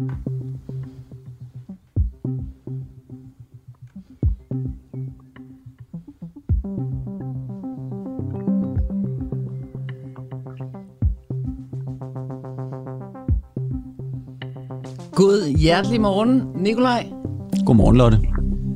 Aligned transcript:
God 0.00 0.06
hjertelig 15.58 16.00
morgen, 16.00 16.42
Nikolaj. 16.54 17.06
Godmorgen, 17.66 17.96
Lotte. 17.96 18.18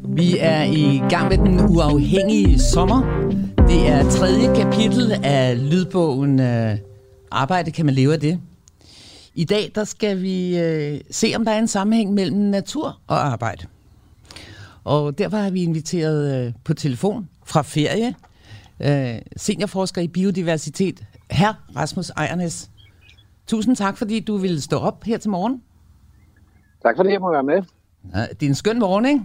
Vi 0.09 0.37
er 0.41 0.63
i 0.63 1.03
gang 1.11 1.29
med 1.29 1.39
den 1.39 1.61
uafhængige 1.61 2.59
sommer. 2.59 3.31
Det 3.69 3.89
er 3.89 4.11
tredje 4.11 4.55
kapitel 4.55 5.13
af 5.23 5.71
lydbogen 5.71 6.41
øh, 6.41 6.79
Arbejde 7.31 7.71
kan 7.71 7.87
man 7.87 7.95
leve 7.95 8.13
af 8.13 8.21
det. 8.21 8.41
I 9.37 9.45
dag 9.45 9.73
der 9.75 9.85
skal 9.85 10.23
vi 10.23 10.59
øh, 10.59 11.01
se, 11.11 11.33
om 11.37 11.45
der 11.45 11.53
er 11.53 11.59
en 11.59 11.69
sammenhæng 11.69 12.15
mellem 12.15 12.39
natur 12.39 13.01
og 13.07 13.27
arbejde. 13.27 13.67
Og 14.85 15.19
derfor 15.19 15.37
har 15.37 15.51
vi 15.51 15.63
inviteret 15.63 16.47
øh, 16.47 16.53
på 16.65 16.75
telefon 16.75 17.29
fra 17.45 17.63
ferie 17.63 18.15
øh, 18.83 19.23
seniorforsker 19.37 20.03
i 20.03 20.09
biodiversitet, 20.09 21.05
her 21.31 21.55
Rasmus 21.77 22.11
Ejernes. 22.11 22.71
Tusind 23.47 23.77
tak, 23.77 23.97
fordi 23.97 24.21
du 24.21 24.37
ville 24.37 24.61
stå 24.61 24.79
op 24.79 25.05
her 25.05 25.19
til 25.19 25.31
morgen. 25.31 25.63
Tak 26.83 26.97
fordi 26.97 27.11
jeg 27.11 27.21
må 27.21 27.31
være 27.33 27.43
med. 27.43 27.63
Ja, 28.15 28.27
det 28.27 28.43
er 28.43 28.49
en 28.49 28.55
skøn 28.55 28.79
morgen, 28.79 29.05
ikke? 29.05 29.21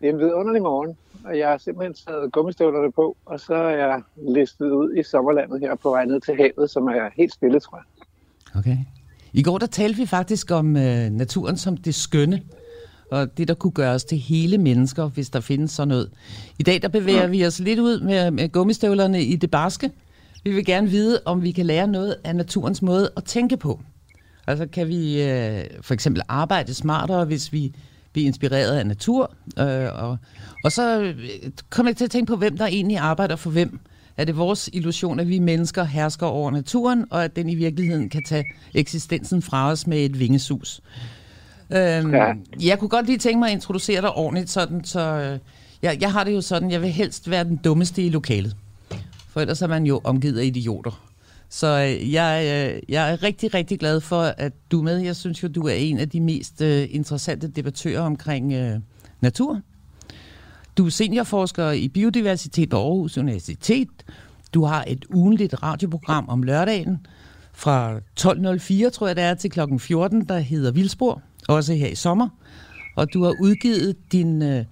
Det 0.00 0.08
er 0.08 0.12
en 0.12 0.18
vidunderlig 0.18 0.62
morgen, 0.62 0.96
og 1.24 1.38
jeg 1.38 1.48
har 1.48 1.58
simpelthen 1.58 1.94
taget 1.94 2.32
gummistøvlerne 2.32 2.92
på, 2.92 3.16
og 3.24 3.40
så 3.40 3.54
er 3.54 3.76
jeg 3.76 4.02
listet 4.28 4.70
ud 4.70 4.94
i 4.96 5.02
sommerlandet 5.02 5.60
her 5.60 5.74
på 5.74 5.90
vej 5.90 6.04
ned 6.04 6.20
til 6.20 6.36
havet, 6.36 6.70
som 6.70 6.86
er 6.86 7.10
helt 7.16 7.32
stille, 7.32 7.60
tror 7.60 7.76
jeg. 7.76 7.84
Okay. 8.54 8.78
I 9.32 9.42
går 9.42 9.58
der 9.58 9.66
talte 9.66 9.98
vi 9.98 10.06
faktisk 10.06 10.50
om 10.50 10.76
øh, 10.76 11.10
naturen 11.10 11.56
som 11.56 11.76
det 11.76 11.94
skønne, 11.94 12.42
og 13.10 13.38
det 13.38 13.48
der 13.48 13.54
kunne 13.54 13.72
gøre 13.72 13.94
os 13.94 14.04
til 14.04 14.18
hele 14.18 14.58
mennesker, 14.58 15.08
hvis 15.08 15.30
der 15.30 15.40
findes 15.40 15.70
sådan 15.70 15.88
noget. 15.88 16.10
I 16.58 16.62
dag 16.62 16.82
der 16.82 16.88
bevæger 16.88 17.20
ja. 17.20 17.26
vi 17.26 17.46
os 17.46 17.58
lidt 17.58 17.78
ud 17.78 18.00
med, 18.00 18.30
med 18.30 18.48
gummistøvlerne 18.52 19.22
i 19.22 19.36
det 19.36 19.50
barske. 19.50 19.90
Vi 20.44 20.52
vil 20.52 20.64
gerne 20.64 20.90
vide, 20.90 21.20
om 21.24 21.42
vi 21.42 21.52
kan 21.52 21.66
lære 21.66 21.86
noget 21.86 22.16
af 22.24 22.36
naturens 22.36 22.82
måde 22.82 23.10
at 23.16 23.24
tænke 23.24 23.56
på. 23.56 23.80
Altså 24.46 24.66
kan 24.66 24.88
vi 24.88 25.22
øh, 25.22 25.64
for 25.80 25.94
eksempel 25.94 26.22
arbejde 26.28 26.74
smartere, 26.74 27.24
hvis 27.24 27.52
vi 27.52 27.74
bliver 28.12 28.26
inspireret 28.26 28.78
af 28.78 28.86
natur? 28.86 29.34
Øh, 29.58 29.88
og, 30.02 30.16
og 30.64 30.72
så 30.72 31.02
øh, 31.02 31.14
kommer 31.70 31.90
jeg 31.90 31.96
til 31.96 32.04
at 32.04 32.10
tænke 32.10 32.30
på, 32.30 32.36
hvem 32.36 32.58
der 32.58 32.66
egentlig 32.66 32.98
arbejder 32.98 33.36
for 33.36 33.50
hvem. 33.50 33.80
Er 34.16 34.24
det 34.24 34.36
vores 34.36 34.70
illusion, 34.72 35.20
at 35.20 35.28
vi 35.28 35.38
mennesker 35.38 35.84
hersker 35.84 36.26
over 36.26 36.50
naturen, 36.50 37.04
og 37.10 37.24
at 37.24 37.36
den 37.36 37.48
i 37.48 37.54
virkeligheden 37.54 38.08
kan 38.08 38.22
tage 38.26 38.44
eksistensen 38.74 39.42
fra 39.42 39.70
os 39.70 39.86
med 39.86 40.04
et 40.04 40.18
vingesus? 40.18 40.80
Øhm, 41.70 42.14
ja. 42.14 42.32
Jeg 42.62 42.78
kunne 42.78 42.88
godt 42.88 43.06
lige 43.06 43.18
tænke 43.18 43.38
mig 43.38 43.48
at 43.48 43.54
introducere 43.54 44.00
dig 44.00 44.12
ordentligt, 44.12 44.50
sådan, 44.50 44.84
så 44.84 45.00
øh, 45.00 45.38
jeg, 45.82 45.98
jeg 46.00 46.12
har 46.12 46.24
det 46.24 46.34
jo 46.34 46.40
sådan, 46.40 46.70
jeg 46.70 46.82
vil 46.82 46.90
helst 46.90 47.30
være 47.30 47.44
den 47.44 47.56
dummeste 47.56 48.02
i 48.02 48.08
lokalet. 48.08 48.56
For 49.28 49.40
ellers 49.40 49.62
er 49.62 49.66
man 49.66 49.86
jo 49.86 50.00
omgivet 50.04 50.38
af 50.38 50.44
idioter. 50.44 51.04
Så 51.48 51.66
øh, 51.66 52.12
jeg, 52.12 52.42
øh, 52.44 52.82
jeg 52.88 53.12
er 53.12 53.22
rigtig, 53.22 53.54
rigtig 53.54 53.78
glad 53.78 54.00
for, 54.00 54.22
at 54.22 54.52
du 54.70 54.78
er 54.78 54.82
med. 54.82 54.98
Jeg 54.98 55.16
synes 55.16 55.42
jo, 55.42 55.48
du 55.48 55.66
er 55.66 55.72
en 55.74 55.98
af 55.98 56.08
de 56.08 56.20
mest 56.20 56.60
øh, 56.60 56.88
interessante 56.90 57.48
debattører 57.48 58.00
omkring 58.00 58.52
øh, 58.52 58.78
natur. 59.20 59.60
Du 60.76 60.86
er 60.86 60.90
seniorforsker 60.90 61.70
i 61.70 61.88
biodiversitet 61.88 62.70
på 62.70 62.76
Aarhus 62.76 63.18
Universitet. 63.18 63.88
Du 64.54 64.64
har 64.64 64.84
et 64.86 65.04
ugenligt 65.10 65.62
radioprogram 65.62 66.28
om 66.28 66.42
lørdagen 66.42 67.06
fra 67.52 67.96
12.04, 67.98 68.90
tror 68.90 69.06
jeg 69.06 69.16
det 69.16 69.24
er, 69.24 69.34
til 69.34 69.50
kl. 69.50 69.60
14, 69.78 70.24
der 70.28 70.38
hedder 70.38 70.72
Vildspor, 70.72 71.22
også 71.48 71.74
her 71.74 71.88
i 71.88 71.94
sommer. 71.94 72.28
Og 72.96 73.12
du 73.12 73.24
har 73.24 73.34
udgivet 73.40 74.12
din, 74.12 74.42
øh, 74.42 74.64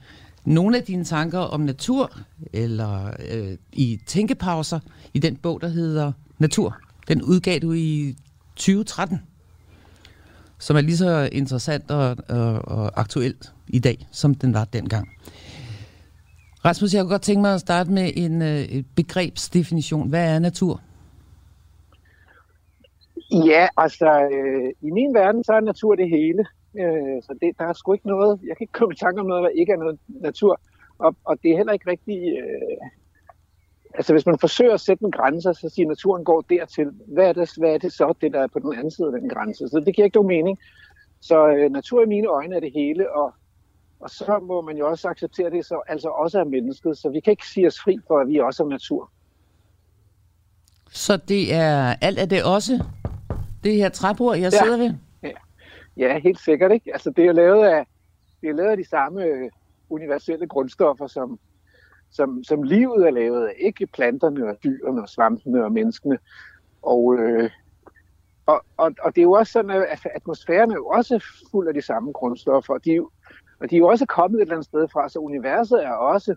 nogle 0.44 0.76
af 0.76 0.82
dine 0.82 1.04
tanker 1.04 1.38
om 1.38 1.60
natur, 1.60 2.18
eller 2.52 3.10
øh, 3.30 3.56
i 3.72 4.00
tænkepauser, 4.06 4.80
i 5.14 5.18
den 5.18 5.36
bog, 5.36 5.60
der 5.60 5.68
hedder 5.68 6.12
Natur. 6.38 6.76
Den 7.08 7.22
udgav 7.22 7.58
du 7.58 7.72
i 7.72 8.16
2013, 8.56 9.20
som 10.58 10.76
er 10.76 10.80
lige 10.80 10.96
så 10.96 11.28
interessant 11.32 11.90
og, 11.90 12.16
og, 12.28 12.68
og 12.68 13.00
aktuelt 13.00 13.52
i 13.68 13.78
dag, 13.78 14.06
som 14.12 14.34
den 14.34 14.54
var 14.54 14.64
dengang. 14.64 15.08
Rasmus, 16.64 16.94
jeg 16.94 17.02
kunne 17.02 17.10
godt 17.10 17.22
tænke 17.22 17.40
mig 17.40 17.54
at 17.54 17.60
starte 17.60 17.90
med 17.90 18.10
en 18.16 18.42
øh, 18.42 18.84
begrebsdefinition. 18.96 20.08
Hvad 20.08 20.34
er 20.34 20.38
natur? 20.38 20.80
Ja, 23.32 23.68
altså 23.76 24.28
øh, 24.32 24.72
i 24.80 24.90
min 24.90 25.14
verden, 25.14 25.44
så 25.44 25.52
er 25.52 25.60
natur 25.60 25.94
det 25.94 26.08
hele. 26.08 26.44
Øh, 26.80 27.22
så 27.22 27.34
det, 27.42 27.58
der 27.58 27.64
er 27.64 27.72
sgu 27.72 27.92
ikke 27.92 28.06
noget, 28.06 28.40
jeg 28.46 28.56
kan 28.56 28.64
ikke 28.64 28.72
komme 28.72 28.94
i 28.94 28.96
tanke 28.96 29.20
om 29.20 29.26
noget, 29.26 29.42
der 29.42 29.60
ikke 29.60 29.72
er 29.72 29.76
noget 29.76 29.98
natur. 30.08 30.60
Og, 30.98 31.16
og 31.24 31.36
det 31.42 31.50
er 31.50 31.56
heller 31.56 31.72
ikke 31.72 31.90
rigtig, 31.90 32.18
øh, 32.42 32.86
altså 33.94 34.12
hvis 34.12 34.26
man 34.26 34.38
forsøger 34.38 34.74
at 34.74 34.80
sætte 34.80 35.04
en 35.04 35.12
grænse, 35.12 35.54
så 35.54 35.68
siger 35.74 35.88
naturen 35.88 36.24
går 36.24 36.40
dertil. 36.40 36.90
Hvad 37.06 37.28
er, 37.28 37.32
det, 37.32 37.50
hvad 37.58 37.74
er 37.74 37.78
det 37.78 37.92
så, 37.92 38.14
det 38.20 38.32
der 38.32 38.40
er 38.40 38.46
på 38.46 38.58
den 38.58 38.74
anden 38.74 38.90
side 38.90 39.06
af 39.14 39.20
den 39.20 39.28
grænse? 39.28 39.68
Så 39.68 39.82
det 39.86 39.94
giver 39.94 40.04
ikke 40.04 40.16
nogen 40.16 40.34
mening. 40.36 40.58
Så 41.20 41.48
øh, 41.48 41.70
natur 41.70 42.02
i 42.02 42.06
mine 42.06 42.28
øjne 42.28 42.56
er 42.56 42.60
det 42.60 42.72
hele, 42.72 43.12
og, 43.16 43.32
og 44.02 44.10
så 44.10 44.38
må 44.42 44.60
man 44.60 44.76
jo 44.76 44.88
også 44.88 45.08
acceptere 45.08 45.50
det, 45.50 45.66
så 45.66 45.80
altså 45.88 46.08
også 46.08 46.40
er 46.40 46.44
mennesket. 46.44 46.98
Så 46.98 47.08
vi 47.08 47.20
kan 47.20 47.30
ikke 47.30 47.46
sige 47.46 47.66
os 47.66 47.80
fri 47.80 47.98
for, 48.06 48.18
at 48.18 48.28
vi 48.28 48.38
også 48.38 48.62
er 48.62 48.68
natur. 48.68 49.10
Så 50.90 51.16
det 51.16 51.54
er 51.54 51.94
alt 52.00 52.18
er 52.18 52.26
det 52.26 52.44
også 52.44 52.84
det 53.64 53.74
her 53.74 53.88
træbord, 53.88 54.36
jeg 54.36 54.52
ja. 54.52 54.58
sidder 54.62 54.76
ved? 54.76 54.94
Ja. 55.22 55.30
ja, 55.96 56.18
helt 56.18 56.40
sikkert. 56.40 56.72
Ikke? 56.72 56.92
Altså, 56.92 57.10
det 57.10 57.26
er 57.26 57.32
lavet 57.32 57.66
af, 57.66 57.86
det 58.40 58.48
er 58.48 58.54
lavet 58.54 58.70
af 58.70 58.76
de 58.76 58.88
samme 58.88 59.24
øh, 59.24 59.50
universelle 59.88 60.46
grundstoffer, 60.46 61.06
som, 61.06 61.38
som, 62.10 62.44
som 62.44 62.62
livet 62.62 63.06
er 63.06 63.10
lavet 63.10 63.46
af. 63.46 63.52
Ikke 63.58 63.86
planterne 63.86 64.48
og 64.48 64.56
dyrene 64.64 65.02
og 65.02 65.08
svampene 65.08 65.64
og 65.64 65.72
menneskene. 65.72 66.18
Og, 66.82 67.18
øh, 67.18 67.50
og, 68.46 68.64
og, 68.76 68.92
og 69.02 69.14
det 69.14 69.20
er 69.20 69.22
jo 69.22 69.32
også 69.32 69.52
sådan, 69.52 69.70
at 69.70 70.06
atmosfæren 70.14 70.70
er 70.70 70.74
jo 70.74 70.86
også 70.86 71.24
fuld 71.50 71.68
af 71.68 71.74
de 71.74 71.82
samme 71.82 72.12
grundstoffer. 72.12 72.78
De, 72.78 73.06
og 73.62 73.70
de 73.70 73.76
er 73.76 73.78
jo 73.78 73.88
også 73.88 74.06
kommet 74.06 74.38
et 74.38 74.42
eller 74.42 74.54
andet 74.54 74.64
sted 74.64 74.88
fra, 74.88 75.08
så 75.08 75.18
universet 75.18 75.84
er 75.84 75.90
også. 75.90 76.34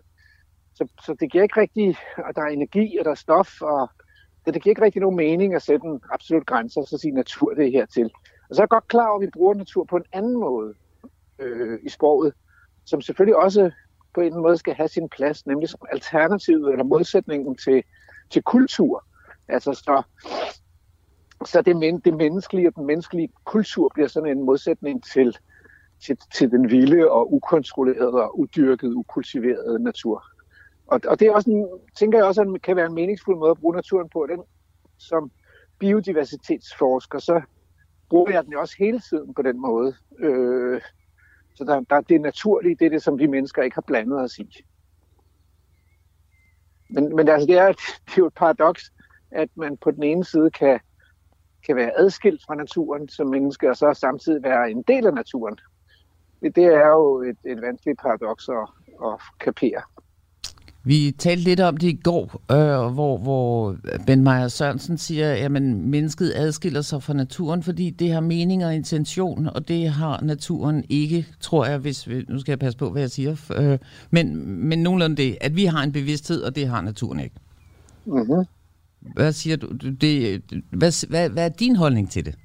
Så, 0.74 0.88
så 1.06 1.16
det 1.20 1.32
giver 1.32 1.44
ikke 1.44 1.60
rigtig, 1.62 1.98
og 2.18 2.36
der 2.36 2.42
er 2.42 2.48
energi, 2.48 2.98
og 2.98 3.06
der 3.06 3.12
er 3.12 3.16
stof, 3.16 3.62
og 3.62 3.90
det, 4.46 4.54
det 4.54 4.64
giver 4.64 4.72
ikke 4.72 4.82
rigtig 4.82 5.02
nogen 5.02 5.16
mening 5.16 5.56
at 5.56 5.62
sætte 5.62 5.88
en 5.88 6.02
absolut 6.12 6.46
grænse 6.46 6.80
og 6.80 6.88
så 6.88 6.98
sige 6.98 7.12
natur 7.12 7.54
det 7.54 7.72
her 7.72 7.86
til. 7.86 8.12
Og 8.50 8.56
så 8.56 8.62
er 8.62 8.64
jeg 8.64 8.70
godt 8.70 8.88
klar 8.88 9.08
over, 9.08 9.16
at 9.16 9.22
vi 9.22 9.30
bruger 9.34 9.54
natur 9.54 9.84
på 9.84 9.98
en 9.98 10.04
anden 10.14 10.40
måde 10.40 10.74
øh, 11.40 11.80
i 11.84 11.90
sproget, 11.90 12.34
som 12.86 13.02
selvfølgelig 13.02 13.38
også 13.38 13.72
på 14.14 14.22
en 14.22 14.42
måde 14.42 14.58
skal 14.58 14.74
have 14.74 14.88
sin 14.88 15.10
plads, 15.10 15.46
nemlig 15.46 15.70
som 15.70 15.80
alternativet 15.92 16.72
eller 16.72 16.84
modsætningen 16.84 17.56
til, 17.56 17.84
til 18.30 18.44
kultur. 18.44 19.06
Altså 19.48 19.74
så, 19.74 20.04
så 21.46 21.62
det, 21.62 21.76
men, 21.76 22.00
det 22.00 22.14
menneskelige 22.14 22.68
og 22.68 22.76
den 22.76 22.86
menneskelige 22.86 23.30
kultur 23.46 23.92
bliver 23.94 24.08
sådan 24.08 24.38
en 24.38 24.44
modsætning 24.44 25.04
til, 25.04 25.38
til, 26.02 26.18
til 26.36 26.52
den 26.52 26.70
vilde 26.70 27.12
og 27.12 27.34
ukontrollerede 27.34 28.24
og 28.24 28.40
udyrkede, 28.40 28.96
ukultiverede 28.96 29.84
natur. 29.84 30.24
Og, 30.88 31.02
og 31.08 31.20
det 31.20 31.28
er 31.28 31.32
også 31.32 31.52
en, 31.52 31.68
tænker 32.00 32.18
jeg 32.18 32.28
også, 32.28 32.42
at 32.42 32.62
kan 32.62 32.76
være 32.76 32.86
en 32.86 32.94
meningsfuld 32.94 33.38
måde 33.38 33.52
at 33.52 33.58
bruge 33.58 33.76
naturen 33.76 34.10
på. 34.10 34.28
Den, 34.30 34.44
som 34.98 35.32
biodiversitetsforsker, 35.80 37.20
så 37.20 37.42
bruger 38.10 38.32
jeg 38.32 38.44
den 38.44 38.52
jo 38.52 38.60
også 38.60 38.76
hele 38.80 39.00
tiden 39.00 39.34
på 39.34 39.42
den 39.42 39.62
måde. 39.62 39.96
Øh, 40.20 40.82
så 41.56 41.64
der, 41.64 41.80
der, 41.90 42.02
det 42.02 42.16
er 42.16 42.20
naturligt, 42.20 42.80
det 42.80 42.86
er 42.86 42.90
det, 42.90 43.04
som 43.04 43.20
vi 43.20 43.28
mennesker 43.28 43.64
ikke 43.64 43.76
har 43.76 43.84
blandet 43.88 44.20
os 44.20 44.40
i. 44.40 44.66
Men, 46.90 47.16
men 47.16 47.30
altså, 47.30 47.48
det, 47.48 47.58
er, 47.58 47.68
det 48.06 48.12
er 48.12 48.18
jo 48.18 48.28
et 48.28 48.34
paradoks, 48.34 48.92
at 49.32 49.50
man 49.56 49.78
på 49.78 49.92
den 49.92 50.04
ene 50.04 50.26
side 50.26 50.52
kan, 50.52 50.80
kan 51.66 51.76
være 51.76 52.00
adskilt 52.00 52.42
fra 52.48 52.56
naturen 52.56 53.10
som 53.10 53.28
menneske, 53.28 53.70
og 53.70 53.76
så 53.76 53.94
samtidig 53.94 54.44
være 54.44 54.72
en 54.72 54.82
del 54.82 55.08
af 55.08 55.14
naturen. 55.14 55.60
Det, 56.42 56.66
er 56.66 56.88
jo 56.88 57.22
et, 57.22 57.38
et 57.52 57.62
vanskeligt 57.62 58.00
paradoks 58.02 58.50
at, 58.50 58.68
at 59.06 59.20
kapere. 59.40 59.82
Vi 60.88 61.16
talte 61.18 61.44
lidt 61.44 61.60
om 61.60 61.78
det 61.78 61.88
i 61.88 62.00
går, 62.04 62.42
øh, 62.52 62.94
hvor, 62.94 63.18
hvor 63.18 63.76
Ben 64.08 64.24
Meyer 64.24 64.48
Sørensen 64.48 64.98
siger, 64.98 65.46
at 65.46 65.52
mennesket 65.52 66.34
adskiller 66.36 66.82
sig 66.82 67.04
fra 67.04 67.14
naturen, 67.14 67.64
fordi 67.64 67.90
det 67.90 68.12
har 68.12 68.20
mening 68.20 68.66
og 68.66 68.76
intention, 68.76 69.48
og 69.48 69.68
det 69.68 69.90
har 69.90 70.22
naturen 70.22 70.84
ikke, 70.90 71.26
tror 71.40 71.66
jeg, 71.66 71.78
hvis 71.78 72.10
vi, 72.10 72.26
nu 72.30 72.40
skal 72.40 72.52
jeg 72.52 72.60
passe 72.60 72.80
på, 72.80 72.90
hvad 72.90 73.02
jeg 73.02 73.12
siger, 73.12 73.52
øh, 73.56 73.80
men, 74.12 74.48
men 74.68 74.80
nogenlunde 74.80 75.16
det, 75.16 75.38
at 75.42 75.56
vi 75.56 75.66
har 75.66 75.84
en 75.84 75.92
bevidsthed, 75.92 76.42
og 76.42 76.56
det 76.56 76.68
har 76.68 76.82
naturen 76.82 77.20
ikke. 77.20 77.36
Mm-hmm. 78.06 78.46
Hvad 79.14 79.32
siger 79.32 79.58
du? 79.58 79.68
Det, 80.02 80.42
hvad, 80.72 81.08
hvad, 81.08 81.30
hvad 81.30 81.46
er 81.46 81.50
din 81.50 81.76
holdning 81.76 82.12
til 82.12 82.26
det? 82.26 82.36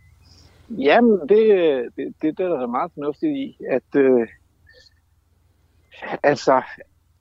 Jamen, 0.78 1.28
det, 1.28 1.38
det, 1.96 2.14
det, 2.22 2.38
det 2.38 2.40
er 2.40 2.48
der 2.48 2.66
meget 2.66 2.92
fornuftigt 2.94 3.36
i, 3.36 3.58
at 3.70 3.96
øh, 3.96 4.28
altså, 6.22 6.62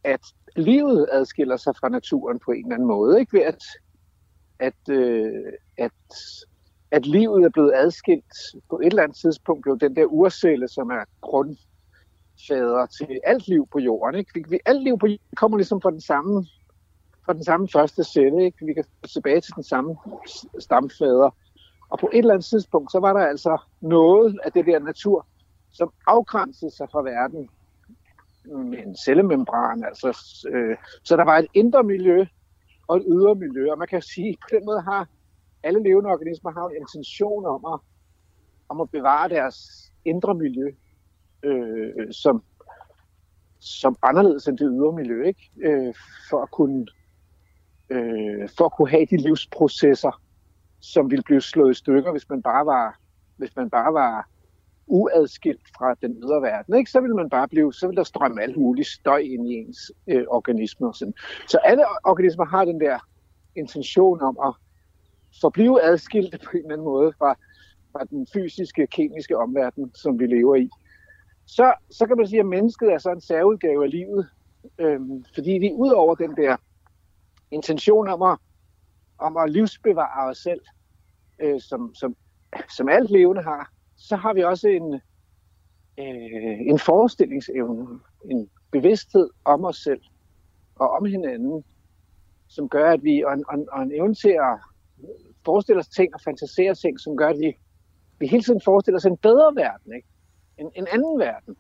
at 0.03 0.21
livet 0.55 1.07
adskiller 1.11 1.57
sig 1.57 1.75
fra 1.75 1.89
naturen 1.89 2.39
på 2.45 2.51
en 2.51 2.65
eller 2.65 2.75
anden 2.75 2.87
måde, 2.87 3.19
ikke 3.19 3.33
ved 3.33 3.41
at, 3.41 3.63
at, 4.59 4.89
øh, 4.89 5.53
at 5.77 5.91
at 6.91 7.05
livet 7.05 7.43
er 7.43 7.49
blevet 7.49 7.73
adskilt. 7.75 8.33
På 8.69 8.79
et 8.79 8.85
eller 8.85 9.03
andet 9.03 9.17
tidspunkt 9.17 9.61
blev 9.61 9.79
den 9.79 9.95
der 9.95 10.05
urcelle, 10.05 10.67
som 10.67 10.89
er 10.89 11.03
grundfader 11.21 12.85
til 12.85 13.19
alt 13.23 13.47
liv 13.47 13.67
på 13.71 13.79
jorden. 13.79 14.15
Ikke? 14.19 14.49
Vi, 14.49 14.59
alt 14.65 14.83
liv 14.83 14.99
på 14.99 15.07
jorden 15.07 15.35
kommer 15.35 15.57
ligesom 15.57 15.81
fra 15.81 15.91
den 15.91 16.01
samme, 16.01 16.45
fra 17.25 17.33
den 17.33 17.43
samme 17.43 17.67
første 17.73 18.03
celle. 18.03 18.45
Ikke? 18.45 18.65
Vi 18.65 18.73
kan 18.73 18.85
tilbage 19.13 19.41
til 19.41 19.55
den 19.55 19.63
samme 19.63 19.95
stamfader. 20.59 21.35
Og 21.89 21.99
på 21.99 22.09
et 22.13 22.17
eller 22.17 22.33
andet 22.33 22.45
tidspunkt, 22.45 22.91
så 22.91 22.99
var 22.99 23.13
der 23.13 23.19
altså 23.19 23.57
noget 23.81 24.39
af 24.43 24.51
det 24.51 24.65
der 24.65 24.79
natur, 24.79 25.27
som 25.71 25.93
afgrænsede 26.07 26.71
sig 26.71 26.87
fra 26.91 27.01
verden 27.01 27.49
med 28.45 28.79
en 28.79 28.95
cellemembran. 28.95 29.83
Altså, 29.83 30.07
øh, 30.49 30.77
så 31.03 31.17
der 31.17 31.23
var 31.23 31.37
et 31.37 31.47
indre 31.53 31.83
miljø 31.83 32.25
og 32.87 32.97
et 32.97 33.03
ydre 33.07 33.35
miljø. 33.35 33.71
Og 33.71 33.77
man 33.77 33.87
kan 33.87 34.01
sige, 34.01 34.29
at 34.29 34.37
på 34.41 34.47
den 34.51 34.65
måde 34.65 34.81
har 34.81 35.07
alle 35.63 35.83
levende 35.83 36.09
organismer 36.09 36.51
har 36.51 36.67
en 36.67 36.75
intention 36.75 37.45
om 37.45 37.73
at, 37.73 37.79
om 38.69 38.81
at 38.81 38.89
bevare 38.89 39.29
deres 39.29 39.57
indre 40.05 40.35
miljø 40.35 40.71
øh, 41.43 42.11
som, 42.11 42.43
som 43.59 43.95
anderledes 44.03 44.47
end 44.47 44.57
det 44.57 44.69
ydre 44.71 44.93
miljø, 44.93 45.25
ikke? 45.25 45.51
Øh, 45.63 45.93
for 46.29 46.41
at 46.41 46.51
kunne 46.51 46.87
øh, 47.89 48.49
for 48.57 48.65
at 48.65 48.73
kunne 48.77 48.89
have 48.89 49.05
de 49.05 49.17
livsprocesser, 49.17 50.21
som 50.79 51.11
ville 51.11 51.23
blive 51.23 51.41
slået 51.41 51.71
i 51.71 51.73
stykker, 51.73 52.11
hvis 52.11 52.29
man 52.29 52.41
bare 52.41 52.65
var, 52.65 52.99
hvis 53.37 53.55
man 53.55 53.69
bare 53.69 53.93
var 53.93 54.27
uadskilt 54.87 55.67
fra 55.77 55.95
den 56.01 56.17
ydre 56.23 56.41
verden, 56.41 56.75
ikke? 56.75 56.91
så 56.91 57.01
vil 57.01 57.15
man 57.15 57.29
bare 57.29 57.47
blive, 57.47 57.73
så 57.73 57.87
vil 57.87 57.97
der 57.97 58.03
strømme 58.03 58.41
alt 58.41 58.57
muligt 58.57 58.87
støj 58.87 59.17
ind 59.17 59.49
i 59.49 59.53
ens 59.53 59.91
øh, 60.07 60.25
og 60.29 60.43
Sådan. 60.93 61.13
Så 61.47 61.57
alle 61.57 61.83
organismer 62.03 62.45
har 62.45 62.65
den 62.65 62.79
der 62.79 62.99
intention 63.55 64.21
om 64.21 64.37
at 64.45 64.53
forblive 65.41 65.83
adskilte 65.83 66.37
på 66.37 66.49
en 66.53 66.57
eller 66.57 66.73
anden 66.73 66.85
måde 66.85 67.13
fra, 67.17 67.35
fra 67.91 68.03
den 68.03 68.27
fysiske, 68.33 68.87
kemiske 68.87 69.37
omverden, 69.37 69.91
som 69.95 70.19
vi 70.19 70.25
lever 70.25 70.55
i. 70.55 70.69
Så, 71.45 71.73
så 71.91 72.05
kan 72.05 72.17
man 72.17 72.27
sige, 72.27 72.39
at 72.39 72.45
mennesket 72.45 72.93
er 72.93 72.97
så 72.97 73.09
en 73.09 73.21
særudgave 73.21 73.83
af 73.83 73.91
livet, 73.91 74.29
øhm, 74.79 75.25
fordi 75.33 75.51
vi 75.51 75.71
ud 75.73 75.89
over 75.89 76.15
den 76.15 76.35
der 76.35 76.55
intention 77.51 78.07
om 78.07 78.21
at, 78.21 78.37
om 79.19 79.37
at 79.37 79.51
livsbevare 79.51 80.29
os 80.29 80.37
selv, 80.37 80.61
øh, 81.39 81.61
som, 81.61 81.95
som, 81.95 82.15
som 82.69 82.89
alt 82.89 83.11
levende 83.11 83.43
har, 83.43 83.71
så 83.97 84.15
har 84.15 84.33
vi 84.33 84.43
også 84.43 84.67
en, 84.67 84.93
øh, 85.97 86.59
en 86.59 86.79
forestillingsevne, 86.79 87.99
en 88.25 88.49
bevidsthed 88.71 89.29
om 89.45 89.65
os 89.65 89.77
selv 89.77 90.01
og 90.75 90.89
om 90.89 91.05
hinanden, 91.05 91.63
som 92.47 92.69
gør, 92.69 92.91
at 92.91 93.03
vi, 93.03 93.23
og 93.23 93.33
en, 93.33 93.43
og, 93.47 93.65
og 93.71 93.83
en 93.83 93.91
evne 93.91 94.15
til 94.15 94.29
at 94.29 94.59
forestille 95.45 95.79
os 95.79 95.87
ting 95.87 96.13
og 96.13 96.21
fantasere 96.21 96.75
ting, 96.75 96.99
som 96.99 97.17
gør, 97.17 97.27
at 97.27 97.39
vi, 97.39 97.57
vi 98.19 98.27
hele 98.27 98.43
tiden 98.43 98.61
forestiller 98.65 98.97
os 98.97 99.05
en 99.05 99.17
bedre 99.17 99.55
verden, 99.55 99.93
ikke? 99.93 100.07
En, 100.57 100.71
en 100.75 100.87
anden 100.91 101.19
verden, 101.19 101.55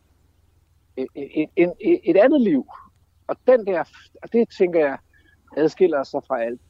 et, 0.97 1.07
et, 1.15 1.31
et, 1.35 1.49
et, 1.57 1.73
e, 1.81 2.09
et 2.09 2.17
andet 2.17 2.41
liv. 2.41 2.67
Og 3.27 3.35
den 3.47 3.67
der, 3.67 3.83
og 4.23 4.33
det 4.33 4.49
tænker 4.57 4.79
jeg, 4.79 4.97
adskiller 5.57 6.03
sig 6.03 6.21
fra 6.27 6.41
alt 6.41 6.61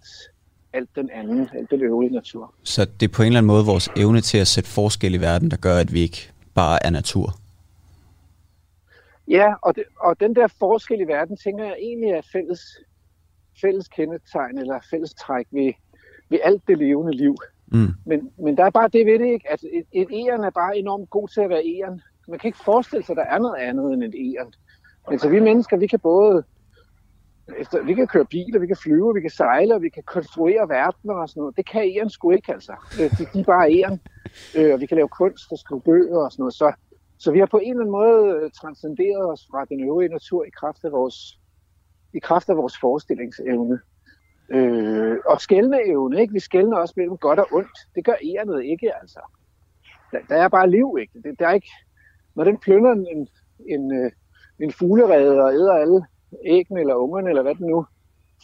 alt 0.74 0.90
den 0.96 1.10
anden, 1.10 1.50
alt 1.54 1.72
den 1.72 1.82
øvrige 1.82 2.14
natur. 2.14 2.54
Så 2.64 2.86
det 3.00 3.10
er 3.10 3.14
på 3.14 3.22
en 3.22 3.26
eller 3.26 3.38
anden 3.38 3.48
måde 3.48 3.66
vores 3.66 3.90
evne 3.96 4.22
til 4.22 4.38
at 4.38 4.48
sætte 4.48 4.70
forskel 4.70 5.14
i 5.14 5.22
verden, 5.22 5.52
der 5.52 5.58
gør, 5.58 5.78
at 5.78 5.94
vi 5.94 6.00
ikke 6.02 6.32
bare 6.56 6.86
er 6.86 6.90
natur? 6.90 7.36
Ja, 9.28 9.54
og, 9.62 9.76
det, 9.76 9.84
og 10.00 10.20
den 10.20 10.36
der 10.36 10.48
forskel 10.60 11.02
i 11.02 11.04
verden, 11.04 11.38
tænker 11.38 11.64
jeg 11.66 11.76
egentlig 11.80 12.10
er 12.10 12.22
fælles, 12.32 12.62
fælles 13.62 13.88
kendetegn 13.88 14.58
eller 14.58 14.80
fælles 14.90 15.14
træk 15.14 15.48
ved, 15.52 15.74
ved 16.30 16.40
alt 16.44 16.64
det 16.68 16.78
levende 16.78 17.18
liv. 17.18 17.36
Mm. 17.68 17.94
Men, 18.06 18.32
men 18.38 18.58
der 18.58 18.66
er 18.66 18.70
bare 18.70 18.90
det 18.94 19.06
ved 19.06 19.20
det, 19.20 19.34
ikke? 19.34 19.52
at 19.52 19.64
et, 19.64 19.86
et 19.92 20.08
æren 20.12 20.44
er 20.44 20.50
bare 20.50 20.78
enormt 20.78 21.10
god 21.10 21.28
til 21.28 21.42
at 21.42 21.50
være 21.50 21.64
æren. 21.66 22.02
Man 22.28 22.40
kan 22.40 22.48
ikke 22.48 22.64
forestille 22.66 23.06
sig, 23.06 23.14
at 23.14 23.18
der 23.18 23.36
er 23.36 23.40
noget 23.40 23.58
andet 23.58 23.94
end 23.94 24.04
et 24.04 24.16
æren. 24.16 24.54
Men 25.10 25.20
så 25.20 25.30
vi 25.30 25.40
mennesker, 25.40 25.78
vi 25.78 25.88
kan 25.88 26.00
både 26.00 26.44
efter, 27.58 27.84
vi 27.84 27.94
kan 27.94 28.08
køre 28.08 28.26
biler, 28.26 28.60
vi 28.60 28.68
kan 28.68 28.78
flyve, 28.78 29.14
vi 29.14 29.22
kan 29.22 29.30
sejle, 29.30 29.82
vi 29.82 29.90
kan 29.90 30.04
konstruere 30.04 30.70
verden 30.70 31.10
og 31.10 31.30
sådan 31.30 31.42
noget. 31.42 31.58
Det 31.58 31.66
kan 31.70 31.82
æren 31.82 32.10
sgu 32.10 32.32
ikke, 32.32 32.54
altså. 32.54 32.74
Øh, 33.02 33.12
de, 33.18 33.26
de 33.34 33.40
er 33.40 33.44
bare 33.44 33.72
æren. 33.74 34.00
Øh, 34.58 34.74
og 34.74 34.80
vi 34.80 34.86
kan 34.86 34.98
lave 34.98 35.08
kunst 35.08 35.52
og 35.52 35.58
skrive 35.58 35.82
bøger 35.82 36.18
og 36.18 36.32
sådan 36.32 36.42
noget. 36.42 36.54
Så, 36.54 36.74
så 37.18 37.32
vi 37.32 37.40
har 37.40 37.46
på 37.46 37.58
en 37.58 37.70
eller 37.70 37.82
anden 37.82 37.92
måde 37.92 38.36
øh, 38.36 38.52
transcenderet 38.52 39.32
os 39.32 39.48
fra 39.52 39.66
den 39.66 39.80
øvrige 39.84 40.10
natur 40.10 40.44
i 40.44 40.50
kraft 40.60 40.84
af 40.84 40.92
vores, 40.92 41.40
i 42.14 42.20
kraft 42.20 42.50
af 42.50 42.58
vores 42.58 42.80
forestillingsevne. 42.82 43.80
Øh, 44.52 45.18
og 45.26 45.42
skældneevne, 45.42 46.22
ikke? 46.22 46.34
Vi 46.34 46.40
skældner 46.40 46.78
også 46.78 46.94
mellem 46.98 47.18
godt 47.18 47.40
og 47.40 47.48
ondt. 47.52 47.78
Det 47.96 48.06
gør 48.06 48.16
ærenet 48.24 48.64
ikke, 48.64 48.96
altså. 49.02 49.20
Der, 50.12 50.20
der 50.30 50.36
er 50.36 50.48
bare 50.48 50.70
liv, 50.70 50.98
ikke? 51.02 51.14
Det, 51.24 51.40
der 51.40 51.48
er 51.48 51.54
ikke... 51.54 51.72
Når 52.36 52.44
den 52.44 52.58
plønder 52.58 52.92
en, 52.92 53.08
en, 53.08 53.28
en, 53.70 54.12
en 54.60 54.72
fuglerede 54.72 55.42
og 55.44 55.54
æder 55.54 55.74
alle 55.74 56.06
æggene 56.46 56.80
eller 56.80 56.96
ungerne, 56.96 57.30
eller 57.30 57.42
hvad 57.42 57.56
det 57.56 57.68
nu 57.74 57.86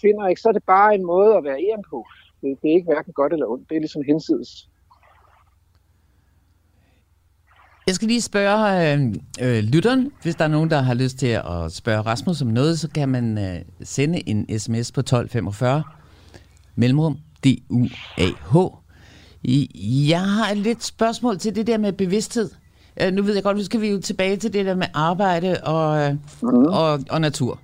finder, 0.02 0.28
ikke, 0.28 0.42
så 0.42 0.50
er 0.50 0.54
det 0.54 0.64
bare 0.64 0.96
en 0.96 1.06
måde 1.06 1.36
at 1.38 1.44
være 1.44 1.60
æren 1.70 1.84
på. 1.90 2.06
Det, 2.42 2.58
det 2.62 2.70
er 2.70 2.76
ikke 2.76 2.92
hverken 2.92 3.14
godt 3.14 3.34
eller 3.34 3.48
ondt. 3.48 3.70
Det 3.70 3.76
er 3.76 3.80
ligesom 3.80 4.04
hensides. 4.08 4.70
Jeg 7.88 7.96
skal 7.96 8.08
lige 8.08 8.22
spørge 8.22 8.94
øh, 8.94 9.14
øh, 9.42 9.64
lytteren, 9.64 10.12
hvis 10.22 10.36
der 10.36 10.44
er 10.44 10.48
nogen, 10.48 10.70
der 10.70 10.82
har 10.82 10.94
lyst 10.94 11.18
til 11.18 11.28
at 11.28 11.72
spørge 11.72 12.02
Rasmus 12.02 12.42
om 12.42 12.48
noget, 12.48 12.80
så 12.80 12.90
kan 12.90 13.10
man 13.10 13.38
øh, 13.38 13.62
sende 13.84 14.30
en 14.30 14.60
sms 14.60 14.92
på 14.92 15.00
1245, 15.00 15.84
mellemrum, 16.76 17.18
D-U-A-H. 17.44 18.56
Jeg 20.10 20.22
har 20.22 20.52
et 20.52 20.58
lidt 20.58 20.84
spørgsmål 20.84 21.40
til 21.40 21.56
det 21.56 21.68
der 21.68 21.78
med 21.78 21.94
bevidsthed. 21.94 22.50
Øh, 23.02 23.14
nu 23.14 23.22
ved 23.22 23.34
jeg 23.34 23.44
godt, 23.44 23.58
nu 23.58 23.64
skal 23.64 23.82
vi 23.82 23.90
jo 23.90 24.02
tilbage 24.02 24.38
til 24.38 24.54
det 24.54 24.66
der 24.66 24.76
med 24.76 24.88
arbejde 24.94 25.58
og, 25.64 26.18
mm. 26.42 26.48
og, 26.48 27.00
og 27.10 27.22
natur. 27.22 27.60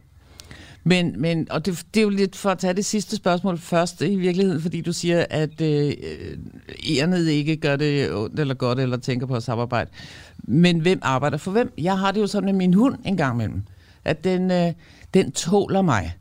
Men, 0.84 1.22
men 1.22 1.48
og 1.52 1.66
det, 1.66 1.86
det 1.94 2.00
er 2.00 2.04
jo 2.04 2.10
lidt 2.10 2.36
for 2.36 2.50
at 2.50 2.60
tage 2.60 2.74
det 2.74 2.86
sidste 2.86 3.16
spørgsmål 3.16 3.58
først 3.58 4.02
i 4.02 4.16
virkeligheden, 4.16 4.62
fordi 4.62 4.82
du 4.82 4.94
siger, 4.94 5.26
at 5.30 5.62
øh, 5.62 5.88
øh 5.88 6.38
ærnet 6.98 7.28
ikke 7.28 7.56
gør 7.56 7.76
det 7.76 8.14
ondt 8.14 8.40
eller 8.40 8.54
godt, 8.54 8.80
eller 8.80 8.98
tænker 8.98 9.26
på 9.28 9.36
at 9.36 9.44
samarbejde. 9.44 9.90
Men 10.44 10.80
hvem 10.80 11.00
arbejder 11.02 11.38
for 11.38 11.52
hvem? 11.52 11.74
Jeg 11.78 12.00
har 12.00 12.12
det 12.12 12.22
jo 12.22 12.28
sådan 12.28 12.46
med 12.46 12.54
min 12.54 12.74
hund 12.74 12.96
en 13.06 13.18
gang 13.18 13.36
imellem, 13.36 13.62
at 14.06 14.24
den, 14.24 14.52
øh, 14.52 14.74
den 15.14 15.32
tåler 15.32 15.82
mig 15.82 16.14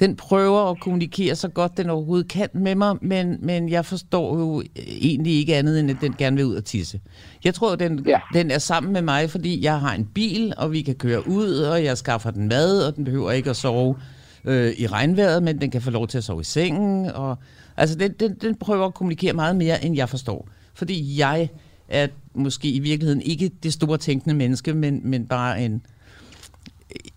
den 0.00 0.16
prøver 0.16 0.70
at 0.70 0.80
kommunikere 0.80 1.36
så 1.36 1.48
godt 1.48 1.76
den 1.76 1.90
overhovedet 1.90 2.28
kan 2.28 2.48
med 2.52 2.74
mig, 2.74 2.96
men, 3.02 3.36
men 3.40 3.68
jeg 3.68 3.84
forstår 3.84 4.38
jo 4.38 4.62
egentlig 4.76 5.32
ikke 5.32 5.56
andet, 5.56 5.80
end 5.80 5.90
at 5.90 5.96
den 6.00 6.14
gerne 6.18 6.36
vil 6.36 6.44
ud 6.44 6.54
og 6.54 6.64
tisse. 6.64 7.00
Jeg 7.44 7.54
tror, 7.54 7.76
den, 7.76 8.04
ja. 8.06 8.20
den 8.34 8.50
er 8.50 8.58
sammen 8.58 8.92
med 8.92 9.02
mig, 9.02 9.30
fordi 9.30 9.64
jeg 9.64 9.80
har 9.80 9.94
en 9.94 10.04
bil, 10.04 10.54
og 10.56 10.72
vi 10.72 10.82
kan 10.82 10.94
køre 10.94 11.28
ud, 11.28 11.54
og 11.54 11.84
jeg 11.84 11.98
skaffer 11.98 12.30
den 12.30 12.48
mad, 12.48 12.82
og 12.86 12.96
den 12.96 13.04
behøver 13.04 13.30
ikke 13.30 13.50
at 13.50 13.56
sove 13.56 13.96
øh, 14.44 14.72
i 14.78 14.86
regnvejret, 14.86 15.42
men 15.42 15.60
den 15.60 15.70
kan 15.70 15.82
få 15.82 15.90
lov 15.90 16.08
til 16.08 16.18
at 16.18 16.24
sove 16.24 16.40
i 16.40 16.44
sengen. 16.44 17.06
Og, 17.06 17.38
altså, 17.76 17.96
den, 17.96 18.12
den, 18.12 18.34
den 18.34 18.54
prøver 18.54 18.86
at 18.86 18.94
kommunikere 18.94 19.32
meget 19.32 19.56
mere, 19.56 19.84
end 19.84 19.96
jeg 19.96 20.08
forstår. 20.08 20.48
Fordi 20.74 21.18
jeg 21.20 21.48
er 21.88 22.06
måske 22.34 22.68
i 22.68 22.78
virkeligheden 22.78 23.22
ikke 23.22 23.50
det 23.62 23.72
store 23.72 23.98
tænkende 23.98 24.34
menneske, 24.34 24.74
men, 24.74 25.00
men 25.04 25.26
bare 25.26 25.64
en 25.64 25.82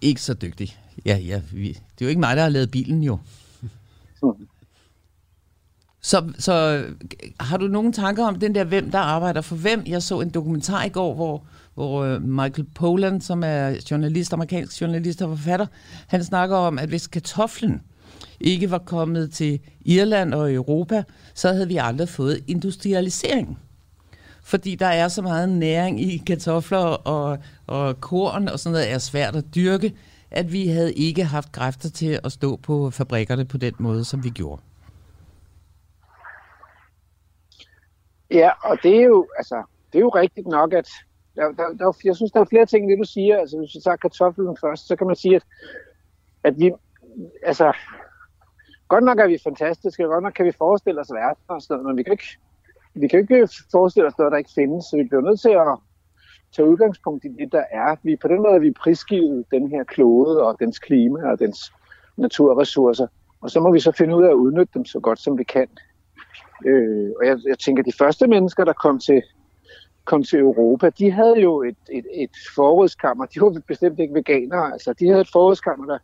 ikke 0.02 0.22
så 0.22 0.34
dygtig. 0.34 0.78
Ja, 1.06 1.18
ja, 1.18 1.42
vi, 1.52 1.68
det 1.68 2.02
er 2.02 2.06
jo 2.06 2.08
ikke 2.08 2.20
mig, 2.20 2.36
der 2.36 2.44
har 2.44 2.50
lavet 2.50 2.72
bilen 2.72 3.04
jo. 3.04 3.18
Så, 6.02 6.24
så 6.40 6.86
har 7.40 7.58
du 7.58 7.68
nogle 7.68 7.92
tanker 7.92 8.26
om 8.26 8.40
den 8.40 8.56
der, 8.56 8.64
hvem 8.64 8.92
der 8.92 9.00
arbejder 9.00 9.42
for 9.42 9.56
hvem? 9.56 9.84
Jeg 9.88 10.04
så 10.04 10.22
en 10.22 10.30
dokumentar 10.30 10.84
i 10.84 10.90
går, 10.90 11.14
hvor, 11.14 11.44
hvor 11.74 12.04
øh, 12.04 12.22
Michael 12.22 12.68
Poland, 12.76 13.22
som 13.22 13.44
er 13.44 13.76
journalist, 13.92 14.34
amerikansk 14.34 14.82
journalist 14.82 15.22
og 15.22 15.38
forfatter, 15.38 15.66
han 16.08 16.24
snakker 16.24 16.56
om, 16.56 16.80
at 16.80 16.90
hvis 16.90 17.08
kartoflen 17.08 17.82
ikke 18.40 18.72
var 18.72 18.78
kommet 18.78 19.32
til 19.32 19.60
Irland 19.82 20.34
og 20.34 20.54
Europa, 20.54 21.04
så 21.34 21.54
havde 21.54 21.68
vi 21.68 21.78
aldrig 21.78 22.10
fået 22.10 22.44
industrialisering. 22.48 23.58
Fordi 24.44 24.76
der 24.76 24.88
er 24.88 25.08
så 25.08 25.22
meget 25.22 25.50
næring 25.50 26.02
i 26.02 26.18
kartofler 26.18 26.80
og, 26.80 27.38
og 27.68 28.02
korn 28.02 28.48
og 28.48 28.60
sådan 28.60 28.72
noget, 28.72 28.92
er 28.92 28.98
svært 28.98 29.36
at 29.36 29.56
dyrke 29.56 29.94
at 30.32 30.52
vi 30.52 30.68
havde 30.68 30.94
ikke 30.94 31.24
haft 31.24 31.52
kræfter 31.52 31.90
til 31.90 32.20
at 32.24 32.32
stå 32.32 32.56
på 32.56 32.90
fabrikkerne 32.90 33.46
på 33.46 33.58
den 33.58 33.74
måde, 33.80 34.06
som 34.06 34.24
vi 34.24 34.30
gjorde. 34.30 34.62
Ja, 38.32 38.50
og 38.64 38.78
det 38.84 38.98
er 38.98 39.04
jo, 39.04 39.28
altså, 39.38 39.64
det 39.92 39.96
er 39.96 40.02
jo 40.02 40.10
rigtigt 40.10 40.48
nok, 40.48 40.74
at 40.74 40.90
der, 41.36 41.52
der, 41.52 41.74
der, 41.80 41.98
jeg 42.04 42.16
synes, 42.16 42.32
der 42.32 42.40
er 42.40 42.46
flere 42.46 42.66
ting, 42.66 42.90
det 42.90 42.98
du 42.98 43.04
siger. 43.04 43.38
Altså, 43.38 43.58
hvis 43.58 43.76
vi 43.76 43.80
tager 43.80 43.96
kartoflen 43.96 44.58
først, 44.62 44.88
så 44.88 44.96
kan 44.96 45.08
man 45.08 45.16
sige, 45.16 45.36
at, 45.36 45.44
at 46.44 46.54
vi, 46.60 46.72
altså, 47.44 47.74
godt 48.88 49.04
nok 49.04 49.20
er 49.20 49.28
vi 49.28 49.38
fantastiske, 49.44 50.04
godt 50.04 50.24
nok 50.24 50.34
kan 50.34 50.46
vi 50.46 50.52
forestille 50.58 51.02
os 51.02 51.12
verden 51.12 51.44
og 51.48 51.62
sådan 51.62 51.84
noget, 51.84 51.86
men 51.86 51.98
vi 51.98 52.04
kan 52.04 52.12
ikke, 52.12 52.38
vi 52.94 53.08
kan 53.08 53.20
ikke 53.20 53.50
forestille 53.72 54.08
os 54.08 54.18
noget, 54.18 54.32
der 54.32 54.38
ikke 54.38 54.56
findes, 54.56 54.86
så 54.86 54.98
vi 54.98 55.04
bliver 55.04 55.22
nødt 55.22 55.40
til 55.40 55.50
at, 55.50 55.78
tage 56.56 56.70
udgangspunkt 56.70 57.26
i 57.26 57.28
det, 57.28 57.52
der 57.52 57.64
er. 57.72 57.96
Vi, 58.04 58.16
på 58.16 58.28
den 58.28 58.38
måde 58.38 58.56
er 58.56 58.60
vi 58.60 58.72
prisgivet 58.72 59.46
den 59.52 59.70
her 59.70 59.84
klode 59.84 60.44
og 60.44 60.60
dens 60.60 60.80
klima 60.80 61.32
og 61.32 61.40
dens 61.40 61.74
naturressourcer. 62.18 63.08
Og 63.42 63.52
så 63.52 63.60
må 63.60 63.72
vi 63.74 63.80
så 63.80 63.92
finde 63.92 64.16
ud 64.16 64.24
af 64.24 64.30
at 64.30 64.34
udnytte 64.34 64.74
dem 64.74 64.86
så 64.86 65.00
godt, 65.00 65.20
som 65.20 65.38
vi 65.38 65.44
kan. 65.44 65.68
Øh, 66.66 67.12
og 67.20 67.26
jeg, 67.26 67.38
jeg 67.48 67.60
tænker, 67.60 67.84
de 67.84 67.98
første 67.98 68.28
mennesker, 68.28 68.66
der 68.66 68.74
kom 68.74 69.00
til, 69.00 69.22
kom 70.06 70.24
til 70.24 70.40
Europa, 70.40 70.90
de 70.90 71.12
havde 71.12 71.40
jo 71.40 71.64
et, 71.64 71.78
et, 71.92 72.06
et 72.14 72.36
forrådskammer. 72.56 73.26
De 73.26 73.42
var 73.42 73.62
bestemt 73.68 74.00
ikke 74.00 74.14
veganere. 74.14 74.72
Altså, 74.74 74.94
de 74.94 75.08
havde 75.08 75.22
et 75.22 75.32
forrådskammer, 75.32 75.86
der 75.86 75.98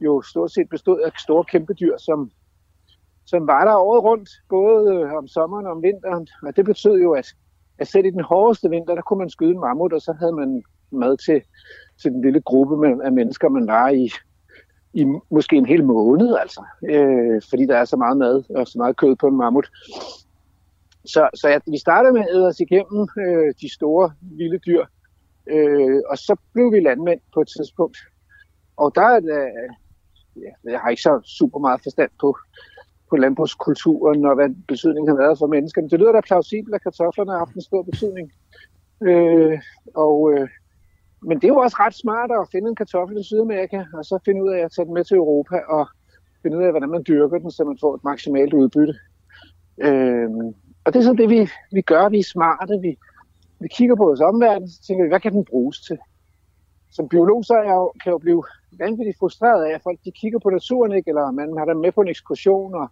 jo 0.00 0.22
stort 0.22 0.52
set 0.52 0.68
bestod 0.68 1.00
af 1.00 1.12
store 1.18 1.44
kæmpe 1.44 1.74
dyr, 1.74 1.96
som, 1.98 2.30
som 3.26 3.46
var 3.46 3.64
der 3.64 3.76
året 3.76 4.02
rundt, 4.02 4.30
både 4.48 4.94
øh, 4.94 5.12
om 5.12 5.28
sommeren 5.28 5.66
og 5.66 5.72
om 5.72 5.82
vinteren. 5.82 6.28
Og 6.42 6.56
det 6.56 6.64
betød 6.64 7.00
jo, 7.00 7.12
at, 7.12 7.34
at 7.80 7.88
selv 7.88 8.06
i 8.06 8.10
den 8.10 8.20
hårdeste 8.20 8.70
vinter, 8.70 8.94
der 8.94 9.02
kunne 9.02 9.18
man 9.18 9.30
skyde 9.30 9.50
en 9.50 9.60
mammut, 9.60 9.92
og 9.92 10.00
så 10.00 10.12
havde 10.12 10.32
man 10.32 10.62
mad 10.90 11.16
til, 11.16 11.42
til 12.02 12.10
den 12.10 12.22
lille 12.22 12.40
gruppe 12.40 13.04
af 13.04 13.12
mennesker, 13.12 13.48
man 13.48 13.66
var 13.66 13.88
i, 13.88 14.10
i 14.92 15.06
måske 15.30 15.56
en 15.56 15.66
hel 15.66 15.84
måned, 15.84 16.36
altså. 16.40 16.64
Øh, 16.88 17.42
fordi 17.50 17.66
der 17.66 17.76
er 17.76 17.84
så 17.84 17.96
meget 17.96 18.16
mad 18.16 18.42
og 18.56 18.66
så 18.66 18.78
meget 18.78 18.96
kød 18.96 19.16
på 19.16 19.26
en 19.26 19.36
mammut. 19.36 19.70
Så, 21.04 21.28
så 21.34 21.48
ja, 21.48 21.58
vi 21.66 21.78
startede 21.78 22.12
med 22.12 22.20
at 22.20 22.28
æde 22.34 22.46
os 22.46 22.60
igennem 22.60 23.08
øh, 23.18 23.54
de 23.60 23.74
store 23.74 24.12
vilde 24.20 24.58
dyr, 24.58 24.84
øh, 25.46 26.00
og 26.10 26.18
så 26.18 26.36
blev 26.52 26.72
vi 26.72 26.80
landmænd 26.80 27.20
på 27.34 27.40
et 27.40 27.48
tidspunkt. 27.56 27.98
Og 28.76 28.92
der 28.94 29.02
er 29.02 29.16
øh, 29.16 29.70
ja, 30.36 30.70
jeg 30.70 30.80
har 30.80 30.90
ikke 30.90 31.02
så 31.02 31.20
super 31.24 31.58
meget 31.58 31.80
forstand 31.82 32.10
på, 32.20 32.36
på 33.10 33.16
landbrugskulturen 33.16 34.24
og 34.24 34.34
hvad 34.34 34.48
betydningen 34.68 35.08
har 35.08 35.16
været 35.16 35.38
for 35.38 35.46
menneskerne. 35.46 35.88
Det 35.88 36.00
lyder 36.00 36.12
da 36.12 36.20
plausibelt, 36.20 36.74
at 36.74 36.82
kartoflerne 36.82 37.30
har 37.32 37.38
haft 37.38 37.54
en 37.54 37.68
stor 37.68 37.82
betydning. 37.82 38.32
Øh, 39.08 39.58
og, 39.94 40.32
øh, 40.32 40.48
men 41.22 41.36
det 41.36 41.44
er 41.44 41.54
jo 41.54 41.64
også 41.64 41.76
ret 41.80 41.94
smart 41.94 42.30
at 42.30 42.48
finde 42.52 42.68
en 42.68 42.76
kartoffel 42.76 43.20
i 43.20 43.24
Sydamerika, 43.24 43.84
og 43.94 44.04
så 44.04 44.18
finde 44.24 44.44
ud 44.44 44.50
af 44.56 44.60
at 44.64 44.72
tage 44.72 44.86
den 44.86 44.94
med 44.94 45.04
til 45.04 45.16
Europa, 45.16 45.56
og 45.68 45.86
finde 46.42 46.58
ud 46.58 46.62
af, 46.62 46.70
hvordan 46.70 46.90
man 46.90 47.04
dyrker 47.08 47.38
den, 47.38 47.50
så 47.50 47.64
man 47.64 47.78
får 47.80 47.94
et 47.94 48.04
maksimalt 48.04 48.54
udbytte. 48.54 48.94
Øh, 49.78 50.30
og 50.84 50.92
det 50.92 50.98
er 50.98 51.04
sådan 51.04 51.22
det, 51.22 51.30
vi, 51.30 51.50
vi 51.72 51.80
gør. 51.80 52.08
Vi 52.08 52.18
er 52.18 52.32
smarte. 52.34 52.74
Vi, 52.82 52.96
vi 53.60 53.68
kigger 53.68 53.96
på 53.96 54.04
vores 54.04 54.20
omverden, 54.20 54.68
så 54.68 54.82
tænker 54.82 55.04
vi, 55.04 55.08
hvad 55.08 55.20
kan 55.20 55.32
den 55.32 55.44
bruges 55.44 55.80
til? 55.80 55.98
Som 56.90 57.08
biolog 57.08 57.44
så 57.44 57.54
er 57.54 57.62
jeg 57.62 57.74
jo, 57.74 57.92
kan 58.00 58.06
jeg 58.10 58.12
jo 58.12 58.18
blive 58.18 58.44
vanvittigt 58.78 59.18
frustreret 59.18 59.64
af, 59.64 59.74
at 59.74 59.82
folk 59.82 59.98
de 60.04 60.10
kigger 60.10 60.38
på 60.38 60.50
naturen, 60.50 60.92
ikke? 60.92 61.08
eller 61.08 61.30
man 61.30 61.58
har 61.58 61.64
dem 61.64 61.76
med 61.76 61.92
på 61.92 62.00
en 62.00 62.08
ekskursion 62.08 62.74
og, 62.74 62.88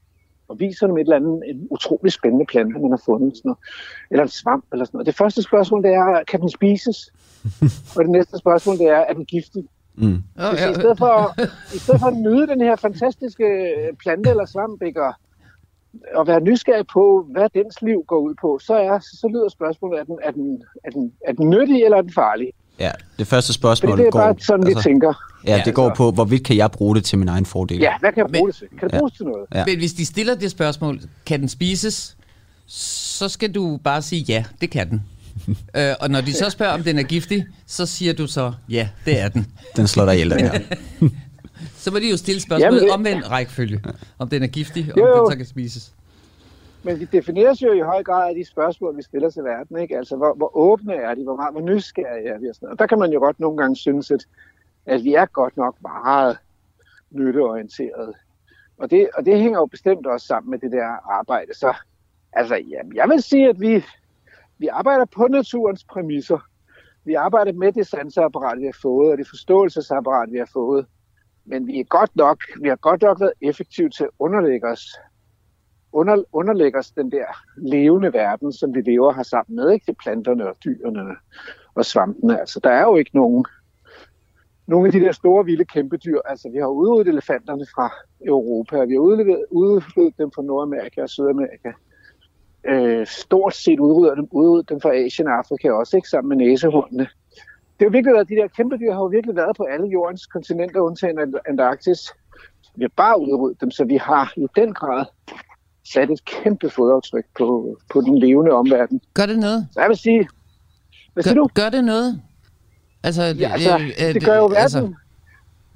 og 0.49 0.61
viser 0.61 0.87
dem 0.87 0.97
et 0.97 1.01
eller 1.01 1.17
andet, 1.17 1.43
en 1.47 1.67
utrolig 1.71 2.13
spændende 2.13 2.47
plante, 2.47 2.79
man 2.81 2.91
har 2.91 3.03
fundet, 3.05 3.37
sådan 3.37 3.49
noget. 3.49 3.59
eller 4.11 4.23
en 4.23 4.29
svamp, 4.29 4.65
eller 4.73 4.85
sådan 4.85 4.97
noget. 4.97 5.07
Det 5.07 5.15
første 5.15 5.43
spørgsmål, 5.43 5.83
det 5.83 5.93
er, 5.93 6.25
kan 6.29 6.41
den 6.41 6.51
spises? 6.51 7.13
og 7.97 8.05
det 8.05 8.11
næste 8.11 8.39
spørgsmål, 8.39 8.79
det 8.79 8.87
er, 8.87 9.03
er 9.09 9.13
den 9.13 9.25
giftig? 9.25 9.65
Mm. 9.95 10.23
Oh, 10.37 10.55
ja. 10.57 10.71
I, 10.71 10.75
stedet 10.75 10.99
for, 10.99 11.35
I 11.75 11.79
stedet 11.79 12.01
for 12.01 12.07
at 12.07 12.17
nyde 12.17 12.47
den 12.47 12.61
her 12.61 12.77
fantastiske 12.77 13.45
plante 13.99 14.31
eller 14.31 14.47
svamp, 14.47 14.83
ikke? 14.83 15.03
Og, 15.03 15.15
at 16.21 16.27
være 16.27 16.41
nysgerrig 16.41 16.87
på, 16.87 17.27
hvad 17.31 17.49
dens 17.55 17.83
liv 17.83 18.05
går 18.07 18.19
ud 18.19 18.35
på, 18.41 18.59
så, 18.63 18.75
er, 18.75 18.99
så 18.99 19.29
lyder 19.29 19.49
spørgsmålet, 19.49 20.01
er 20.01 20.05
den, 20.05 20.19
er, 20.23 20.31
den, 20.31 20.63
er, 20.85 20.91
den, 20.91 21.13
er 21.27 21.33
den 21.33 21.51
nyttig 21.51 21.85
eller 21.85 21.97
er 21.97 22.03
den 22.03 22.13
farlig? 22.13 22.53
Ja, 22.81 22.91
det 23.19 23.27
første 23.27 23.53
spørgsmål 23.53 23.91
Fordi 23.93 24.03
det 24.03 24.07
er 24.07 24.11
går... 24.11 24.19
bare 24.19 24.35
sådan, 24.39 24.67
altså, 24.67 24.79
vi 24.79 24.83
tænker. 24.83 25.15
Ja, 25.47 25.57
det 25.57 25.67
ja, 25.67 25.71
går 25.71 25.95
på, 25.97 26.11
hvorvidt 26.11 26.45
kan 26.45 26.57
jeg 26.57 26.71
bruge 26.71 26.97
det 26.97 27.05
til 27.05 27.19
min 27.19 27.29
egen 27.29 27.47
fordel? 27.47 27.79
Ja, 27.79 27.93
hvad 28.01 28.13
kan 28.13 28.19
jeg 28.19 28.27
bruge 28.33 28.47
men, 28.47 28.47
det 28.47 28.57
til? 28.57 28.69
Kan 28.79 28.89
det 28.89 28.95
ja. 28.95 28.99
bruges 28.99 29.13
til 29.13 29.25
noget? 29.25 29.47
Ja. 29.55 29.65
Men 29.65 29.79
hvis 29.79 29.93
de 29.93 30.07
stiller 30.07 30.35
det 30.35 30.51
spørgsmål, 30.51 31.01
kan 31.27 31.41
den 31.41 31.49
spises, 31.49 32.17
så 32.67 33.29
skal 33.29 33.55
du 33.55 33.81
bare 33.85 34.03
sige 34.03 34.25
ja, 34.29 34.45
det 34.61 34.71
kan 34.71 34.91
den. 34.91 35.03
øh, 35.77 35.95
og 36.01 36.11
når 36.11 36.21
de 36.21 36.33
så 36.33 36.51
spørger, 36.51 36.73
om 36.73 36.83
den 36.83 36.99
er 36.99 37.03
giftig, 37.03 37.47
så 37.67 37.87
siger 37.87 38.13
du 38.13 38.27
så, 38.27 38.53
ja, 38.69 38.89
det 39.05 39.21
er 39.21 39.29
den. 39.29 39.47
Den 39.77 39.87
slår 39.87 40.05
dig 40.05 40.15
ihjel, 40.15 40.35
ja. 40.39 40.51
så 41.83 41.91
må 41.91 41.99
de 41.99 42.11
jo 42.11 42.17
stille 42.17 42.41
spørgsmålet 42.41 42.83
det... 42.83 42.91
omvendt 42.91 43.31
rækkefølge, 43.31 43.81
om 44.19 44.29
den 44.29 44.43
er 44.43 44.47
giftig, 44.47 44.93
og 44.97 45.03
om 45.03 45.19
den 45.19 45.33
så 45.33 45.37
kan 45.37 45.47
spises. 45.47 45.93
Men 46.85 47.01
de 47.01 47.07
defineres 47.07 47.63
jo 47.63 47.73
i 47.73 47.81
høj 47.81 48.03
grad 48.03 48.29
af 48.29 48.35
de 48.35 48.45
spørgsmål, 48.45 48.97
vi 48.97 49.03
stiller 49.03 49.31
til 49.31 49.45
verden. 49.45 49.79
Ikke? 49.79 49.97
Altså, 49.97 50.17
hvor, 50.17 50.35
hvor 50.35 50.57
åbne 50.57 50.95
er 50.95 51.15
de? 51.15 51.25
Hvor, 51.25 51.37
meget, 51.37 51.53
hvor 51.55 51.61
nysgerrige 51.61 52.29
er 52.29 52.39
vi? 52.39 52.49
Og, 52.49 52.55
sådan 52.55 52.69
og 52.69 52.79
der 52.79 52.87
kan 52.87 52.99
man 52.99 53.13
jo 53.13 53.19
godt 53.19 53.41
nogle 53.41 53.57
gange 53.57 53.77
synes, 53.77 54.11
at, 54.11 54.27
at 54.87 55.05
vi 55.05 55.15
er 55.15 55.27
godt 55.27 55.57
nok 55.57 55.77
meget 55.83 56.39
nytteorienterede. 57.11 58.15
Og 58.79 58.91
det, 58.91 59.09
og 59.15 59.27
det 59.27 59.41
hænger 59.41 59.59
jo 59.59 59.67
bestemt 59.67 60.07
også 60.07 60.27
sammen 60.27 60.51
med 60.51 60.59
det 60.59 60.73
der 60.73 61.11
arbejde. 61.19 61.55
Så 61.55 61.75
altså, 62.33 62.55
ja, 62.55 62.81
jeg 62.95 63.09
vil 63.09 63.23
sige, 63.23 63.49
at 63.49 63.61
vi, 63.61 63.85
vi 64.59 64.67
arbejder 64.67 65.05
på 65.05 65.27
naturens 65.27 65.85
præmisser. 65.85 66.39
Vi 67.05 67.15
arbejder 67.15 67.53
med 67.53 67.73
det 67.73 67.87
sanseapparat, 67.87 68.59
vi 68.59 68.65
har 68.65 68.79
fået, 68.83 69.13
og 69.13 69.19
det 69.19 69.29
forståelsesapparat, 69.29 70.33
vi 70.33 70.39
har 70.39 70.51
fået. 70.53 70.87
Men 71.45 71.67
vi 71.67 71.81
er 71.81 71.85
godt 71.85 72.17
nok, 72.17 72.43
vi 72.63 72.69
har 72.69 72.77
godt 72.77 73.03
nok 73.03 73.21
været 73.21 73.33
effektive 73.43 73.91
til 73.91 74.05
at 74.05 74.11
underlægge 74.19 74.69
os 74.69 74.85
under, 75.99 76.23
underlægger 76.33 76.79
os 76.79 76.91
den 76.91 77.11
der 77.11 77.27
levende 77.57 78.13
verden, 78.13 78.53
som 78.53 78.75
vi 78.75 78.81
lever 78.81 79.13
her 79.13 79.23
sammen 79.23 79.57
med, 79.57 79.71
ikke? 79.71 79.87
Det 79.87 79.97
planterne 79.97 80.49
og 80.49 80.57
dyrene 80.65 81.17
og 81.75 81.85
svampene. 81.85 82.41
Altså, 82.41 82.61
der 82.65 82.71
er 82.71 82.83
jo 82.83 82.97
ikke 82.97 83.11
nogen, 83.15 83.45
nogle 84.67 84.87
af 84.87 84.93
de 84.93 85.01
der 85.01 85.13
store, 85.13 85.45
vilde 85.45 85.65
kæmpe 85.65 85.97
dyr. 85.97 86.21
Altså, 86.25 86.49
vi 86.53 86.59
har 86.59 86.67
udryddet 86.67 87.13
elefanterne 87.13 87.67
fra 87.75 87.93
Europa, 88.27 88.81
og 88.81 88.89
vi 88.89 88.95
har 88.95 89.01
udryddet 89.51 90.19
dem 90.19 90.31
fra 90.35 90.43
Nordamerika 90.43 91.03
og 91.03 91.09
Sydamerika. 91.09 91.73
Øh, 92.65 93.07
stort 93.07 93.55
set 93.55 93.81
udryddet 93.81 94.17
dem, 94.17 94.29
udryddet 94.31 94.69
dem 94.69 94.81
fra 94.81 94.95
Asien 94.95 95.29
og 95.29 95.35
Afrika 95.35 95.71
også, 95.71 95.97
ikke? 95.97 96.09
Sammen 96.09 96.29
med 96.29 96.47
næsehundene. 96.47 97.09
Det 97.79 97.87
har 97.87 97.91
virkelig 97.91 98.15
været, 98.15 98.29
de 98.29 98.35
der 98.35 98.49
kæmpe 98.49 98.77
dyr 98.77 98.93
har 98.93 99.01
jo 99.01 99.07
virkelig 99.07 99.37
været 99.37 99.57
på 99.57 99.65
alle 99.65 99.87
jordens 99.87 100.27
kontinenter, 100.27 100.81
undtagen 100.81 101.35
Antarktis. 101.49 102.13
Vi 102.75 102.85
har 102.85 102.93
bare 102.97 103.21
udryddet 103.21 103.61
dem, 103.61 103.71
så 103.71 103.85
vi 103.85 103.97
har 103.97 104.33
i 104.37 104.47
den 104.57 104.75
grad 104.75 105.05
sat 105.93 106.11
et 106.11 106.25
kæmpe 106.25 106.71
fodaftryk 106.71 107.25
på, 107.39 107.79
på 107.91 108.01
den 108.01 108.19
levende 108.19 108.53
omverden. 108.53 109.01
Gør 109.15 109.27
det 109.27 109.39
noget? 109.39 109.69
Så 109.73 109.81
jeg 109.81 109.89
vil 109.89 109.97
sige... 109.97 110.29
Hvad 111.15 111.25
gør, 111.25 111.35
du? 111.35 111.49
Gør 111.55 111.69
det 111.69 111.85
noget? 111.85 112.23
Altså, 113.03 113.23
ja, 113.23 113.53
altså 113.53 113.79
det, 113.99 114.15
det 114.15 114.25
gør 114.25 114.37
jo 114.37 114.47
verden... 114.47 114.59
Altså... 114.59 114.93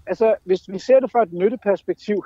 altså, 0.07 0.35
hvis 0.45 0.61
vi 0.69 0.79
ser 0.79 1.01
det 1.01 1.11
fra 1.11 1.23
et 1.23 1.33
nytteperspektiv, 1.33 2.25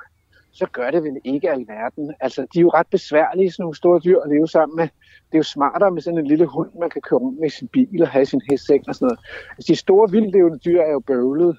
så 0.51 0.65
gør 0.71 0.91
det 0.91 1.03
vel 1.03 1.17
ikke 1.23 1.51
alverden. 1.51 2.13
Altså, 2.19 2.41
de 2.53 2.59
er 2.59 2.61
jo 2.61 2.69
ret 2.69 2.87
besværlige, 2.87 3.51
sådan 3.51 3.63
nogle 3.63 3.75
store 3.75 3.99
dyr 3.99 4.19
at 4.19 4.29
leve 4.29 4.47
sammen 4.47 4.75
med. 4.75 4.83
Det 5.27 5.33
er 5.33 5.37
jo 5.37 5.43
smartere 5.43 5.91
med 5.91 6.01
sådan 6.01 6.19
en 6.19 6.27
lille 6.27 6.45
hund, 6.45 6.69
man 6.79 6.89
kan 6.89 7.01
køre 7.01 7.19
rundt 7.19 7.39
med 7.39 7.49
sin 7.49 7.67
bil 7.67 8.01
og 8.01 8.07
have 8.07 8.25
sin 8.25 8.41
hestseng 8.49 8.83
og 8.87 8.95
sådan 8.95 9.05
noget. 9.05 9.19
Altså, 9.49 9.71
de 9.71 9.75
store 9.75 10.11
vildlevende 10.11 10.57
dyr 10.57 10.81
er 10.81 10.91
jo 10.91 10.99
bøvlet. 10.99 11.57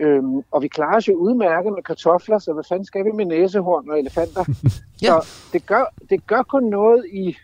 Øhm, 0.00 0.42
og 0.50 0.62
vi 0.62 0.68
klarer 0.68 0.96
os 0.96 1.08
jo 1.08 1.14
udmærket 1.14 1.72
med 1.72 1.82
kartofler, 1.82 2.38
så 2.38 2.52
hvad 2.52 2.64
fanden 2.68 2.84
skal 2.84 3.04
vi 3.04 3.10
med 3.10 3.24
næsehorn 3.24 3.90
og 3.90 3.98
elefanter? 3.98 4.44
ja. 5.02 5.20
Så 5.20 5.48
det 5.52 5.66
gør, 5.66 5.84
det 6.10 6.26
gør 6.26 6.42
kun 6.42 6.64
noget 6.64 7.06
i, 7.12 7.36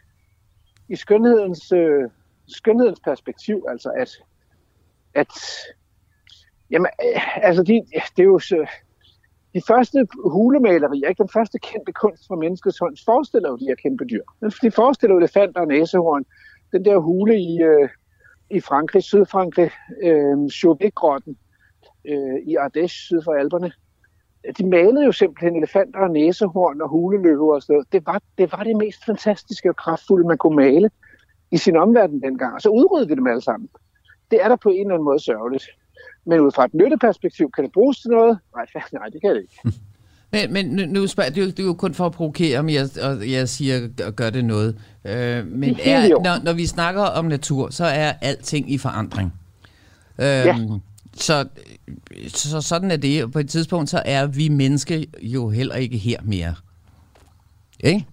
i 0.89 0.97
skønhedens, 0.97 1.73
øh, 1.73 2.11
skønhedens 2.49 3.01
perspektiv, 3.01 3.65
altså 3.69 3.91
at, 3.91 4.11
at 5.15 5.33
jamen, 6.71 6.87
øh, 7.05 7.47
altså 7.47 7.63
de, 7.63 7.73
det 8.17 8.23
er 8.23 8.27
jo 8.27 8.39
så, 8.39 8.67
de 9.55 9.63
første 9.67 10.07
hulemalerier, 10.25 11.09
ikke 11.09 11.23
den 11.23 11.31
første 11.33 11.59
kendte 11.59 11.93
kunst 11.93 12.27
fra 12.29 12.37
menneskets 12.37 12.79
hånd, 12.79 12.97
forestiller 13.05 13.49
jo 13.49 13.57
de 13.57 13.67
her 13.69 13.75
kæmpe 13.75 14.05
dyr. 14.05 14.25
De 14.63 14.71
forestiller 14.71 15.15
jo 15.15 15.19
elefanter 15.19 15.61
og 15.61 15.69
næsehorn. 15.69 16.25
Den 16.73 16.85
der 16.85 16.99
hule 16.99 17.41
i, 17.41 17.63
øh, 17.63 17.89
i 18.51 18.61
Frankrig, 18.61 19.03
Sydfrankrig, 19.03 19.71
øh, 20.03 20.49
Chauvet-grotten, 20.51 21.37
øh, 22.09 22.39
i 22.47 22.57
Ardèche 22.57 22.87
syd 23.07 23.23
for 23.25 23.33
Alperne. 23.33 23.73
De 24.59 24.67
malede 24.67 25.05
jo 25.05 25.13
simpelthen 25.13 25.57
elefanter 25.57 26.01
og 26.01 26.11
næsehorn 26.11 26.81
og 26.81 26.89
huleløver 26.89 27.55
og 27.55 27.63
sådan 27.63 27.75
noget. 27.75 27.93
Det 27.93 28.07
var, 28.07 28.23
det 28.39 28.53
var 28.53 28.63
det 28.65 28.77
mest 28.77 29.05
fantastiske 29.05 29.69
og 29.69 29.77
kraftfulde, 29.77 30.29
man 30.29 30.39
kunne 30.39 30.57
male 30.57 30.91
i 31.51 31.57
sin 31.57 31.77
omverden 31.77 32.23
dengang. 32.23 32.55
Og 32.55 32.63
så 32.63 32.69
udryddede 32.69 33.09
vi 33.09 33.15
dem 33.15 33.27
alle 33.27 33.43
sammen. 33.43 33.69
Det 34.31 34.45
er 34.45 34.49
der 34.49 34.57
på 34.57 34.69
en 34.69 34.81
eller 34.81 34.95
anden 34.95 35.05
måde 35.05 35.21
sørgeligt. 35.21 35.67
Men 36.27 36.41
ud 36.41 36.51
fra 36.53 36.65
et 36.65 36.75
nytteperspektiv, 36.75 37.51
kan 37.51 37.65
det 37.65 37.73
bruges 37.73 38.01
til 38.01 38.11
noget? 38.11 38.39
Nej, 38.57 38.67
nej 38.93 39.09
det 39.09 39.21
kan 39.21 39.31
det 39.35 39.43
ikke. 39.43 39.79
Men, 40.33 40.53
men 40.53 40.67
nu, 40.67 41.07
spørger 41.07 41.31
det, 41.31 41.39
er 41.39 41.45
jo, 41.45 41.51
det 41.51 41.59
er 41.59 41.65
jo 41.65 41.75
kun 41.75 41.95
for 41.95 42.07
at 42.07 42.13
provokere, 42.13 42.59
om 42.59 42.69
jeg, 42.69 42.89
og 43.03 43.31
jeg 43.31 43.49
siger, 43.49 44.11
gør 44.11 44.31
det 44.31 44.45
noget. 44.45 44.77
Øh, 45.05 45.47
men 45.47 45.77
er, 45.85 46.09
når, 46.09 46.45
når 46.45 46.53
vi 46.53 46.67
snakker 46.67 47.03
om 47.03 47.25
natur, 47.25 47.71
så 47.71 47.85
er 47.85 48.13
alting 48.23 48.73
i 48.73 48.79
forandring. 48.79 49.33
Øh, 50.19 50.27
ja. 50.27 50.57
Så, 51.17 51.49
så 52.29 52.61
sådan 52.61 52.91
er 52.91 52.97
det. 52.97 53.33
På 53.33 53.39
et 53.39 53.51
tidspunkt, 53.51 53.91
så 53.91 54.03
er 54.05 54.27
vi 54.27 54.49
mennesker 54.49 55.05
jo 55.23 55.49
heller 55.49 55.75
ikke 55.75 55.97
her 55.99 56.21
mere. 56.23 56.55
Ikke? 57.81 58.07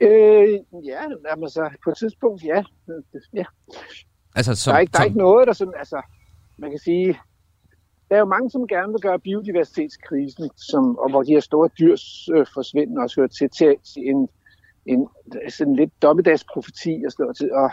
Øh, 0.00 0.60
ja, 0.84 1.02
jamen, 1.30 1.50
så 1.50 1.70
på 1.84 1.90
et 1.90 1.96
tidspunkt, 1.96 2.44
ja. 2.44 2.62
ja. 3.34 3.44
Altså, 4.34 4.54
som, 4.54 4.70
der, 4.70 4.76
er 4.76 4.80
ikke, 4.80 4.92
der 4.92 4.98
som... 4.98 5.02
er 5.02 5.06
ikke 5.06 5.18
noget, 5.18 5.46
der 5.46 5.52
sådan, 5.52 5.74
altså, 5.78 6.02
man 6.56 6.70
kan 6.70 6.78
sige, 6.78 7.18
der 8.08 8.14
er 8.14 8.18
jo 8.18 8.24
mange, 8.24 8.50
som 8.50 8.68
gerne 8.68 8.92
vil 8.92 9.00
gøre 9.00 9.18
biodiversitetskrisen, 9.18 10.50
som, 10.56 10.98
og 10.98 11.10
hvor 11.10 11.22
de 11.22 11.32
her 11.32 11.40
store 11.40 11.68
dyrs 11.78 12.28
øh, 12.28 12.46
forsvinden 12.54 12.98
også 12.98 13.20
hører 13.20 13.28
til, 13.28 13.48
til 13.50 13.76
en, 13.96 14.28
en 14.86 15.08
sådan 15.48 15.76
lidt 15.76 16.02
dommedagsprofeti 16.02 17.02
og 17.06 17.12
sådan 17.12 17.24
noget. 17.24 17.52
Og, 17.52 17.70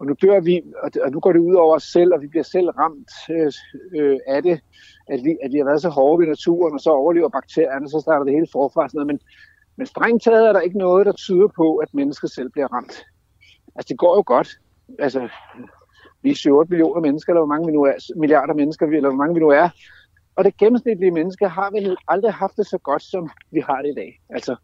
og 0.00 0.06
nu 0.06 0.14
dør 0.22 0.40
vi, 0.40 0.62
og 1.04 1.10
nu 1.10 1.20
går 1.20 1.32
det 1.32 1.40
ud 1.40 1.54
over 1.54 1.74
os 1.76 1.82
selv, 1.82 2.14
og 2.14 2.22
vi 2.22 2.26
bliver 2.26 2.42
selv 2.42 2.68
ramt 2.68 3.10
øh, 3.30 3.52
øh, 3.98 4.18
af 4.26 4.42
det, 4.42 4.60
at 5.08 5.20
vi, 5.24 5.36
at 5.44 5.52
vi 5.52 5.58
har 5.58 5.64
været 5.64 5.82
så 5.82 5.88
hårde 5.88 6.20
ved 6.20 6.28
naturen, 6.28 6.74
og 6.74 6.80
så 6.80 6.90
overlever 6.90 7.28
bakterierne, 7.28 7.88
så 7.88 8.00
starter 8.00 8.24
det 8.24 8.34
hele 8.34 8.46
forfra. 8.52 8.88
Sådan 8.88 8.98
noget. 8.98 9.06
Men 9.06 9.20
Men 9.76 9.86
strengt 9.86 10.22
taget 10.22 10.48
er 10.48 10.52
der 10.52 10.60
ikke 10.60 10.78
noget, 10.78 11.06
der 11.06 11.12
tyder 11.12 11.48
på, 11.56 11.76
at 11.76 11.94
mennesket 11.94 12.30
selv 12.30 12.50
bliver 12.50 12.68
ramt. 12.74 13.04
Altså, 13.76 13.88
det 13.88 13.98
går 13.98 14.16
jo 14.16 14.22
godt. 14.26 14.48
Altså, 14.98 15.28
vi 16.22 16.30
er 16.30 16.34
7 16.34 16.64
millioner 16.68 17.00
mennesker, 17.00 17.32
eller 17.32 17.40
hvor 17.40 17.54
mange 17.54 17.66
vi 17.66 17.72
nu 17.72 17.82
er, 17.82 17.94
milliarder 18.16 18.54
mennesker, 18.54 18.86
eller 18.86 19.08
hvor 19.08 19.22
mange 19.22 19.34
vi 19.34 19.40
nu 19.40 19.48
er. 19.48 19.68
Og 20.36 20.44
det 20.44 20.56
gennemsnitlige 20.56 21.10
menneske 21.10 21.48
har 21.48 21.70
vel 21.70 21.96
aldrig 22.08 22.32
haft 22.32 22.56
det 22.56 22.66
så 22.66 22.78
godt, 22.78 23.02
som 23.02 23.30
vi 23.50 23.60
har 23.60 23.82
det 23.82 23.90
i 23.90 23.94
dag. 23.94 24.20
Altså, 24.30 24.56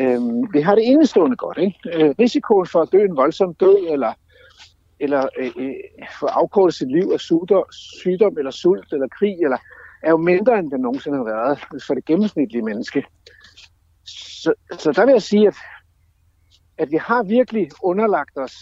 øhm, 0.00 0.52
vi 0.52 0.60
har 0.60 0.74
det 0.74 0.88
enestående 0.88 1.36
godt. 1.36 1.58
Ikke? 1.58 1.78
Øh, 1.94 2.14
risikoen 2.18 2.66
for 2.66 2.80
at 2.80 2.92
dø 2.92 3.04
en 3.04 3.16
voldsom 3.16 3.54
død, 3.54 3.86
eller, 3.90 4.12
eller 5.04 5.28
øh, 5.38 5.50
øh, 5.56 5.74
få 6.20 6.26
afkortet 6.26 6.74
sit 6.74 6.92
liv 6.92 7.10
af 7.12 7.20
sygdom, 7.20 7.64
sygdom, 8.02 8.38
eller 8.38 8.50
sult, 8.50 8.92
eller 8.92 9.08
krig, 9.18 9.36
eller, 9.44 9.58
er 10.02 10.10
jo 10.10 10.16
mindre, 10.16 10.58
end 10.58 10.70
den 10.70 10.80
nogensinde 10.80 11.16
har 11.16 11.24
været 11.24 11.58
for 11.86 11.94
det 11.94 12.04
gennemsnitlige 12.04 12.62
menneske. 12.62 13.04
Så, 14.04 14.54
så 14.78 14.92
der 14.92 15.04
vil 15.06 15.12
jeg 15.12 15.22
sige, 15.22 15.46
at, 15.46 15.56
at 16.78 16.90
vi 16.90 16.96
har 16.96 17.22
virkelig 17.22 17.68
underlagt 17.82 18.38
os 18.38 18.54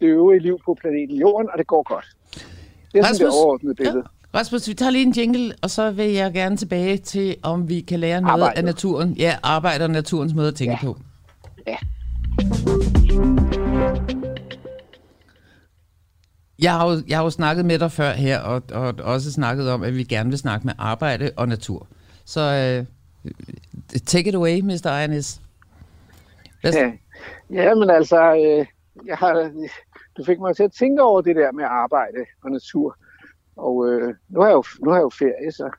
det 0.00 0.06
øvrige 0.06 0.40
liv 0.40 0.58
på 0.64 0.76
planeten 0.80 1.16
Jorden, 1.16 1.48
og 1.52 1.58
det 1.58 1.66
går 1.66 1.82
godt. 1.82 2.04
Det 2.92 2.98
er 2.98 3.02
Rasmus, 3.02 3.16
sådan 3.16 3.26
det 3.26 3.40
overordnede 3.40 3.74
billede. 3.74 4.04
Ja. 4.34 4.38
Rasmus, 4.38 4.68
vi 4.68 4.74
tager 4.74 4.90
lige 4.90 5.06
en 5.06 5.12
jingle, 5.12 5.54
og 5.62 5.70
så 5.70 5.90
vil 5.90 6.12
jeg 6.12 6.32
gerne 6.32 6.56
tilbage 6.56 6.96
til, 6.96 7.36
om 7.42 7.68
vi 7.68 7.80
kan 7.80 8.00
lære 8.00 8.20
noget 8.20 8.32
Arbejdet. 8.32 8.58
af 8.58 8.64
naturen. 8.64 9.12
Ja, 9.12 9.36
arbejder 9.42 9.86
naturens 9.86 10.34
måde 10.34 10.48
at 10.48 10.54
tænke 10.54 10.78
ja. 10.82 10.86
på. 10.86 10.96
Ja. 11.66 11.76
Jeg 16.64 16.72
har, 16.72 16.90
jo, 16.90 16.96
jeg 17.08 17.16
har 17.16 17.24
jo 17.24 17.30
snakket 17.30 17.64
med 17.64 17.78
dig 17.78 17.92
før 17.92 18.12
her, 18.12 18.38
og, 18.40 18.62
og 18.72 18.94
også 19.02 19.32
snakket 19.32 19.70
om, 19.70 19.82
at 19.82 19.94
vi 19.94 20.04
gerne 20.04 20.30
vil 20.30 20.38
snakke 20.38 20.66
med 20.66 20.74
arbejde 20.78 21.30
og 21.36 21.48
natur. 21.48 21.86
Så 22.24 22.40
uh, 23.24 23.30
take 24.06 24.28
it 24.28 24.34
away, 24.34 24.60
Mr. 24.60 24.86
Ejernes. 24.86 25.40
Ja, 26.64 26.92
ja, 27.50 27.74
men 27.74 27.90
altså, 27.90 28.34
øh, 28.34 28.66
jeg 29.06 29.16
har, 29.16 29.52
du 30.16 30.24
fik 30.24 30.40
mig 30.40 30.56
til 30.56 30.62
at 30.62 30.72
tænke 30.72 31.02
over 31.02 31.20
det 31.20 31.36
der 31.36 31.52
med 31.52 31.64
arbejde 31.64 32.24
og 32.44 32.50
natur. 32.50 32.96
Og 33.56 33.88
øh, 33.88 34.14
nu, 34.28 34.40
har 34.40 34.48
jeg 34.48 34.54
jo, 34.54 34.64
nu 34.84 34.90
har 34.90 34.96
jeg 34.96 35.02
jo 35.02 35.10
ferie, 35.10 35.52
så, 35.52 35.70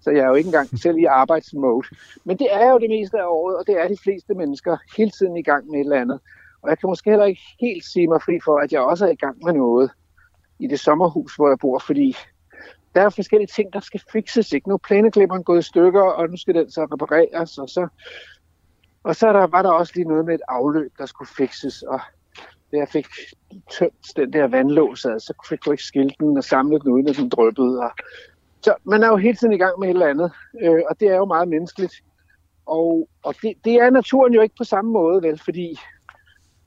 så 0.00 0.10
jeg 0.10 0.20
er 0.20 0.28
jo 0.28 0.34
ikke 0.34 0.48
engang 0.48 0.78
selv 0.78 0.98
i 0.98 1.04
arbejdsmode. 1.04 1.86
Men 2.24 2.38
det 2.38 2.48
er 2.50 2.70
jo 2.70 2.78
det 2.78 2.90
meste 2.90 3.18
af 3.18 3.26
året, 3.26 3.56
og 3.56 3.66
det 3.66 3.80
er 3.80 3.88
de 3.88 3.96
fleste 4.02 4.34
mennesker 4.34 4.76
hele 4.96 5.10
tiden 5.10 5.36
i 5.36 5.42
gang 5.42 5.66
med 5.70 5.80
et 5.80 5.84
eller 5.84 6.00
andet. 6.00 6.20
Og 6.62 6.70
jeg 6.70 6.78
kan 6.78 6.88
måske 6.88 7.10
heller 7.10 7.26
ikke 7.26 7.42
helt 7.60 7.84
sige 7.84 8.08
mig 8.08 8.22
fri 8.22 8.38
for, 8.44 8.58
at 8.58 8.72
jeg 8.72 8.80
også 8.80 9.06
er 9.06 9.10
i 9.10 9.22
gang 9.24 9.36
med 9.44 9.52
noget 9.52 9.90
i 10.58 10.66
det 10.66 10.80
sommerhus, 10.80 11.36
hvor 11.36 11.48
jeg 11.48 11.58
bor, 11.58 11.78
fordi 11.78 12.16
der 12.94 13.00
er 13.00 13.08
forskellige 13.08 13.46
ting, 13.46 13.72
der 13.72 13.80
skal 13.80 14.00
fikses. 14.12 14.52
Ikke? 14.52 14.68
Nu 14.68 14.74
er 14.74 14.78
planeklipperen 14.78 15.44
gået 15.44 15.58
i 15.58 15.62
stykker, 15.62 16.02
og 16.02 16.30
nu 16.30 16.36
skal 16.36 16.54
den 16.54 16.70
så 16.70 16.84
repareres, 16.92 17.58
og 17.58 17.68
så, 17.68 17.88
og 19.02 19.16
så 19.16 19.32
der, 19.32 19.46
var 19.46 19.62
der 19.62 19.70
også 19.70 19.92
lige 19.96 20.08
noget 20.08 20.24
med 20.24 20.34
et 20.34 20.40
afløb, 20.48 20.92
der 20.98 21.06
skulle 21.06 21.28
fikses, 21.36 21.82
og 21.82 22.00
da 22.72 22.76
jeg 22.76 22.88
fik 22.88 23.06
tømt 23.70 24.06
den 24.16 24.32
der 24.32 24.48
vandlås 24.48 25.04
ad, 25.04 25.20
så 25.20 25.34
fik 25.48 25.66
jeg 25.66 25.72
ikke 25.72 25.82
skilt 25.82 26.14
den 26.20 26.36
og 26.36 26.44
samlet 26.44 26.82
den 26.82 26.92
uden 26.92 27.08
at 27.08 27.16
den 27.16 27.28
drøbbede. 27.28 27.80
Og... 27.80 27.90
Så 28.60 28.74
man 28.84 29.02
er 29.02 29.08
jo 29.08 29.16
hele 29.16 29.36
tiden 29.36 29.52
i 29.52 29.58
gang 29.58 29.80
med 29.80 29.88
et 29.88 29.92
eller 29.92 30.06
andet, 30.06 30.32
øh, 30.62 30.82
og 30.90 31.00
det 31.00 31.08
er 31.08 31.16
jo 31.16 31.24
meget 31.24 31.48
menneskeligt. 31.48 31.94
Og, 32.66 33.08
og 33.22 33.34
det, 33.42 33.54
det 33.64 33.74
er 33.74 33.90
naturen 33.90 34.34
jo 34.34 34.40
ikke 34.40 34.54
på 34.58 34.64
samme 34.64 34.90
måde, 34.90 35.22
vel, 35.22 35.38
fordi 35.38 35.78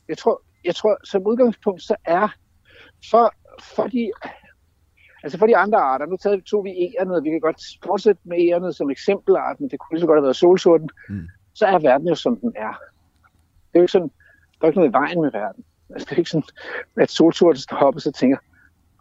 jeg 0.10 0.18
tror, 0.18 0.42
jeg 0.64 0.76
tror 0.76 0.98
som 1.04 1.28
udgangspunkt, 1.28 1.82
så 1.82 1.96
er 2.06 2.28
for 3.12 3.34
for 3.76 3.88
de, 3.88 4.12
altså 5.24 5.38
for 5.38 5.48
de 5.48 5.58
andre 5.58 5.78
arter, 5.78 6.06
nu 6.06 6.18
tager, 6.18 6.42
tog 6.42 6.64
vi 6.64 6.70
ærerne, 6.70 7.16
og 7.16 7.24
vi 7.24 7.30
kan 7.30 7.40
godt 7.40 7.62
fortsætte 7.86 8.22
med 8.24 8.38
ærerne 8.40 8.74
som 8.74 8.90
eksempelart, 8.90 9.60
men 9.60 9.70
det 9.70 9.80
kunne 9.80 9.96
lige 9.96 10.02
så 10.02 10.08
godt 10.08 10.18
have 10.18 10.24
været 10.24 10.36
solsorten, 10.36 10.90
mm. 11.10 11.28
så 11.54 11.66
er 11.66 11.80
verden 11.80 12.08
jo 12.08 12.16
som 12.16 12.38
den 12.40 12.54
er. 12.56 12.74
Det 13.42 13.74
er 13.74 13.80
jo 13.80 13.82
ikke 13.82 13.92
sådan, 13.92 14.12
der 14.60 14.66
er 14.66 14.68
ikke 14.68 14.80
noget 14.80 14.90
i 14.90 14.94
vejen 14.94 15.22
med 15.22 15.32
verden. 15.32 15.64
Altså, 15.90 16.06
det 16.10 16.16
er 16.16 16.18
ikke 16.18 16.30
sådan, 16.30 16.50
at 16.98 17.12
solsorten 17.12 17.62
står 17.62 17.78
op 17.78 17.96
og 17.96 18.02
så 18.02 18.12
tænker, 18.12 18.38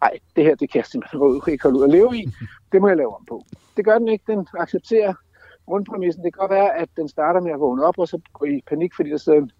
nej, 0.01 0.19
det 0.35 0.43
her, 0.43 0.55
det 0.55 0.71
kan 0.71 0.77
jeg 0.79 0.85
simpelthen 0.85 1.53
ikke 1.53 1.63
holde 1.63 1.79
ud 1.79 1.83
at 1.83 1.89
leve 1.89 2.17
i. 2.17 2.25
Det 2.71 2.81
må 2.81 2.87
jeg 2.87 2.97
lave 2.97 3.15
om 3.15 3.25
på. 3.25 3.45
Det 3.77 3.85
gør 3.85 3.97
den 3.97 4.07
ikke. 4.07 4.23
Den 4.27 4.47
accepterer 4.59 5.13
grundpræmissen. 5.65 6.23
Det 6.23 6.33
kan 6.33 6.39
godt 6.39 6.51
være, 6.51 6.75
at 6.75 6.89
den 6.95 7.07
starter 7.07 7.41
med 7.41 7.51
at 7.51 7.59
vågne 7.59 7.85
op, 7.85 7.99
og 7.99 8.07
så 8.07 8.19
går 8.33 8.45
i 8.45 8.61
panik, 8.67 8.95
fordi 8.95 9.09
der 9.09 9.17
sidder 9.17 9.39
en, 9.39 9.51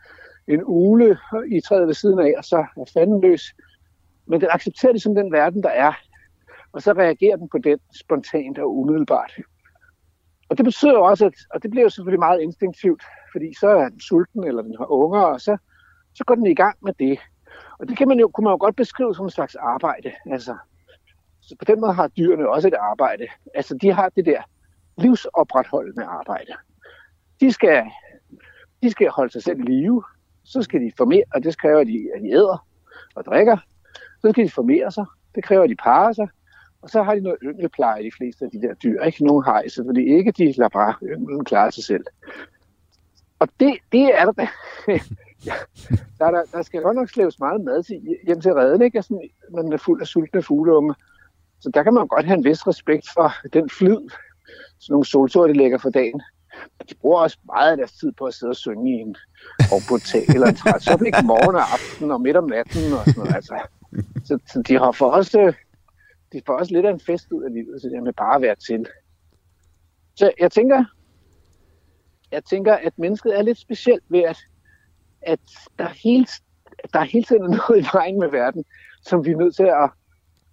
en 0.48 0.62
ule 0.66 1.18
i 1.52 1.62
træet 1.62 1.88
ved 1.88 1.94
siden 1.94 2.20
af, 2.20 2.34
og 2.38 2.44
så 2.44 2.58
er 2.58 2.92
fanden 2.94 3.22
løs. 3.22 3.44
Men 4.26 4.42
den 4.42 4.50
accepterer 4.52 4.92
ligesom 4.92 5.16
den 5.16 5.32
verden, 5.32 5.64
der 5.64 5.70
er. 5.70 5.94
Og 6.72 6.82
så 6.82 6.94
reagerer 6.94 7.38
den 7.38 7.50
på 7.50 7.58
den 7.58 7.80
spontant 7.96 8.60
og 8.60 8.78
umiddelbart. 8.78 9.32
Og 10.50 10.58
det 10.58 10.66
betyder 10.66 10.94
jo 10.94 11.04
også, 11.04 11.26
at, 11.26 11.34
og 11.54 11.64
det 11.64 11.72
bliver 11.72 11.84
jo 11.84 11.90
selvfølgelig 11.90 12.20
meget 12.20 12.42
instinktivt, 12.42 13.04
fordi 13.32 13.54
så 13.60 13.68
er 13.68 13.90
den 13.90 14.00
sulten, 14.00 14.44
eller 14.44 14.62
den 14.62 14.76
har 14.78 14.92
unger, 14.92 15.22
og 15.22 15.42
så, 15.42 15.58
så 16.14 16.24
går 16.24 16.36
den 16.36 16.46
i 16.46 16.56
gang 16.56 16.78
med 16.82 16.94
det. 17.00 17.20
Og 17.80 17.88
det 17.88 17.98
kan 17.98 18.08
man 18.08 18.20
jo, 18.20 18.28
kunne 18.28 18.44
man 18.44 18.54
jo 18.54 18.58
godt 18.60 18.76
beskrive 18.76 19.16
som 19.16 19.26
en 19.26 19.30
slags 19.30 19.56
arbejde. 19.56 20.12
Altså, 20.32 20.58
så 21.42 21.56
på 21.60 21.66
den 21.66 21.82
måde 21.82 21.94
har 21.94 22.08
dyrene 22.08 22.50
også 22.50 22.68
et 22.68 22.74
arbejde. 22.74 23.28
Altså, 23.56 23.78
de 23.82 23.94
har 23.94 24.10
det 24.10 24.26
der 24.26 24.42
livsopretholdende 24.98 26.06
arbejde. 26.06 26.54
De 27.40 27.52
skal, 27.52 27.84
de 28.84 28.92
skal 28.92 29.10
holde 29.10 29.32
sig 29.32 29.44
selv 29.44 29.60
i 29.60 29.64
live, 29.64 30.04
så 30.44 30.62
skal 30.62 30.82
de 30.82 30.92
formere, 30.98 31.24
og 31.34 31.44
det 31.44 31.58
kræver 31.58 31.84
de, 31.84 32.10
at 32.16 32.22
de 32.22 32.32
æder 32.32 32.68
og 33.16 33.26
drikker, 33.26 33.58
så 34.22 34.32
skal 34.32 34.46
de 34.46 34.52
formere 34.52 34.92
sig. 34.92 35.06
Det 35.36 35.44
kræver, 35.44 35.64
at 35.64 35.70
de 35.70 35.76
parer 35.76 36.14
sig. 36.14 36.28
Og 36.82 36.90
så 36.90 37.04
har 37.04 37.16
de 37.16 37.22
noget 37.22 37.38
yngelpleje, 37.44 38.04
de 38.04 38.12
fleste 38.18 38.46
af 38.46 38.52
de 38.52 38.62
der 38.62 38.74
dyr. 38.74 39.02
Ikke 39.04 39.26
nogen 39.26 39.46
hejse, 39.46 39.84
fordi 39.86 40.02
ikke 40.18 40.32
de 40.32 40.54
lader 40.58 40.70
bare 40.70 40.94
ynglen 41.04 41.46
klare 41.46 41.72
sig 41.72 41.84
selv. 41.84 42.06
Og 43.40 43.48
det, 43.60 43.78
det 43.92 44.20
er 44.20 44.26
der 44.26 44.32
da. 44.32 44.48
ja, 45.46 45.54
der, 46.20 46.32
der, 46.32 46.44
der 46.54 46.62
skal 46.62 46.82
godt 46.82 46.96
nok 46.96 47.10
slæves 47.10 47.40
meget 47.40 47.62
mad 47.62 47.84
til, 47.84 48.18
hjem 48.26 48.42
til 48.42 48.54
redden, 48.54 48.82
ikke? 48.82 49.02
Sådan, 49.02 49.30
man 49.52 49.74
er 49.74 49.78
fuld 49.78 50.02
af 50.02 50.08
sultne 50.08 50.42
fugleunger. 50.42 50.94
Så 51.60 51.72
der 51.74 51.84
kan 51.84 51.94
man 51.94 52.08
godt 52.08 52.26
have 52.26 52.38
en 52.38 52.44
vis 52.44 52.68
respekt 52.68 53.06
for 53.14 53.34
den 53.54 53.70
flyd, 53.70 54.10
som 54.80 54.94
nogle 54.94 55.06
solsorte 55.06 55.54
lægger 55.54 55.78
for 55.78 55.90
dagen. 55.90 56.22
De 56.90 56.96
bruger 57.02 57.20
også 57.20 57.38
meget 57.46 57.72
af 57.72 57.78
deres 57.78 57.92
tid 57.92 58.12
på 58.12 58.26
at 58.26 58.34
sidde 58.34 58.50
og 58.50 58.56
synge 58.56 58.92
i 58.92 58.94
en 58.94 59.16
og 59.72 59.80
på 59.90 59.98
tag 59.98 60.26
eller 60.28 60.48
en 60.48 60.56
træt. 60.56 60.84
Så 60.84 60.98
ikke 61.06 61.26
morgen 61.26 61.56
og 61.56 61.62
aften 61.62 62.12
og 62.12 62.22
midt 62.22 62.38
om 62.38 62.50
natten 62.50 62.94
og 62.94 63.06
sådan 63.06 63.14
noget. 63.18 63.36
Altså, 63.36 63.56
så, 64.26 64.40
så 64.48 64.62
de 64.68 64.78
har 64.78 64.92
for 64.92 65.12
os, 65.12 65.36
øh, 65.36 65.54
de 66.34 66.42
får 66.46 66.54
også 66.54 66.74
lidt 66.74 66.86
af 66.86 66.92
en 66.92 67.00
fest 67.00 67.32
ud 67.32 67.44
af 67.44 67.54
livet, 67.54 67.82
så 67.82 67.90
det 67.90 68.04
med 68.04 68.14
bare 68.14 68.36
at 68.36 68.42
være 68.42 68.56
til. 68.56 68.86
Så 70.16 70.32
jeg 70.40 70.52
tænker, 70.52 70.86
jeg 72.32 72.44
tænker, 72.44 72.74
at 72.74 72.94
mennesket 72.98 73.38
er 73.38 73.42
lidt 73.42 73.58
specielt 73.58 74.04
ved, 74.10 74.20
at, 74.20 74.38
at 75.22 75.40
der, 75.80 75.90
hele, 76.04 76.28
der 76.94 77.00
er 77.00 77.04
hele 77.04 77.26
tiden 77.26 77.52
noget 77.58 77.82
i 77.82 77.86
vejen 77.94 78.20
med 78.20 78.30
verden, 78.30 78.66
som 79.02 79.26
vi 79.26 79.32
er 79.32 79.38
nødt 79.38 79.56
til 79.56 79.64
at, 79.64 79.90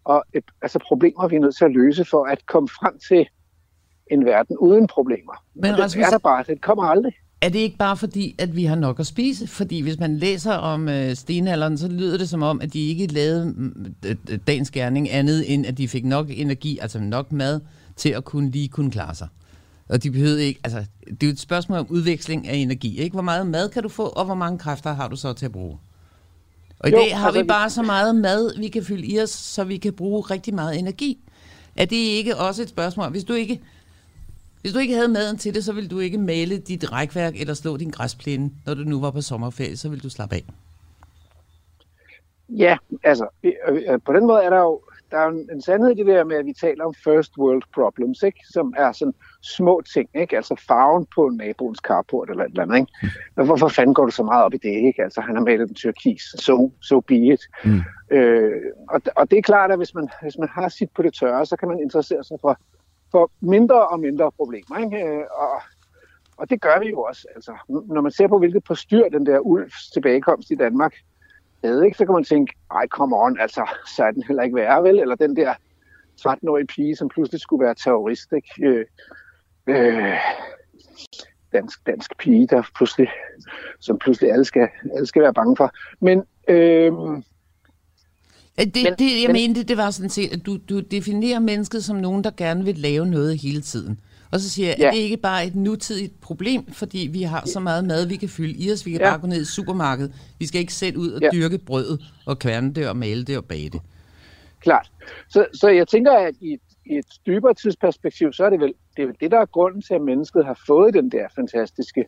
og 0.05 0.24
et, 0.35 0.44
altså 0.62 0.79
problemer, 0.79 1.29
vi 1.29 1.37
er 1.37 1.40
nødt 1.40 1.57
til 1.57 1.64
at 1.64 1.72
løse 1.72 2.05
for 2.05 2.24
at 2.24 2.46
komme 2.46 2.68
frem 2.68 2.98
til 3.09 3.29
en 4.11 4.24
verden 4.24 4.59
uden 4.59 4.87
problemer. 4.87 5.44
Men 5.55 5.79
Rasmus, 5.79 6.07
er 6.07 6.11
der 6.11 6.18
bare, 6.18 6.42
det 6.42 6.62
kommer 6.62 6.85
aldrig. 6.85 7.14
Er 7.40 7.48
det 7.48 7.59
ikke 7.59 7.77
bare 7.77 7.96
fordi, 7.96 8.35
at 8.38 8.57
vi 8.57 8.64
har 8.64 8.77
nok 8.77 9.01
at 9.01 9.07
spise? 9.07 9.46
Fordi 9.46 9.81
hvis 9.81 9.98
man 9.98 10.16
læser 10.16 10.53
om 10.53 10.88
øh, 10.88 11.16
stenalderen, 11.16 11.79
så 11.79 11.88
lyder 11.88 12.18
det 12.18 12.29
som 12.29 12.42
om, 12.42 12.61
at 12.61 12.72
de 12.72 12.88
ikke 12.88 13.07
lavede 13.07 13.55
mm, 13.57 13.94
dagens 14.46 14.70
gerning 14.70 15.11
andet, 15.11 15.55
end 15.55 15.66
at 15.66 15.79
de 15.79 15.88
fik 15.88 16.05
nok 16.05 16.27
energi, 16.31 16.79
altså 16.79 17.01
nok 17.01 17.33
mad, 17.33 17.61
til 17.96 18.09
at 18.09 18.24
kunne 18.24 18.51
lige 18.51 18.68
kunne 18.68 18.90
klare 18.90 19.14
sig. 19.14 19.29
Og 19.88 20.03
de 20.03 20.11
behøvede 20.11 20.44
ikke, 20.44 20.61
altså, 20.64 20.85
det 21.07 21.22
er 21.22 21.27
jo 21.27 21.33
et 21.33 21.40
spørgsmål 21.40 21.79
om 21.79 21.87
udveksling 21.88 22.48
af 22.48 22.57
energi, 22.57 22.98
ikke? 22.98 23.14
Hvor 23.14 23.22
meget 23.22 23.46
mad 23.46 23.68
kan 23.68 23.83
du 23.83 23.88
få, 23.88 24.07
og 24.07 24.24
hvor 24.24 24.35
mange 24.35 24.59
kræfter 24.59 24.92
har 24.92 25.09
du 25.09 25.16
så 25.16 25.33
til 25.33 25.46
at 25.46 25.53
bruge? 25.53 25.79
Og 26.79 26.88
i 26.88 26.92
jo, 26.92 26.98
dag 26.98 27.16
har 27.16 27.27
altså, 27.27 27.42
vi 27.42 27.46
bare 27.46 27.70
så 27.70 27.83
meget 27.83 28.16
mad, 28.16 28.59
vi 28.59 28.68
kan 28.68 28.85
fylde 28.85 29.07
i 29.07 29.20
os, 29.20 29.31
så 29.31 29.64
vi 29.64 29.77
kan 29.77 29.92
bruge 29.92 30.20
rigtig 30.20 30.55
meget 30.55 30.79
energi. 30.79 31.18
Er 31.77 31.85
det 31.85 31.96
ikke 31.96 32.37
også 32.37 32.62
et 32.62 32.68
spørgsmål? 32.68 33.11
Hvis 33.11 33.24
du 33.24 33.33
ikke 33.33 33.61
hvis 34.61 34.73
du 34.73 34.79
ikke 34.79 34.94
havde 34.94 35.09
maden 35.09 35.38
til 35.38 35.55
det, 35.55 35.64
så 35.64 35.73
ville 35.73 35.88
du 35.88 35.99
ikke 35.99 36.18
male 36.18 36.59
dit 36.59 36.92
rækværk 36.92 37.40
eller 37.40 37.55
slå 37.55 37.77
din 37.77 37.90
græsplæne, 37.90 38.51
når 38.66 38.75
du 38.75 38.81
nu 38.81 39.01
var 39.01 39.11
på 39.11 39.21
sommerferie, 39.21 39.77
så 39.77 39.88
ville 39.88 40.03
du 40.03 40.11
slappe 40.11 40.35
af. 40.35 40.44
Ja, 42.49 42.77
altså, 43.05 43.29
på 44.07 44.12
den 44.12 44.27
måde 44.27 44.42
er 44.42 44.51
der 44.51 44.59
jo 44.59 44.81
der 45.11 45.18
er 45.18 45.29
en, 45.29 45.49
en 45.53 45.62
sandhed 45.62 45.90
i 45.90 45.94
det 45.94 46.07
der 46.07 46.25
med, 46.25 46.37
at 46.37 46.47
vi 46.47 46.53
taler 46.53 46.85
om 46.85 46.94
first 46.94 47.38
world 47.38 47.62
problems, 47.75 48.23
ikke? 48.23 48.40
som 48.51 48.75
er 48.77 48.92
sådan 48.92 49.14
små 49.42 49.83
ting, 49.94 50.09
ikke? 50.14 50.37
altså 50.37 50.64
farven 50.68 51.07
på 51.14 51.29
naboens 51.29 51.79
carport 51.79 52.31
eller 52.31 52.44
et 52.44 52.51
eller 52.51 52.62
andet. 52.62 52.77
Ikke? 52.77 52.92
Mm. 53.37 53.44
Hvorfor 53.44 53.68
fanden 53.68 53.94
går 53.94 54.05
du 54.05 54.11
så 54.11 54.23
meget 54.23 54.44
op 54.44 54.55
i 54.55 54.57
det? 54.57 54.87
Ikke? 54.87 55.03
Altså, 55.03 55.21
han 55.21 55.37
har 55.37 55.44
malet 55.44 55.68
en 55.68 55.75
tyrkis, 55.75 56.23
so, 56.23 56.73
so 56.81 57.01
be 57.01 57.16
it. 57.16 57.40
Mm. 57.64 57.81
Øh, 58.11 58.53
og, 58.88 59.01
og 59.16 59.31
det 59.31 59.38
er 59.38 59.42
klart, 59.42 59.71
at 59.71 59.77
hvis 59.79 59.94
man, 59.94 60.09
hvis 60.23 60.38
man 60.38 60.49
har 60.49 60.68
sit 60.68 60.90
på 60.97 61.03
det 61.03 61.14
tørre, 61.14 61.47
så 61.47 61.57
kan 61.57 61.68
man 61.68 61.81
interessere 61.81 62.25
sig 62.25 62.38
for 62.40 62.61
for 63.11 63.31
mindre 63.40 63.88
og 63.88 64.01
mindre 64.01 64.33
problemer. 64.33 64.79
Ikke? 64.85 65.07
Øh, 65.07 65.25
og, 65.35 65.62
og 66.37 66.51
det 66.51 66.61
gør 66.61 66.79
vi 66.79 66.90
jo 66.90 67.03
også. 67.03 67.27
Altså, 67.35 67.57
når 67.68 68.01
man 68.01 68.12
ser 68.12 68.29
på, 68.29 68.38
hvilket 68.38 68.64
postyr 68.64 69.09
den 69.09 69.27
der 69.27 69.38
ulvs 69.38 69.90
tilbagekomst 69.90 70.51
i 70.51 70.55
Danmark 70.55 70.94
havde, 71.64 71.85
ikke, 71.87 71.99
så 71.99 72.05
kan 72.05 72.14
man 72.14 72.25
tænke, 72.25 72.55
ej, 72.71 72.87
come 72.87 73.16
on, 73.16 73.40
altså, 73.40 73.68
så 73.97 74.05
er 74.05 74.11
den 74.11 74.23
heller 74.23 74.42
ikke 74.42 74.57
værre, 74.57 74.83
vel? 74.83 74.99
Eller 74.99 75.14
den 75.14 75.37
der 75.37 75.55
13-årige 76.21 76.66
pige, 76.66 76.97
som 76.97 77.09
pludselig 77.09 77.40
skulle 77.40 77.64
være 77.64 77.75
terrorist, 77.75 78.33
ikke? 78.33 78.66
Øh, 78.66 78.87
øh, 79.66 80.18
dansk, 81.53 81.87
dansk 81.87 82.18
pige, 82.18 82.47
der 82.47 82.62
pludselig, 82.77 83.09
som 83.81 83.99
pludselig 83.99 84.33
alle 84.33 84.44
skal, 84.44 84.68
alle 84.94 85.07
skal 85.07 85.23
være 85.23 85.35
bange 85.35 85.57
for. 85.57 85.71
Men 86.01 86.25
øh, 86.49 86.92
det, 88.64 88.83
men, 88.85 88.94
det, 88.99 89.23
jeg 89.23 89.27
men, 89.27 89.33
mente, 89.33 89.62
det 89.62 89.77
var 89.77 89.90
sådan 89.90 90.11
set, 90.11 90.33
at 90.33 90.47
du, 90.47 90.59
du 90.68 90.81
definerer 90.81 91.38
mennesket 91.38 91.85
som 91.85 91.97
nogen, 91.97 92.25
der 92.25 92.31
gerne 92.37 92.64
vil 92.64 92.79
lave 92.79 93.07
noget 93.07 93.38
hele 93.38 93.61
tiden. 93.61 94.01
Og 94.33 94.40
så 94.40 94.51
siger 94.51 94.68
jeg, 94.68 94.77
ja. 94.79 94.87
er 94.87 94.90
det 94.90 94.99
ikke 94.99 95.16
bare 95.16 95.47
et 95.47 95.55
nutidigt 95.55 96.21
problem, 96.21 96.73
fordi 96.73 97.09
vi 97.12 97.23
har 97.23 97.42
så 97.47 97.61
meget 97.61 97.85
mad, 97.85 98.07
vi 98.07 98.16
kan 98.16 98.29
fylde 98.29 98.59
i 98.59 98.73
os, 98.73 98.87
vi 98.87 98.90
kan 98.90 99.01
ja. 99.01 99.11
bare 99.11 99.21
gå 99.21 99.27
ned 99.27 99.42
i 99.42 99.44
supermarkedet. 99.44 100.14
Vi 100.38 100.47
skal 100.47 100.61
ikke 100.61 100.75
sætte 100.75 100.99
ud 100.99 101.11
og 101.11 101.21
ja. 101.21 101.29
dyrke 101.33 101.59
brødet 101.59 102.01
og 102.27 102.38
kværne 102.38 102.75
det 102.75 102.88
og 102.88 102.97
male 102.97 103.25
det 103.25 103.37
og 103.37 103.44
bage 103.44 103.71
det. 103.71 103.81
Klart. 104.61 104.90
Så, 105.29 105.47
så 105.55 105.68
jeg 105.68 105.88
tænker, 105.88 106.12
at 106.12 106.35
i 106.40 106.53
et, 106.53 106.61
i 106.87 106.94
et 106.94 107.07
dybere 107.27 107.55
tidsperspektiv, 107.55 108.33
så 108.33 108.44
er 108.44 108.51
det 108.51 108.61
vel 108.61 108.75
det, 108.97 109.03
er 109.03 109.07
vel 109.07 109.16
det, 109.21 109.31
der 109.31 109.40
er 109.40 109.47
grunden 109.47 109.83
til, 109.83 109.94
at 109.94 110.01
mennesket 110.03 110.44
har 110.44 110.61
fået 110.66 110.94
den 110.94 111.11
der 111.11 111.27
fantastiske 111.35 112.05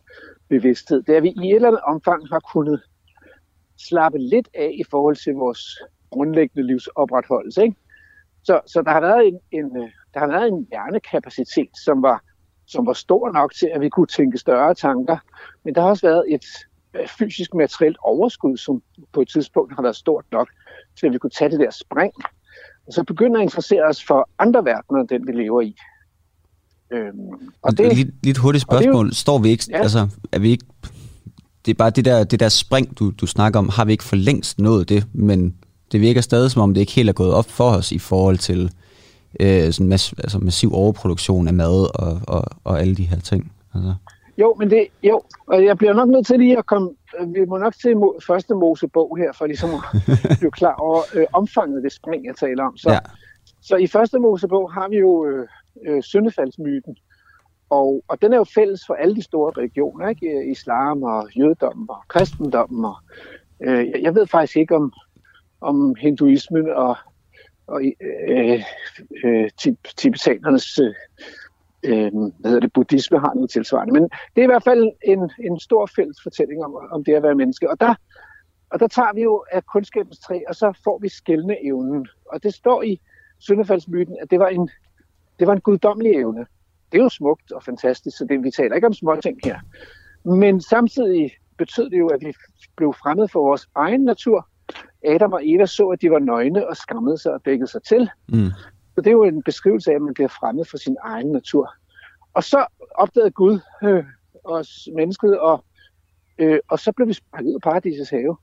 bevidsthed. 0.49 1.03
Det 1.03 1.13
er, 1.13 1.17
at 1.17 1.23
vi 1.23 1.33
i 1.43 1.49
et 1.49 1.55
eller 1.55 1.67
andet 1.67 1.81
omfang 1.81 2.27
har 2.31 2.39
kunnet 2.53 2.81
slappe 3.77 4.17
lidt 4.19 4.49
af 4.53 4.71
i 4.79 4.83
forhold 4.91 5.15
til 5.15 5.33
vores 5.33 5.79
grundlæggende 6.11 6.67
livsopretholdelse. 6.67 7.63
Ikke? 7.63 7.75
Så, 8.43 8.59
så 8.67 8.81
der 8.81 8.91
har 8.91 9.01
været 9.01 9.27
en, 9.27 9.39
en, 9.51 9.69
der 10.13 10.19
har 10.19 10.27
været 10.27 10.47
en 10.47 10.67
hjernekapacitet, 10.69 11.69
som 11.85 12.01
var, 12.01 12.23
som 12.67 12.85
var 12.85 12.93
stor 12.93 13.31
nok 13.31 13.53
til, 13.53 13.69
at 13.73 13.81
vi 13.81 13.89
kunne 13.89 14.07
tænke 14.07 14.37
større 14.37 14.73
tanker. 14.75 15.17
Men 15.63 15.75
der 15.75 15.81
har 15.81 15.89
også 15.89 16.07
været 16.07 16.25
et 16.27 16.45
øh, 16.93 17.07
fysisk 17.07 17.53
materielt 17.53 17.97
overskud, 18.03 18.57
som 18.57 18.81
på 19.13 19.21
et 19.21 19.29
tidspunkt 19.29 19.75
har 19.75 19.81
været 19.81 19.95
stort 19.95 20.25
nok 20.31 20.49
til, 20.99 21.07
at 21.07 21.13
vi 21.13 21.17
kunne 21.17 21.29
tage 21.29 21.51
det 21.51 21.59
der 21.59 21.71
spring. 21.71 22.13
Og 22.87 22.93
så 22.93 23.03
begynder 23.03 23.39
at 23.39 23.43
interessere 23.43 23.83
os 23.83 24.05
for 24.05 24.29
andre 24.39 24.65
verdener, 24.65 24.99
end 24.99 25.07
den 25.07 25.27
vi 25.27 25.31
lever 25.31 25.61
i. 25.61 25.75
Øhm, 26.91 27.51
og 27.61 27.77
det, 27.77 27.97
lidt, 27.97 28.25
lidt 28.25 28.37
hurtigt 28.37 28.61
spørgsmål. 28.61 29.05
Jo, 29.07 29.13
Står 29.13 29.39
vi 29.39 29.49
ikke, 29.49 29.63
ja. 29.69 29.77
altså, 29.77 30.07
er 30.31 30.39
vi 30.39 30.49
ikke, 30.49 30.65
det 31.65 31.71
er 31.71 31.75
bare 31.75 31.89
det 31.89 32.05
der, 32.05 32.23
det 32.23 32.39
der 32.39 32.49
spring, 32.49 32.99
du, 32.99 33.11
du 33.11 33.27
snakker 33.27 33.59
om, 33.59 33.69
har 33.69 33.85
vi 33.85 33.91
ikke 33.91 34.03
for 34.03 34.15
længst 34.15 34.59
nået 34.59 34.89
det, 34.89 35.07
men 35.13 35.55
det 35.91 36.01
virker 36.01 36.21
stadig 36.21 36.51
som 36.51 36.61
om, 36.61 36.73
det 36.73 36.81
ikke 36.81 36.91
helt 36.91 37.09
er 37.09 37.13
gået 37.13 37.33
op 37.33 37.49
for 37.49 37.69
os 37.69 37.91
i 37.91 37.99
forhold 37.99 38.37
til 38.37 38.71
øh, 39.39 39.71
sådan 39.71 39.87
mass, 39.87 40.13
altså 40.17 40.39
massiv 40.39 40.73
overproduktion 40.73 41.47
af 41.47 41.53
mad 41.53 41.99
og, 41.99 42.21
og, 42.27 42.43
og 42.63 42.81
alle 42.81 42.95
de 42.95 43.03
her 43.03 43.19
ting. 43.19 43.51
Altså. 43.75 43.95
Jo, 44.37 44.55
men 44.59 44.69
det, 44.69 44.87
jo, 45.03 45.21
og 45.47 45.65
jeg 45.65 45.77
bliver 45.77 45.93
nok 45.93 46.09
nødt 46.09 46.27
til 46.27 46.39
lige 46.39 46.57
at 46.57 46.65
komme, 46.65 46.89
vi 47.27 47.45
må 47.45 47.57
nok 47.57 47.73
til 47.81 47.95
første 48.27 48.55
Mosebog 48.55 49.17
her, 49.17 49.31
for 49.33 49.45
ligesom 49.45 49.69
at 49.69 49.81
blive 50.39 50.51
klar 50.51 50.75
over 50.75 51.01
øh, 51.13 51.25
omfanget 51.33 51.77
af 51.77 51.83
det 51.83 51.93
spring, 51.93 52.25
jeg 52.25 52.35
taler 52.35 52.63
om. 52.63 52.77
Så, 52.77 52.91
ja. 52.91 52.99
så 53.61 53.75
i 53.75 53.87
første 53.87 54.19
Mosebog 54.19 54.73
har 54.73 54.89
vi 54.89 54.97
jo 54.97 55.25
øh, 55.25 55.47
øh, 55.87 56.03
syndefaldsmyten, 56.03 56.95
og, 57.69 58.03
og 58.07 58.21
den 58.21 58.33
er 58.33 58.37
jo 58.37 58.43
fælles 58.43 58.81
for 58.87 58.93
alle 58.93 59.15
de 59.15 59.21
store 59.21 59.51
religioner, 59.57 60.09
ikke? 60.09 60.51
Islam 60.51 61.03
og 61.03 61.29
jødedommen 61.37 61.85
og 61.89 61.97
kristendommen. 62.07 62.85
Og, 62.85 62.95
øh, 63.63 63.85
jeg 64.01 64.15
ved 64.15 64.27
faktisk 64.27 64.57
ikke, 64.57 64.75
om, 64.75 64.93
om 65.61 65.95
hinduismen 65.95 66.69
og, 66.69 66.95
og 67.67 67.81
øh, 68.27 68.63
øh, 69.23 69.49
tibetanernes 69.97 70.79
øh, 70.79 70.93
øh, 71.83 72.11
hvad 72.11 72.51
hedder 72.51 72.59
det, 72.59 72.73
buddhisme 72.73 73.19
har 73.19 73.33
noget 73.33 73.49
tilsvarende. 73.49 73.93
Men 73.93 74.03
det 74.03 74.41
er 74.41 74.43
i 74.43 74.53
hvert 74.53 74.63
fald 74.63 74.91
en, 75.03 75.31
en 75.39 75.59
stor 75.59 75.85
fælles 75.95 76.17
fortælling 76.23 76.65
om, 76.65 76.75
om 76.91 77.03
det 77.03 77.13
at 77.13 77.23
være 77.23 77.35
menneske. 77.35 77.69
Og 77.69 77.79
der, 77.79 77.95
og 78.69 78.79
der 78.79 78.87
tager 78.87 79.13
vi 79.13 79.21
jo 79.21 79.45
af 79.51 79.65
kundskabens 79.65 80.19
træ, 80.19 80.39
og 80.47 80.55
så 80.55 80.79
får 80.83 80.99
vi 81.01 81.09
skældende 81.09 81.65
evnen. 81.65 82.07
Og 82.25 82.43
det 82.43 82.53
står 82.53 82.81
i 82.83 83.01
syndefaldsmyten, 83.39 84.17
at 84.21 84.31
det 84.31 84.39
var 84.39 84.47
en, 84.47 84.69
det 85.39 85.47
var 85.47 85.53
en 85.53 85.61
guddommelig 85.61 86.11
evne. 86.11 86.45
Det 86.91 86.97
er 86.97 87.03
jo 87.03 87.09
smukt 87.09 87.51
og 87.51 87.63
fantastisk, 87.63 88.17
så 88.17 88.25
det, 88.25 88.43
vi 88.43 88.51
taler 88.51 88.75
ikke 88.75 88.87
om 88.87 88.93
små 88.93 89.15
ting 89.15 89.39
her. 89.43 89.59
Men 90.23 90.61
samtidig 90.61 91.31
betød 91.57 91.89
det 91.89 91.99
jo, 91.99 92.07
at 92.07 92.21
vi 92.21 92.33
blev 92.75 92.93
fremmed 92.93 93.27
for 93.27 93.39
vores 93.39 93.67
egen 93.75 94.03
natur, 94.03 94.47
Adam 95.05 95.33
og 95.33 95.41
Eva 95.43 95.65
så, 95.65 95.87
at 95.87 96.01
de 96.01 96.11
var 96.11 96.19
nøgne 96.19 96.67
og 96.67 96.77
skammede 96.77 97.17
sig 97.17 97.33
og 97.33 97.45
dækkede 97.45 97.71
sig 97.71 97.83
til. 97.83 98.09
Mm. 98.29 98.49
Så 98.95 99.01
det 99.01 99.07
er 99.07 99.11
jo 99.11 99.23
en 99.23 99.43
beskrivelse 99.43 99.91
af, 99.91 99.95
at 99.95 100.01
man 100.01 100.13
bliver 100.13 100.27
fremmed 100.27 100.65
for 100.65 100.77
sin 100.77 100.97
egen 101.03 101.31
natur. 101.31 101.73
Og 102.33 102.43
så 102.43 102.65
opdagede 102.95 103.31
Gud 103.31 103.59
øh, 103.83 104.03
os 104.43 104.89
mennesket, 104.95 105.39
og, 105.39 105.63
øh, 106.37 106.59
og 106.69 106.79
så 106.79 106.91
blev 106.91 107.07
vi 107.07 107.13
sparket 107.13 107.47
ud 107.47 107.53
af 107.53 107.61
paradisets 107.61 108.09
have. 108.09 108.37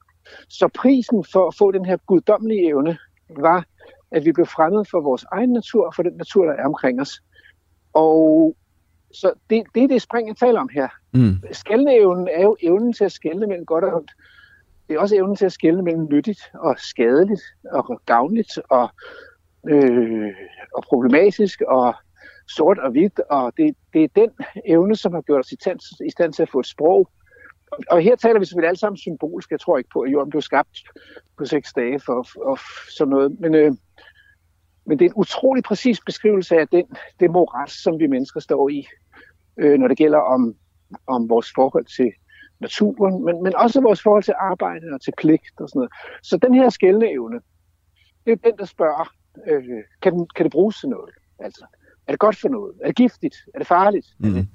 Så 0.48 0.68
prisen 0.74 1.24
for 1.32 1.46
at 1.48 1.54
få 1.58 1.72
den 1.72 1.84
her 1.84 1.96
guddommelige 1.96 2.68
evne 2.68 2.98
var, 3.36 3.64
at 4.10 4.24
vi 4.24 4.32
blev 4.32 4.46
fremmed 4.46 4.84
for 4.90 5.00
vores 5.00 5.24
egen 5.32 5.52
natur 5.52 5.86
og 5.86 5.94
for 5.94 6.02
den 6.02 6.12
natur, 6.12 6.44
der 6.44 6.52
er 6.52 6.66
omkring 6.66 7.00
os. 7.00 7.22
Og 7.92 8.56
så 9.12 9.32
det, 9.50 9.64
det 9.74 9.82
er 9.82 9.88
det 9.88 10.02
spring, 10.02 10.28
jeg 10.28 10.36
taler 10.36 10.60
om 10.60 10.68
her. 10.72 10.88
Mm. 11.12 11.36
Skældneevnen 11.52 12.28
er 12.28 12.42
jo 12.42 12.56
evnen 12.62 12.92
til 12.92 13.04
at 13.04 13.12
skælne 13.12 13.46
mellem 13.46 13.66
godt 13.66 13.84
og 13.84 13.94
ondt 13.94 14.10
det 14.88 14.94
er 14.94 15.00
også 15.00 15.16
evnen 15.16 15.36
til 15.36 15.44
at 15.44 15.52
skelne 15.52 15.82
mellem 15.82 16.08
nyttigt 16.12 16.40
og 16.54 16.74
skadeligt 16.78 17.42
og 17.72 18.00
gavnligt 18.06 18.58
og, 18.70 18.88
øh, 19.68 20.34
og 20.74 20.82
problematisk 20.82 21.60
og 21.60 21.94
sort 22.48 22.78
og 22.78 22.90
hvidt. 22.90 23.20
Og 23.30 23.52
det, 23.56 23.76
det 23.92 24.04
er 24.04 24.08
den 24.14 24.30
evne, 24.66 24.96
som 24.96 25.12
har 25.12 25.20
gjort 25.20 25.40
os 25.40 25.52
i 25.52 25.56
stand, 25.60 25.80
i 26.06 26.10
stand 26.10 26.32
til 26.32 26.42
at 26.42 26.50
få 26.50 26.60
et 26.60 26.66
sprog. 26.66 27.08
Og 27.90 28.00
her 28.00 28.16
taler 28.16 28.38
vi 28.38 28.44
selvfølgelig 28.44 28.68
alle 28.68 28.78
sammen 28.78 28.96
symbolisk. 28.96 29.50
Jeg 29.50 29.60
tror 29.60 29.78
ikke 29.78 29.90
på, 29.92 30.00
at 30.00 30.12
jorden 30.12 30.30
blev 30.30 30.42
skabt 30.42 30.78
på 31.38 31.44
seks 31.44 31.72
dage 31.72 32.00
for, 32.00 32.22
for 32.22 32.58
sådan 32.96 33.10
noget. 33.10 33.40
Men, 33.40 33.54
øh, 33.54 33.72
men 34.86 34.98
det 34.98 35.04
er 35.04 35.08
en 35.08 35.16
utrolig 35.16 35.64
præcis 35.64 36.00
beskrivelse 36.06 36.56
af 36.56 36.68
den, 36.68 36.84
det 37.20 37.30
moras, 37.30 37.70
som 37.70 37.98
vi 37.98 38.06
mennesker 38.06 38.40
står 38.40 38.68
i, 38.68 38.86
øh, 39.56 39.78
når 39.78 39.88
det 39.88 39.96
gælder 39.96 40.18
om, 40.18 40.54
om 41.06 41.28
vores 41.28 41.52
forhold 41.54 41.84
til 41.84 42.12
naturen, 42.60 43.24
men, 43.24 43.42
men 43.42 43.56
også 43.56 43.80
vores 43.80 44.02
forhold 44.02 44.22
til 44.22 44.34
arbejde 44.40 44.86
og 44.92 45.00
til 45.00 45.12
pligt 45.18 45.60
og 45.60 45.68
sådan 45.68 45.78
noget. 45.78 45.92
Så 46.22 46.36
den 46.36 46.54
her 46.54 46.68
skældende 46.68 47.10
evne, 47.10 47.40
det 48.26 48.32
er 48.32 48.50
den, 48.50 48.58
der 48.58 48.64
spørger, 48.64 49.12
øh, 49.46 49.62
kan, 50.02 50.12
den, 50.12 50.26
kan 50.36 50.44
det 50.44 50.52
bruges 50.52 50.80
til 50.80 50.88
noget? 50.88 51.14
Altså, 51.38 51.66
er 52.06 52.12
det 52.12 52.20
godt 52.20 52.36
for 52.36 52.48
noget? 52.48 52.74
Er 52.82 52.86
det 52.86 52.96
giftigt? 52.96 53.36
Er 53.54 53.58
det 53.58 53.66
farligt? 53.66 54.06
Mm. 54.18 54.28
Er 54.28 54.32
det, 54.32 54.48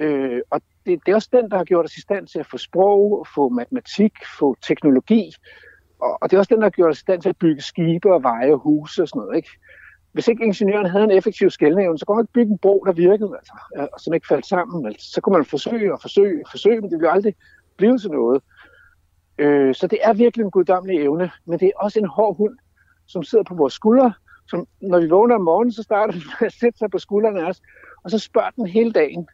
øh, 0.00 0.40
og 0.50 0.60
det, 0.86 1.00
det 1.06 1.12
er 1.12 1.16
også 1.16 1.28
den, 1.32 1.50
der 1.50 1.56
har 1.56 1.64
gjort 1.64 1.84
os 1.84 1.96
i 1.96 2.00
stand 2.00 2.26
til 2.26 2.38
at 2.38 2.46
få 2.46 2.58
sprog, 2.58 3.26
få 3.34 3.48
matematik, 3.48 4.12
få 4.38 4.56
teknologi, 4.62 5.32
og, 6.00 6.18
og 6.22 6.30
det 6.30 6.36
er 6.36 6.38
også 6.38 6.54
den, 6.54 6.60
der 6.60 6.64
har 6.64 6.70
gjort 6.70 6.90
os 6.90 6.98
i 6.98 7.00
stand 7.00 7.22
til 7.22 7.28
at 7.28 7.36
bygge 7.36 7.62
skibe 7.62 8.14
og 8.14 8.22
veje 8.22 8.52
og 8.52 8.58
huse 8.58 9.02
og 9.02 9.08
sådan 9.08 9.20
noget. 9.20 9.36
Ikke? 9.36 9.50
Hvis 10.12 10.28
ikke 10.28 10.44
ingeniøren 10.44 10.86
havde 10.86 11.04
en 11.04 11.10
effektiv 11.10 11.50
skældnævn, 11.50 11.98
så 11.98 12.06
kunne 12.06 12.16
man 12.16 12.24
ikke 12.24 12.32
bygge 12.32 12.52
en 12.52 12.58
bro, 12.58 12.84
der 12.86 12.92
virkede, 12.92 13.30
altså, 13.38 13.52
og 13.92 14.00
som 14.00 14.14
ikke 14.14 14.26
faldt 14.26 14.46
sammen. 14.46 14.86
Altså, 14.86 15.10
så 15.10 15.20
kunne 15.20 15.36
man 15.36 15.44
forsøge 15.44 15.92
og 15.92 16.00
forsøge 16.00 16.42
og 16.44 16.50
forsøge, 16.50 16.80
men 16.80 16.90
det 16.90 16.98
ville 16.98 17.10
aldrig 17.10 17.34
blive 17.76 17.98
til 17.98 18.10
noget. 18.10 18.42
Øh, 19.38 19.74
så 19.74 19.86
det 19.86 19.98
er 20.02 20.12
virkelig 20.12 20.44
en 20.44 20.50
guddommelig 20.50 21.00
evne, 21.00 21.30
men 21.46 21.58
det 21.58 21.66
er 21.66 21.80
også 21.80 21.98
en 21.98 22.06
hård 22.06 22.36
hund, 22.36 22.58
som 23.06 23.22
sidder 23.22 23.44
på 23.44 23.54
vores 23.54 23.72
skuldre, 23.72 24.12
som 24.48 24.66
når 24.80 25.00
vi 25.00 25.08
vågner 25.08 25.34
om 25.34 25.40
morgenen, 25.40 25.72
så 25.72 25.82
starter 25.82 26.12
den 26.12 26.22
med 26.40 26.46
at 26.46 26.52
sætte 26.52 26.78
sig 26.78 26.90
på 26.90 26.98
skuldrene 26.98 27.40
af 27.40 27.48
os, 27.48 27.60
og 28.04 28.10
så 28.10 28.18
spørger 28.18 28.50
den 28.50 28.66
hele 28.66 28.92
dagen, 28.92 29.28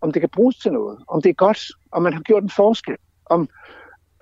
om 0.00 0.12
det 0.12 0.22
kan 0.22 0.28
bruges 0.28 0.56
til 0.56 0.72
noget, 0.72 0.98
om 1.08 1.22
det 1.22 1.30
er 1.30 1.34
godt, 1.34 1.58
om 1.92 2.02
man 2.02 2.12
har 2.12 2.20
gjort 2.20 2.42
en 2.42 2.50
forskel, 2.50 2.96
om, 3.26 3.48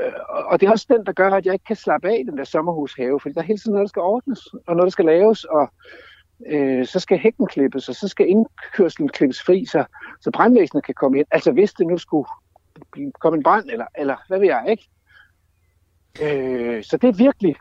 Øh, 0.01 0.13
og 0.29 0.61
det 0.61 0.67
er 0.67 0.71
også 0.71 0.87
den, 0.89 1.07
der 1.07 1.13
gør, 1.13 1.31
at 1.31 1.47
jeg 1.47 1.53
ikke 1.53 1.65
kan 1.65 1.77
slappe 1.77 2.09
af 2.09 2.19
i 2.21 2.23
den 2.31 2.39
der 2.39 2.45
sommerhushave, 2.45 3.21
fordi 3.21 3.35
der 3.35 3.41
er 3.41 3.45
hele 3.45 3.59
tiden 3.59 3.73
noget, 3.73 3.85
der 3.85 3.89
skal 3.89 4.03
ordnes, 4.03 4.47
og 4.67 4.77
noget, 4.77 4.85
der 4.85 4.91
skal 4.91 5.05
laves, 5.05 5.45
og 5.45 5.73
øh, 6.47 6.87
så 6.87 7.01
skal 7.01 7.19
hækken 7.19 7.47
klippes, 7.47 7.89
og 7.89 7.95
så 7.95 8.09
skal 8.09 8.29
indkørslen 8.29 9.09
klippes 9.09 9.43
fri, 9.43 9.65
så, 9.65 9.85
så 10.21 10.31
brandvæsenet 10.31 10.85
kan 10.85 10.95
komme 10.95 11.19
ind. 11.19 11.27
Altså 11.31 11.53
hvis 11.53 11.73
det 11.73 11.87
nu 11.87 11.99
skulle 11.99 12.29
komme 13.21 13.37
en 13.37 13.43
brand, 13.43 13.71
eller, 13.71 13.87
eller 13.99 14.17
hvad 14.29 14.39
ved 14.39 14.47
jeg, 14.47 14.65
ikke? 14.69 14.89
Øh, 16.23 16.85
så 16.85 16.97
det 16.97 17.09
er 17.09 17.13
virkelig... 17.13 17.57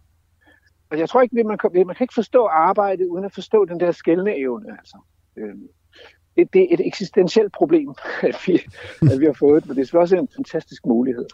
Og 0.91 0.99
jeg 0.99 1.09
tror 1.09 1.21
ikke, 1.21 1.43
man 1.43 1.57
kan, 1.57 1.69
man 1.73 1.95
kan 1.95 2.03
ikke 2.03 2.13
forstå 2.13 2.45
arbejdet, 2.45 3.05
uden 3.05 3.25
at 3.25 3.33
forstå 3.33 3.65
den 3.65 3.79
der 3.79 3.91
skældende 3.91 4.37
evne. 4.37 4.77
Altså. 4.79 4.97
Øh, 5.37 5.55
det, 6.37 6.53
det 6.53 6.61
er 6.61 6.67
et 6.71 6.87
eksistentielt 6.87 7.53
problem, 7.53 7.89
at 8.29 8.35
vi, 8.47 8.61
at 9.11 9.19
vi 9.19 9.25
har 9.25 9.33
fået, 9.33 9.67
men 9.67 9.77
det 9.77 9.93
er 9.93 9.99
også 9.99 10.15
en 10.15 10.29
fantastisk 10.35 10.85
mulighed. 10.85 11.25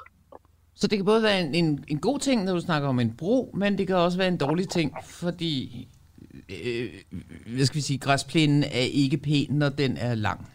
Så 0.75 0.87
det 0.87 0.97
kan 0.97 1.05
både 1.05 1.23
være 1.23 1.41
en, 1.41 1.55
en, 1.55 1.83
en 1.87 1.99
god 1.99 2.19
ting, 2.19 2.43
når 2.43 2.53
du 2.53 2.59
snakker 2.59 2.89
om 2.89 2.99
en 2.99 3.15
bro, 3.17 3.51
men 3.53 3.77
det 3.77 3.87
kan 3.87 3.95
også 3.95 4.17
være 4.17 4.27
en 4.27 4.37
dårlig 4.37 4.69
ting, 4.69 4.93
fordi 5.03 5.87
øh, 6.49 6.89
hvad 7.55 7.65
skal 7.65 7.75
vi 7.75 7.81
sige, 7.81 7.99
græsplænen 7.99 8.63
er 8.63 8.87
ikke 8.93 9.17
pæn, 9.17 9.47
når 9.49 9.69
den 9.69 9.97
er 9.97 10.15
lang. 10.15 10.49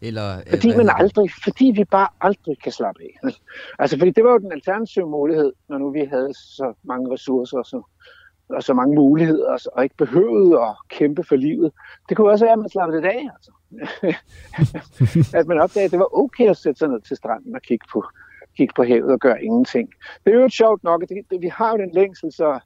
Eller, 0.00 0.42
fordi 0.50 0.76
man 0.76 0.90
aldrig, 0.94 1.30
fordi 1.44 1.72
vi 1.76 1.84
bare 1.84 2.08
aldrig 2.20 2.58
kan 2.62 2.72
slappe 2.72 3.02
af. 3.02 3.30
Altså, 3.78 3.98
fordi 3.98 4.10
det 4.10 4.24
var 4.24 4.30
jo 4.30 4.38
den 4.38 4.52
alternative 4.52 5.10
mulighed, 5.10 5.52
når 5.68 5.78
nu 5.78 5.90
vi 5.90 6.04
havde 6.10 6.34
så 6.34 6.74
mange 6.82 7.12
ressourcer 7.12 7.58
og 7.58 7.66
så, 7.66 7.82
og 8.48 8.62
så 8.62 8.74
mange 8.74 8.94
muligheder, 8.94 9.50
og, 9.52 9.58
og 9.72 9.84
ikke 9.84 9.96
behøvede 9.96 10.60
at 10.60 10.74
kæmpe 10.88 11.24
for 11.24 11.36
livet. 11.36 11.72
Det 12.08 12.16
kunne 12.16 12.30
også 12.30 12.44
være, 12.44 12.52
at 12.52 12.58
man 12.58 12.68
slappede 12.68 13.02
det 13.02 13.08
af, 13.08 13.28
altså. 13.34 13.50
at 15.38 15.46
man 15.46 15.60
opdagede, 15.60 15.84
at 15.84 15.90
det 15.90 15.98
var 15.98 16.18
okay 16.18 16.50
at 16.50 16.56
sætte 16.56 16.78
sig 16.78 16.88
ned 16.88 17.00
til 17.00 17.16
stranden 17.16 17.54
og 17.54 17.62
kigge 17.62 17.86
på, 17.92 18.04
kigge 18.56 18.74
på 18.76 18.84
havet 18.84 19.12
og 19.12 19.20
gøre 19.20 19.44
ingenting. 19.44 19.88
Det 20.26 20.34
er 20.34 20.38
jo 20.38 20.48
sjovt 20.48 20.84
nok, 20.84 21.02
at 21.02 21.08
det, 21.08 21.30
det, 21.30 21.40
vi 21.40 21.48
har 21.48 21.70
jo 21.70 21.76
den 21.76 21.90
længsel, 21.90 22.32
så, 22.32 22.60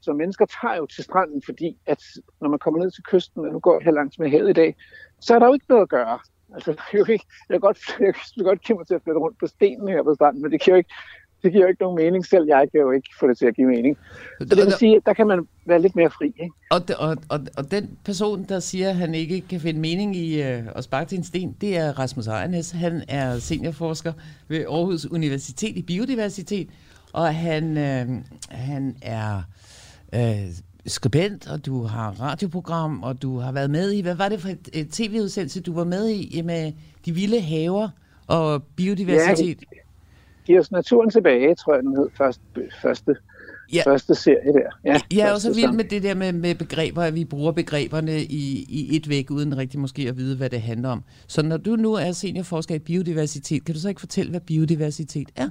så 0.00 0.12
mennesker 0.12 0.46
tager 0.60 0.76
jo 0.76 0.86
til 0.86 1.04
stranden, 1.04 1.42
fordi 1.44 1.78
at 1.86 2.02
når 2.40 2.48
man 2.48 2.58
kommer 2.58 2.80
ned 2.80 2.90
til 2.90 3.04
kysten, 3.04 3.44
og 3.46 3.52
nu 3.52 3.58
går 3.60 3.74
jeg 3.74 3.84
her 3.84 3.92
langs 3.92 4.18
med 4.18 4.30
havet 4.30 4.50
i 4.50 4.52
dag, 4.52 4.76
så 5.20 5.34
er 5.34 5.38
der 5.38 5.46
jo 5.46 5.54
ikke 5.54 5.66
noget 5.68 5.82
at 5.82 5.88
gøre. 5.88 6.18
Altså, 6.54 6.70
jeg, 6.92 7.06
kan, 7.06 7.18
jeg, 7.48 7.54
kan 7.54 7.60
godt, 7.60 7.78
jeg 8.00 8.14
kan 8.14 8.44
godt 8.44 8.64
kæmpe 8.64 8.84
til 8.84 8.94
at 8.94 9.02
flytte 9.02 9.20
rundt 9.20 9.38
på 9.38 9.46
stenen 9.46 9.88
her 9.88 10.02
på 10.02 10.14
stranden, 10.14 10.42
men 10.42 10.52
det 10.52 10.60
kan 10.60 10.70
jo 10.70 10.76
ikke, 10.76 10.94
det 11.42 11.52
giver 11.52 11.64
jo 11.64 11.68
ikke 11.68 11.82
nogen 11.82 11.96
mening 11.96 12.26
selv. 12.26 12.44
Jeg 12.46 12.68
kan 12.72 12.80
jo 12.80 12.90
ikke 12.90 13.08
få 13.20 13.28
det 13.28 13.38
til 13.38 13.46
at 13.46 13.56
give 13.56 13.66
mening. 13.66 13.96
Så 14.38 14.44
det 14.44 14.56
vil 14.56 14.72
sige, 14.78 14.96
at 14.96 15.02
der 15.06 15.12
kan 15.12 15.26
man 15.26 15.48
være 15.66 15.82
lidt 15.82 15.96
mere 15.96 16.10
fri. 16.10 16.26
Ikke? 16.26 16.50
Og, 16.70 16.80
og, 16.98 17.16
og, 17.28 17.40
og 17.56 17.70
den 17.70 17.98
person, 18.04 18.44
der 18.48 18.60
siger, 18.60 18.88
at 18.88 18.96
han 18.96 19.14
ikke 19.14 19.40
kan 19.40 19.60
finde 19.60 19.80
mening 19.80 20.16
i 20.16 20.42
øh, 20.42 20.62
at 20.76 20.84
sparke 20.84 21.08
til 21.08 21.18
en 21.18 21.24
sten, 21.24 21.56
det 21.60 21.76
er 21.76 21.98
Rasmus 21.98 22.26
Ejernes. 22.26 22.70
Han 22.70 23.02
er 23.08 23.38
seniorforsker 23.38 24.12
ved 24.48 24.64
Aarhus 24.64 25.06
Universitet 25.06 25.76
i 25.76 25.82
biodiversitet, 25.82 26.68
og 27.12 27.34
han, 27.34 27.78
øh, 27.78 28.06
han 28.48 28.96
er 29.02 29.42
øh, 30.14 30.48
skribent, 30.86 31.48
og 31.48 31.66
du 31.66 31.82
har 31.82 32.10
radioprogram, 32.10 33.02
og 33.02 33.22
du 33.22 33.38
har 33.38 33.52
været 33.52 33.70
med 33.70 33.92
i, 33.92 34.00
hvad 34.00 34.14
var 34.14 34.28
det 34.28 34.40
for 34.40 34.48
et, 34.48 34.68
et 34.72 34.88
tv-udsendelse, 34.90 35.60
du 35.60 35.74
var 35.74 35.84
med 35.84 36.08
i 36.08 36.42
med 36.42 36.72
de 37.04 37.12
vilde 37.12 37.40
haver 37.40 37.88
og 38.26 38.62
biodiversitet? 38.62 39.62
Ja, 39.72 39.78
Giv 40.48 40.58
os 40.58 40.70
naturen 40.70 41.10
tilbage, 41.10 41.54
tror 41.54 41.74
jeg, 41.74 41.82
den 41.82 41.96
hed 41.96 42.08
første, 42.18 42.42
første, 42.82 43.16
ja. 43.74 43.82
første 43.86 44.14
serie 44.14 44.52
der. 44.52 44.70
Ja, 44.84 45.00
jeg 45.16 45.28
er 45.28 45.32
også 45.32 45.54
vild 45.54 45.72
med 45.72 45.84
det 45.84 46.02
der 46.02 46.14
med, 46.14 46.32
med 46.32 46.54
begreber, 46.54 47.02
at 47.02 47.14
vi 47.14 47.24
bruger 47.24 47.52
begreberne 47.52 48.18
i, 48.20 48.66
i 48.68 48.96
et 48.96 49.08
væk, 49.08 49.30
uden 49.30 49.56
rigtig 49.56 49.80
måske 49.80 50.08
at 50.08 50.16
vide, 50.16 50.36
hvad 50.36 50.50
det 50.50 50.60
handler 50.60 50.88
om. 50.88 51.02
Så 51.26 51.42
når 51.42 51.56
du 51.56 51.76
nu 51.76 51.94
er 51.94 52.12
seniorforsker 52.12 52.74
i 52.74 52.78
biodiversitet, 52.78 53.64
kan 53.64 53.74
du 53.74 53.80
så 53.80 53.88
ikke 53.88 54.00
fortælle, 54.00 54.30
hvad 54.30 54.40
biodiversitet 54.40 55.28
er? 55.36 55.50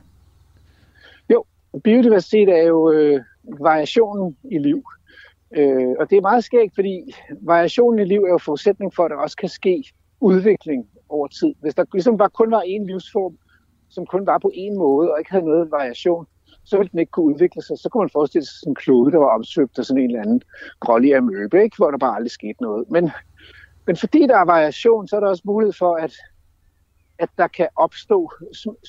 Jo, 1.33 1.43
biodiversitet 1.83 2.49
er 2.49 2.63
jo 2.63 2.91
øh, 2.91 3.21
variationen 3.59 4.37
i 4.51 4.57
liv. 4.57 4.83
Øh, 5.57 5.87
og 5.99 6.09
det 6.09 6.17
er 6.17 6.21
meget 6.21 6.43
skægt, 6.43 6.75
fordi 6.75 7.15
variationen 7.41 7.99
i 7.99 8.05
liv 8.05 8.21
er 8.23 8.29
jo 8.29 8.37
forudsætning 8.37 8.93
for, 8.95 9.03
at 9.03 9.11
der 9.11 9.17
også 9.17 9.37
kan 9.37 9.49
ske 9.49 9.83
udvikling 10.21 10.87
over 11.09 11.27
tid. 11.27 11.53
Hvis 11.61 11.75
der 11.75 11.83
ligesom 11.93 12.17
bare 12.17 12.29
kun 12.29 12.51
var 12.51 12.61
én 12.61 12.85
livsform, 12.85 13.37
som 13.97 14.05
kun 14.05 14.25
var 14.31 14.37
på 14.37 14.51
én 14.65 14.75
måde 14.85 15.11
og 15.11 15.19
ikke 15.19 15.31
havde 15.31 15.45
noget 15.45 15.71
variation, 15.71 16.25
så 16.69 16.77
ville 16.77 16.91
den 16.91 16.99
ikke 16.99 17.11
kunne 17.15 17.29
udvikle 17.31 17.61
sig. 17.61 17.77
Så 17.77 17.89
kunne 17.89 18.01
man 18.05 18.17
forestille 18.17 18.45
sig 18.45 18.57
sådan 18.59 18.71
en 18.71 18.81
klode, 18.83 19.11
der 19.11 19.17
var 19.17 19.35
omsøgt 19.37 19.79
af 19.79 19.85
sådan 19.85 20.03
en 20.03 20.09
eller 20.09 20.21
anden 20.25 20.41
grålig 20.79 21.15
amøbe, 21.15 21.63
ikke? 21.63 21.77
hvor 21.77 21.91
der 21.91 21.97
bare 21.97 22.15
aldrig 22.15 22.31
skete 22.31 22.61
noget. 22.61 22.83
Men, 22.95 23.03
men 23.87 23.95
fordi 23.95 24.21
der 24.31 24.37
er 24.37 24.45
variation, 24.45 25.07
så 25.07 25.15
er 25.15 25.19
der 25.19 25.27
også 25.27 25.43
mulighed 25.45 25.73
for, 25.73 25.95
at, 25.95 26.13
at 27.19 27.29
der 27.37 27.47
kan 27.47 27.67
opstå 27.75 28.31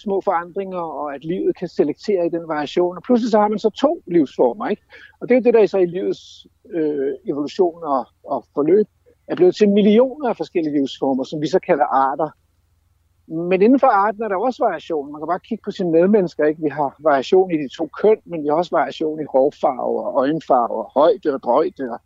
små 0.04 0.20
forandringer, 0.20 0.84
og 1.00 1.14
at 1.14 1.24
livet 1.24 1.56
kan 1.58 1.68
selektere 1.68 2.26
i 2.26 2.30
den 2.36 2.48
variation. 2.48 2.96
Og 2.96 3.02
pludselig 3.02 3.30
så 3.30 3.38
har 3.40 3.48
man 3.48 3.58
så 3.58 3.70
to 3.70 4.02
livsformer. 4.06 4.68
Ikke? 4.68 4.82
Og 5.20 5.28
det 5.28 5.36
er 5.36 5.40
det, 5.40 5.54
der 5.54 5.66
så 5.66 5.78
i 5.78 5.86
livets 5.86 6.46
øh, 6.70 7.12
evolution 7.30 7.84
og, 7.84 8.06
og 8.24 8.44
forløb 8.54 8.86
er 9.28 9.36
blevet 9.36 9.54
til 9.56 9.68
millioner 9.68 10.28
af 10.28 10.36
forskellige 10.36 10.78
livsformer, 10.78 11.24
som 11.24 11.40
vi 11.40 11.46
så 11.46 11.58
kalder 11.58 11.84
arter. 11.84 12.30
Men 13.30 13.62
inden 13.62 13.80
for 13.80 13.86
arten 13.86 14.22
er 14.22 14.28
der 14.28 14.36
også 14.36 14.64
variation. 14.64 15.12
Man 15.12 15.20
kan 15.20 15.26
bare 15.26 15.46
kigge 15.48 15.62
på 15.64 15.70
sine 15.70 15.90
medmennesker. 15.90 16.44
Ikke? 16.44 16.62
Vi 16.62 16.68
har 16.68 16.96
variation 16.98 17.50
i 17.50 17.56
de 17.62 17.68
to 17.68 17.88
køn, 18.00 18.16
men 18.24 18.42
vi 18.42 18.48
har 18.48 18.54
også 18.54 18.70
variation 18.70 19.20
i 19.20 19.24
hårfarve 19.32 20.06
og 20.06 20.20
øjenfarve 20.22 20.74
og 20.82 20.90
højde 20.94 21.34
og 21.34 21.42
drøjde. 21.42 21.84
Og, 21.90 22.00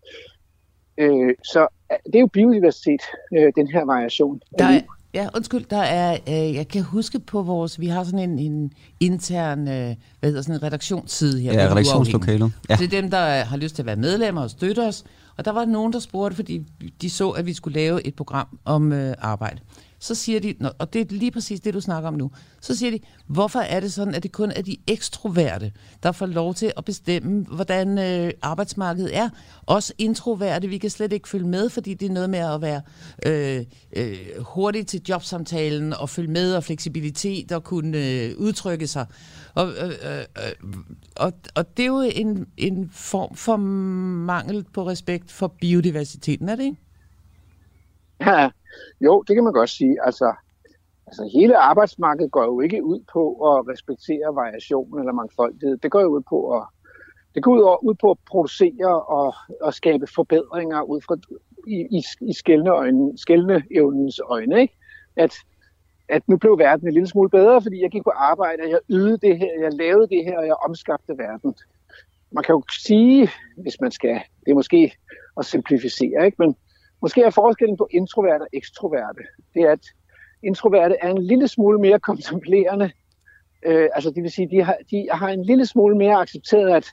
øh, 0.98 1.34
så 1.44 1.66
det 2.06 2.14
er 2.14 2.20
jo 2.20 2.26
biodiversitet, 2.26 3.02
øh, 3.36 3.52
den 3.56 3.66
her 3.66 3.84
variation. 3.84 4.40
Der 4.58 4.64
er, 4.64 4.80
ja, 5.14 5.28
undskyld, 5.36 5.64
der 5.64 5.84
er, 6.00 6.12
øh, 6.28 6.54
jeg 6.54 6.68
kan 6.68 6.82
huske 6.82 7.18
på 7.18 7.42
vores, 7.42 7.80
vi 7.80 7.86
har 7.86 8.04
sådan 8.04 8.30
en, 8.30 8.38
en 8.38 8.72
intern, 9.00 9.60
øh, 9.68 9.94
hvad 10.20 10.30
hedder 10.30 10.42
sådan 10.42 10.54
en 10.54 10.62
redaktionsside 10.62 11.40
her. 11.40 11.52
Ja, 11.52 11.70
redaktionslokalet. 11.70 12.52
Ja. 12.68 12.76
Det 12.76 12.84
er 12.84 13.00
dem, 13.00 13.10
der 13.10 13.44
har 13.44 13.56
lyst 13.56 13.74
til 13.74 13.82
at 13.82 13.86
være 13.86 13.96
medlemmer 13.96 14.42
og 14.42 14.50
støtte 14.50 14.86
os. 14.86 15.04
Og 15.38 15.44
der 15.44 15.52
var 15.52 15.64
nogen, 15.64 15.92
der 15.92 15.98
spurgte, 15.98 16.36
fordi 16.36 16.66
de 17.02 17.10
så, 17.10 17.30
at 17.30 17.46
vi 17.46 17.52
skulle 17.52 17.80
lave 17.80 18.06
et 18.06 18.14
program 18.14 18.58
om 18.64 18.92
øh, 18.92 19.14
arbejde 19.18 19.60
så 20.02 20.14
siger 20.14 20.40
de, 20.40 20.54
og 20.78 20.92
det 20.92 21.00
er 21.00 21.04
lige 21.08 21.30
præcis 21.30 21.60
det, 21.60 21.74
du 21.74 21.80
snakker 21.80 22.08
om 22.08 22.14
nu, 22.14 22.30
så 22.60 22.76
siger 22.76 22.90
de, 22.90 22.98
hvorfor 23.26 23.58
er 23.58 23.80
det 23.80 23.92
sådan, 23.92 24.14
at 24.14 24.22
det 24.22 24.32
kun 24.32 24.50
er 24.50 24.62
de 24.62 24.76
ekstroverte, 24.86 25.72
der 26.02 26.12
får 26.12 26.26
lov 26.26 26.54
til 26.54 26.72
at 26.76 26.84
bestemme, 26.84 27.44
hvordan 27.44 27.98
øh, 27.98 28.32
arbejdsmarkedet 28.42 29.16
er. 29.16 29.28
Også 29.66 29.92
introverte, 29.98 30.68
vi 30.68 30.78
kan 30.78 30.90
slet 30.90 31.12
ikke 31.12 31.28
følge 31.28 31.48
med, 31.48 31.70
fordi 31.70 31.94
det 31.94 32.08
er 32.08 32.12
noget 32.12 32.30
med 32.30 32.38
at 32.38 32.60
være 32.60 32.82
øh, 33.26 33.64
øh, 33.96 34.18
hurtig 34.38 34.86
til 34.86 35.02
jobsamtalen 35.08 35.92
og 35.92 36.08
følge 36.08 36.30
med 36.30 36.54
og 36.54 36.64
fleksibilitet 36.64 37.52
og 37.52 37.64
kunne 37.64 37.98
øh, 37.98 38.32
udtrykke 38.38 38.86
sig. 38.86 39.06
Og, 39.54 39.68
øh, 39.68 39.88
øh, 39.88 40.18
øh 40.18 40.72
og, 41.16 41.32
og 41.54 41.76
det 41.76 41.82
er 41.82 41.86
jo 41.86 42.00
en, 42.14 42.46
en 42.56 42.90
form 42.92 43.36
for 43.36 43.56
mangel 43.56 44.64
på 44.74 44.86
respekt 44.86 45.32
for 45.32 45.54
biodiversiteten, 45.60 46.48
er 46.48 46.56
det 46.56 46.64
ikke? 46.64 46.76
Ja, 48.20 48.48
jo, 49.00 49.22
det 49.22 49.36
kan 49.36 49.44
man 49.44 49.52
godt 49.52 49.70
sige. 49.70 49.96
Altså, 50.04 50.34
altså 51.06 51.30
hele 51.32 51.56
arbejdsmarkedet 51.56 52.32
går 52.32 52.44
jo 52.44 52.60
ikke 52.60 52.84
ud 52.84 53.00
på 53.12 53.22
at 53.30 53.68
respektere 53.68 54.34
variation 54.34 54.98
eller 54.98 55.12
mangfoldighed. 55.12 55.76
Det 55.76 55.90
går 55.90 56.00
jo 56.00 56.08
ud 56.08 56.22
på 56.28 56.56
at 56.56 56.64
det 57.34 57.42
går 57.42 57.52
ud, 57.52 57.90
ud 57.90 57.94
på 57.94 58.10
at 58.10 58.16
producere 58.26 59.02
og, 59.02 59.34
og 59.60 59.74
skabe 59.74 60.06
forbedringer 60.06 60.82
ud 60.82 61.00
fra 61.00 61.16
i, 61.66 61.86
i, 61.98 62.02
i 62.20 62.32
skældne, 62.32 62.70
øjne, 62.70 63.18
skældne 63.18 63.62
evnens 63.70 64.20
øjne. 64.24 64.60
Ikke? 64.60 64.74
At, 65.16 65.34
at 66.08 66.28
nu 66.28 66.36
blev 66.36 66.58
verden 66.58 66.86
en 66.86 66.92
lille 66.92 67.08
smule 67.08 67.30
bedre, 67.30 67.62
fordi 67.62 67.82
jeg 67.82 67.90
gik 67.90 68.04
på 68.04 68.10
arbejde, 68.10 68.62
og 68.62 68.70
jeg 68.70 68.78
ydede 68.90 69.18
det 69.18 69.38
her, 69.38 69.60
jeg 69.62 69.72
lavede 69.72 70.08
det 70.08 70.24
her, 70.24 70.38
og 70.38 70.46
jeg 70.46 70.54
omskabte 70.68 71.18
verden. 71.18 71.54
Man 72.32 72.44
kan 72.44 72.52
jo 72.52 72.62
sige, 72.84 73.28
hvis 73.56 73.80
man 73.80 73.90
skal, 73.90 74.20
det 74.44 74.50
er 74.50 74.54
måske 74.54 74.92
at 75.38 75.44
simplificere, 75.44 76.26
ikke? 76.26 76.36
men 76.38 76.56
Måske 77.02 77.22
er 77.22 77.30
forskellen 77.30 77.76
på 77.76 77.88
introverte 77.90 78.42
og 78.42 78.48
ekstroverte, 78.52 79.22
det 79.54 79.62
er, 79.62 79.72
at 79.72 79.86
introverte 80.42 80.96
er 81.02 81.10
en 81.10 81.22
lille 81.22 81.48
smule 81.48 81.78
mere 81.78 82.00
kontemplerende. 82.00 82.90
Øh, 83.66 83.88
altså 83.94 84.10
det 84.10 84.22
vil 84.22 84.30
sige, 84.30 84.50
de 84.50 84.62
har, 84.62 84.76
de 84.90 85.08
har 85.12 85.28
en 85.28 85.44
lille 85.44 85.66
smule 85.66 85.96
mere 85.96 86.20
accepteret, 86.20 86.70
at, 86.70 86.86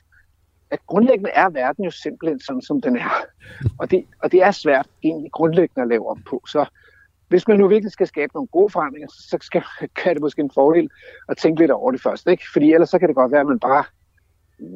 at 0.70 0.78
grundlæggende 0.86 1.30
er 1.30 1.48
verden 1.48 1.84
jo 1.84 1.90
simpelthen 1.90 2.40
sådan, 2.40 2.62
som 2.62 2.80
den 2.80 2.96
er. 2.96 3.24
Og 3.78 3.90
det, 3.90 4.04
og 4.22 4.32
det 4.32 4.42
er 4.42 4.50
svært 4.50 4.86
egentlig 5.02 5.32
grundlæggende 5.32 5.82
at 5.82 5.88
lave 5.88 6.10
om 6.10 6.22
på. 6.22 6.42
Så 6.46 6.66
hvis 7.28 7.48
man 7.48 7.58
nu 7.58 7.68
virkelig 7.68 7.92
skal 7.92 8.06
skabe 8.06 8.32
nogle 8.34 8.48
gode 8.48 8.70
forandringer, 8.70 9.08
så 9.08 9.38
skal, 9.40 9.62
kan 9.96 10.14
det 10.14 10.22
måske 10.22 10.42
en 10.42 10.50
fordel 10.54 10.90
at 11.28 11.36
tænke 11.36 11.60
lidt 11.60 11.70
over 11.70 11.90
det 11.90 12.02
først. 12.02 12.26
Ikke? 12.26 12.44
Fordi 12.52 12.72
ellers 12.72 12.90
så 12.90 12.98
kan 12.98 13.08
det 13.08 13.16
godt 13.16 13.32
være, 13.32 13.40
at 13.40 13.46
man 13.46 13.60
bare, 13.60 13.84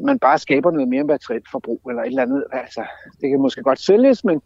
man 0.05 0.19
bare 0.19 0.39
skaber 0.39 0.71
noget 0.71 0.89
mere 0.89 1.05
materielt 1.05 1.51
forbrug 1.51 1.81
eller 1.89 2.03
et 2.03 2.07
eller 2.07 2.23
andet. 2.23 2.45
Altså, 2.53 2.85
det 3.21 3.31
kan 3.31 3.41
måske 3.41 3.63
godt 3.63 3.81
sælges, 3.81 4.25
men 4.25 4.43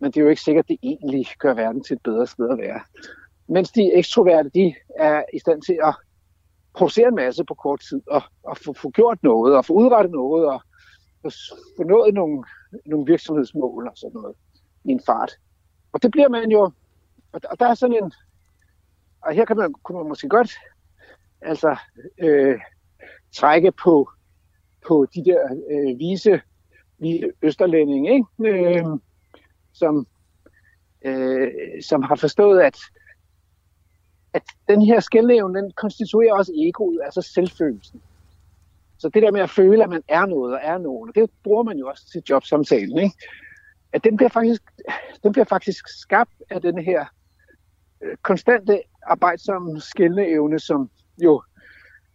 men 0.00 0.10
det 0.10 0.16
er 0.16 0.24
jo 0.24 0.30
ikke 0.30 0.42
sikkert, 0.42 0.64
at 0.64 0.68
det 0.68 0.78
egentlig 0.82 1.26
gør 1.38 1.54
verden 1.54 1.84
til 1.84 1.94
et 1.94 2.02
bedre 2.02 2.26
sted 2.26 2.50
at 2.50 2.58
være. 2.58 2.80
Mens 3.46 3.70
de 3.70 3.92
ekstroverte, 3.94 4.50
de 4.54 4.74
er 4.98 5.22
i 5.34 5.38
stand 5.38 5.62
til 5.62 5.78
at 5.84 5.94
producere 6.74 7.08
en 7.08 7.14
masse 7.14 7.44
på 7.44 7.54
kort 7.54 7.80
tid, 7.88 8.02
og, 8.06 8.22
og 8.42 8.56
få, 8.56 8.72
få 8.72 8.90
gjort 8.90 9.22
noget, 9.22 9.56
og 9.56 9.64
få 9.64 9.72
udrettet 9.72 10.12
noget, 10.12 10.46
og 10.46 10.62
få 11.76 11.82
nået 11.82 12.14
nogle, 12.14 12.44
nogle 12.86 13.06
virksomhedsmål 13.06 13.86
og 13.86 13.92
sådan 13.96 14.20
noget 14.20 14.36
i 14.84 14.90
en 14.90 15.00
fart. 15.06 15.32
Og 15.92 16.02
det 16.02 16.10
bliver 16.10 16.28
man 16.28 16.50
jo, 16.50 16.60
og, 17.32 17.40
og 17.50 17.60
der 17.60 17.66
er 17.66 17.74
sådan 17.74 18.04
en, 18.04 18.12
og 19.20 19.32
her 19.32 19.44
kan 19.44 19.56
man, 19.56 19.72
kunne 19.72 19.98
man 19.98 20.08
måske 20.08 20.28
godt 20.28 20.52
altså 21.42 21.76
øh, 22.18 22.60
trække 23.32 23.72
på, 23.72 24.10
på 24.86 25.06
de 25.14 25.24
der 25.24 25.40
øh, 25.70 25.98
vise, 25.98 26.40
vise 26.98 27.30
østerlændinge, 27.42 28.14
ikke? 28.14 28.78
Øh, 28.78 28.84
som, 29.72 30.06
øh, 31.04 31.48
som 31.82 32.02
har 32.02 32.14
forstået, 32.14 32.60
at, 32.60 32.78
at 34.32 34.42
den 34.68 34.82
her 34.82 35.00
skældnævn, 35.00 35.54
den 35.54 35.72
konstituerer 35.76 36.34
også 36.34 36.52
egoet, 36.56 37.00
altså 37.04 37.22
selvfølelsen. 37.22 38.02
Så 38.98 39.08
det 39.08 39.22
der 39.22 39.30
med 39.30 39.40
at 39.40 39.50
føle, 39.50 39.84
at 39.84 39.90
man 39.90 40.02
er 40.08 40.26
noget 40.26 40.54
og 40.54 40.60
er 40.62 40.78
nogen, 40.78 41.12
det 41.14 41.30
bruger 41.44 41.62
man 41.62 41.78
jo 41.78 41.88
også 41.88 42.10
til 42.12 42.22
jobsamtalen, 42.30 42.98
ikke? 42.98 43.16
At 43.92 44.04
den 44.04 44.16
bliver 44.16 44.28
faktisk, 44.28 44.62
den 45.22 45.32
bliver 45.32 45.44
faktisk 45.44 45.88
skabt 45.88 46.42
af 46.50 46.62
den 46.62 46.78
her 46.78 47.04
øh, 48.02 48.16
konstante 48.22 48.82
arbejdsomme 49.02 49.80
skældneevne, 49.80 50.58
som 50.58 50.90
jo 51.24 51.42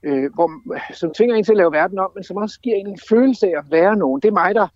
øh, 0.04 0.34
hvor, 0.34 0.52
som 0.94 1.14
tvinger 1.14 1.36
en 1.36 1.44
til 1.44 1.52
at 1.52 1.58
lave 1.58 1.72
verden 1.72 2.00
om, 2.00 2.12
men 2.16 2.24
som 2.24 2.38
også 2.38 2.60
giver 2.60 2.76
en 2.76 2.88
en 2.88 3.00
følelse 3.10 3.48
af 3.48 3.54
at 3.58 3.72
være 3.72 3.96
nogen. 3.96 4.22
Det 4.22 4.28
er 4.28 4.34
mig, 4.34 4.56
der 4.56 4.68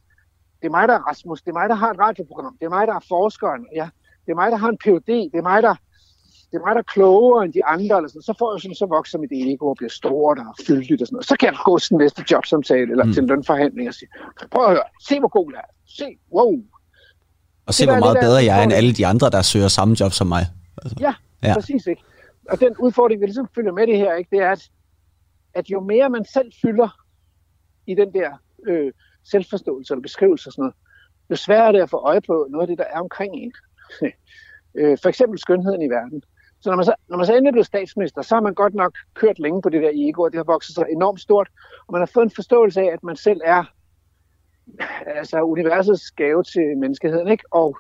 det 0.62 0.66
er 0.68 0.72
mig, 0.72 0.88
der 0.88 0.94
er 0.94 1.04
Rasmus, 1.10 1.42
det 1.42 1.50
er 1.50 1.54
mig, 1.54 1.70
der 1.70 1.76
har 1.76 1.92
et 1.92 2.00
radioprogram, 2.00 2.58
det 2.60 2.66
er 2.66 2.70
mig, 2.70 2.88
der 2.88 2.96
er 2.96 3.06
forskeren, 3.08 3.66
ja, 3.76 3.90
det 4.26 4.32
er 4.32 4.36
mig, 4.36 4.52
der 4.52 4.58
har 4.58 4.70
en 4.70 4.78
PhD, 4.78 5.12
det 5.32 5.38
er 5.38 5.42
mig, 5.42 5.64
der, 5.64 5.76
det 6.52 6.56
er 6.58 6.64
mig, 6.66 6.76
der 6.76 6.84
er 6.86 6.90
klogere 6.96 7.46
end 7.46 7.54
de 7.54 7.66
andre, 7.66 7.98
eller 7.98 8.10
sådan. 8.10 8.22
så 8.22 8.34
får 8.40 8.54
jeg 8.54 8.62
sådan, 8.62 8.76
så 8.76 8.86
vokser 8.86 9.18
mit 9.18 9.32
ego 9.32 9.68
og 9.68 9.76
bliver 9.78 9.90
stort 9.90 10.40
og 10.40 10.56
fyldigt 10.68 11.02
og 11.02 11.08
sådan 11.08 11.16
noget. 11.16 11.28
Så 11.28 11.36
kan 11.40 11.48
jeg 11.50 11.58
gå 11.66 11.80
til 11.80 11.96
næste 11.96 12.26
jobsamtale 12.32 12.92
eller 12.92 13.06
mm. 13.06 13.14
til 13.14 13.22
en 13.22 13.28
lønforhandling 13.28 13.88
og 13.88 13.94
sige, 13.94 14.10
prøv 14.52 14.66
at 14.66 14.72
høre, 14.72 14.84
se 15.08 15.20
hvor 15.20 15.28
god 15.28 15.52
jeg 15.52 15.60
er, 15.60 15.72
se, 15.98 16.06
wow. 16.34 16.54
Og 17.68 17.74
se, 17.74 17.86
hvor 17.86 18.00
meget 18.00 18.18
bedre 18.22 18.44
jeg 18.44 18.60
er 18.60 18.64
end 18.64 18.74
alle 18.74 18.94
de 18.94 19.08
andre, 19.08 19.30
der 19.30 19.42
søger 19.42 19.68
samme 19.68 19.96
job 20.00 20.12
som 20.12 20.28
mig. 20.28 20.46
Altså. 20.84 20.96
Ja, 21.00 21.14
ja, 21.44 21.54
præcis 21.54 21.88
ikke. 21.88 22.02
Og 22.50 22.60
den 22.60 22.78
udfordring, 22.80 23.22
vi 23.22 23.26
ligesom 23.26 23.48
følger 23.56 23.72
med 23.72 23.88
det 23.88 23.98
her, 23.98 24.14
ikke, 24.14 24.30
det 24.32 24.40
er, 24.40 24.52
at, 24.52 24.70
at 25.54 25.70
jo 25.70 25.80
mere 25.80 26.10
man 26.10 26.26
selv 26.26 26.52
fylder 26.62 26.90
i 27.88 27.96
den 27.96 28.14
der 28.14 28.30
øh, 28.68 28.92
selvforståelse 29.32 29.94
eller 29.94 30.02
beskrivelse 30.02 30.50
og 30.50 30.54
sådan 30.54 30.62
noget, 30.62 30.76
jo 31.30 31.36
sværere 31.36 31.68
er 31.68 31.72
det 31.72 31.82
at 31.82 31.90
få 31.90 31.98
øje 31.98 32.22
på 32.22 32.48
noget 32.50 32.64
af 32.64 32.68
det, 32.68 32.78
der 32.78 32.84
er 32.84 33.00
omkring 33.00 33.36
en. 33.36 33.54
Øh, 34.76 34.98
for 35.02 35.10
eksempel 35.10 35.40
skønheden 35.40 35.82
i 35.82 35.90
verden. 35.90 36.24
Så 36.62 36.70
når 36.70 36.76
man 36.76 36.86
så, 36.86 36.94
når 37.08 37.18
man 37.18 37.26
så 37.26 37.34
endelig 37.34 37.54
blev 37.54 37.64
statsminister, 37.64 38.22
så 38.22 38.36
har 38.36 38.42
man 38.42 38.54
godt 38.54 38.74
nok 38.74 38.98
kørt 39.14 39.40
længe 39.40 39.62
på 39.62 39.70
det 39.70 39.82
der 39.82 39.92
ego, 39.94 40.22
og 40.22 40.32
det 40.32 40.38
har 40.38 40.44
vokset 40.44 40.76
sig 40.76 40.86
enormt 40.90 41.22
stort, 41.22 41.50
og 41.88 41.92
man 41.92 42.02
har 42.02 42.06
fået 42.06 42.24
en 42.24 42.32
forståelse 42.36 42.82
af, 42.82 42.86
at 42.94 43.04
man 43.04 43.16
selv 43.16 43.42
er 43.46 43.64
altså 45.06 45.42
universets 45.42 46.12
gave 46.12 46.44
til 46.44 46.78
menneskeheden, 46.78 47.28
ikke? 47.28 47.44
Og, 47.52 47.78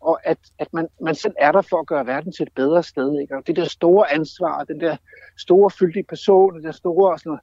og 0.00 0.20
at, 0.26 0.38
at 0.58 0.68
man, 0.72 0.88
man 1.00 1.14
selv 1.14 1.34
er 1.38 1.52
der 1.52 1.62
for 1.62 1.80
at 1.80 1.86
gøre 1.86 2.06
verden 2.06 2.32
til 2.32 2.42
et 2.42 2.52
bedre 2.54 2.82
sted, 2.82 3.20
ikke? 3.20 3.36
Og 3.36 3.46
det 3.46 3.56
der 3.56 3.64
store 3.64 4.12
ansvar, 4.12 4.64
den 4.64 4.80
der 4.80 4.96
store 5.38 5.70
fyldige 5.70 6.04
person, 6.08 6.54
den 6.54 6.64
der 6.64 6.72
store 6.72 7.12
og 7.12 7.18
sådan 7.18 7.30
noget. 7.30 7.42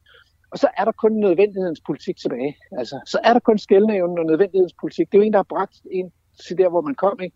Og 0.52 0.60
så 0.60 0.68
er 0.78 0.86
der 0.86 0.92
kun 0.92 1.12
nødvendighedens 1.12 1.82
politik 1.86 2.18
tilbage. 2.18 2.58
Altså, 2.72 3.00
så 3.06 3.20
er 3.24 3.34
der 3.34 3.40
kun 3.40 3.58
skældnævnen 3.58 4.20
og 4.20 4.26
nødvendighedens 4.26 4.76
politik. 4.82 5.12
Det 5.12 5.18
er 5.18 5.22
jo 5.22 5.26
en, 5.26 5.34
der 5.34 5.40
har 5.40 5.44
bragt 5.50 5.76
en 5.92 6.12
til 6.48 6.58
der, 6.58 6.70
hvor 6.70 6.82
man 6.82 6.96
kom, 6.96 7.20
ikke? 7.22 7.36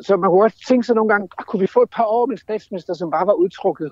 så 0.00 0.16
man 0.16 0.30
kunne 0.30 0.40
godt 0.40 0.54
tænke 0.68 0.86
sig 0.86 0.94
nogle 0.94 1.08
gange, 1.08 1.24
at 1.24 1.34
ah, 1.38 1.44
kunne 1.44 1.60
vi 1.60 1.66
få 1.66 1.82
et 1.82 1.90
par 1.90 2.04
år 2.04 2.26
med 2.26 2.34
en 2.34 2.40
statsminister, 2.40 2.94
som 2.94 3.10
bare 3.10 3.26
var 3.26 3.32
udtrukket 3.32 3.90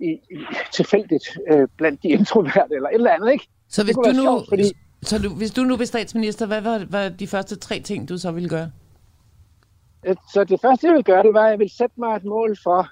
i, 0.00 0.10
i 0.10 0.38
tilfældigt 0.72 1.38
øh, 1.50 1.68
blandt 1.76 2.02
de 2.02 2.08
introverte 2.08 2.74
eller 2.74 2.88
et 2.88 2.94
eller 2.94 3.10
andet, 3.10 3.32
ikke? 3.32 3.48
Så 3.68 3.84
hvis 3.84 3.96
du 3.96 4.12
nu, 4.16 4.22
sjovt, 4.22 4.48
fordi... 4.48 4.62
så 5.02 5.18
du, 5.18 5.28
hvis 5.34 5.50
du 5.50 5.62
nu 5.62 5.76
blev 5.76 5.86
statsminister, 5.86 6.46
hvad 6.46 6.60
var, 6.60 6.86
var 6.90 7.08
de 7.08 7.26
første 7.26 7.56
tre 7.56 7.80
ting, 7.80 8.08
du 8.08 8.18
så 8.18 8.32
ville 8.32 8.48
gøre? 8.48 8.70
Så 10.32 10.44
det 10.44 10.60
første, 10.60 10.86
jeg 10.86 10.92
ville 10.92 11.02
gøre, 11.02 11.22
det 11.22 11.34
var, 11.34 11.44
at 11.44 11.50
jeg 11.50 11.58
ville 11.58 11.76
sætte 11.76 11.94
mig 11.98 12.16
et 12.16 12.24
mål 12.24 12.56
for, 12.62 12.88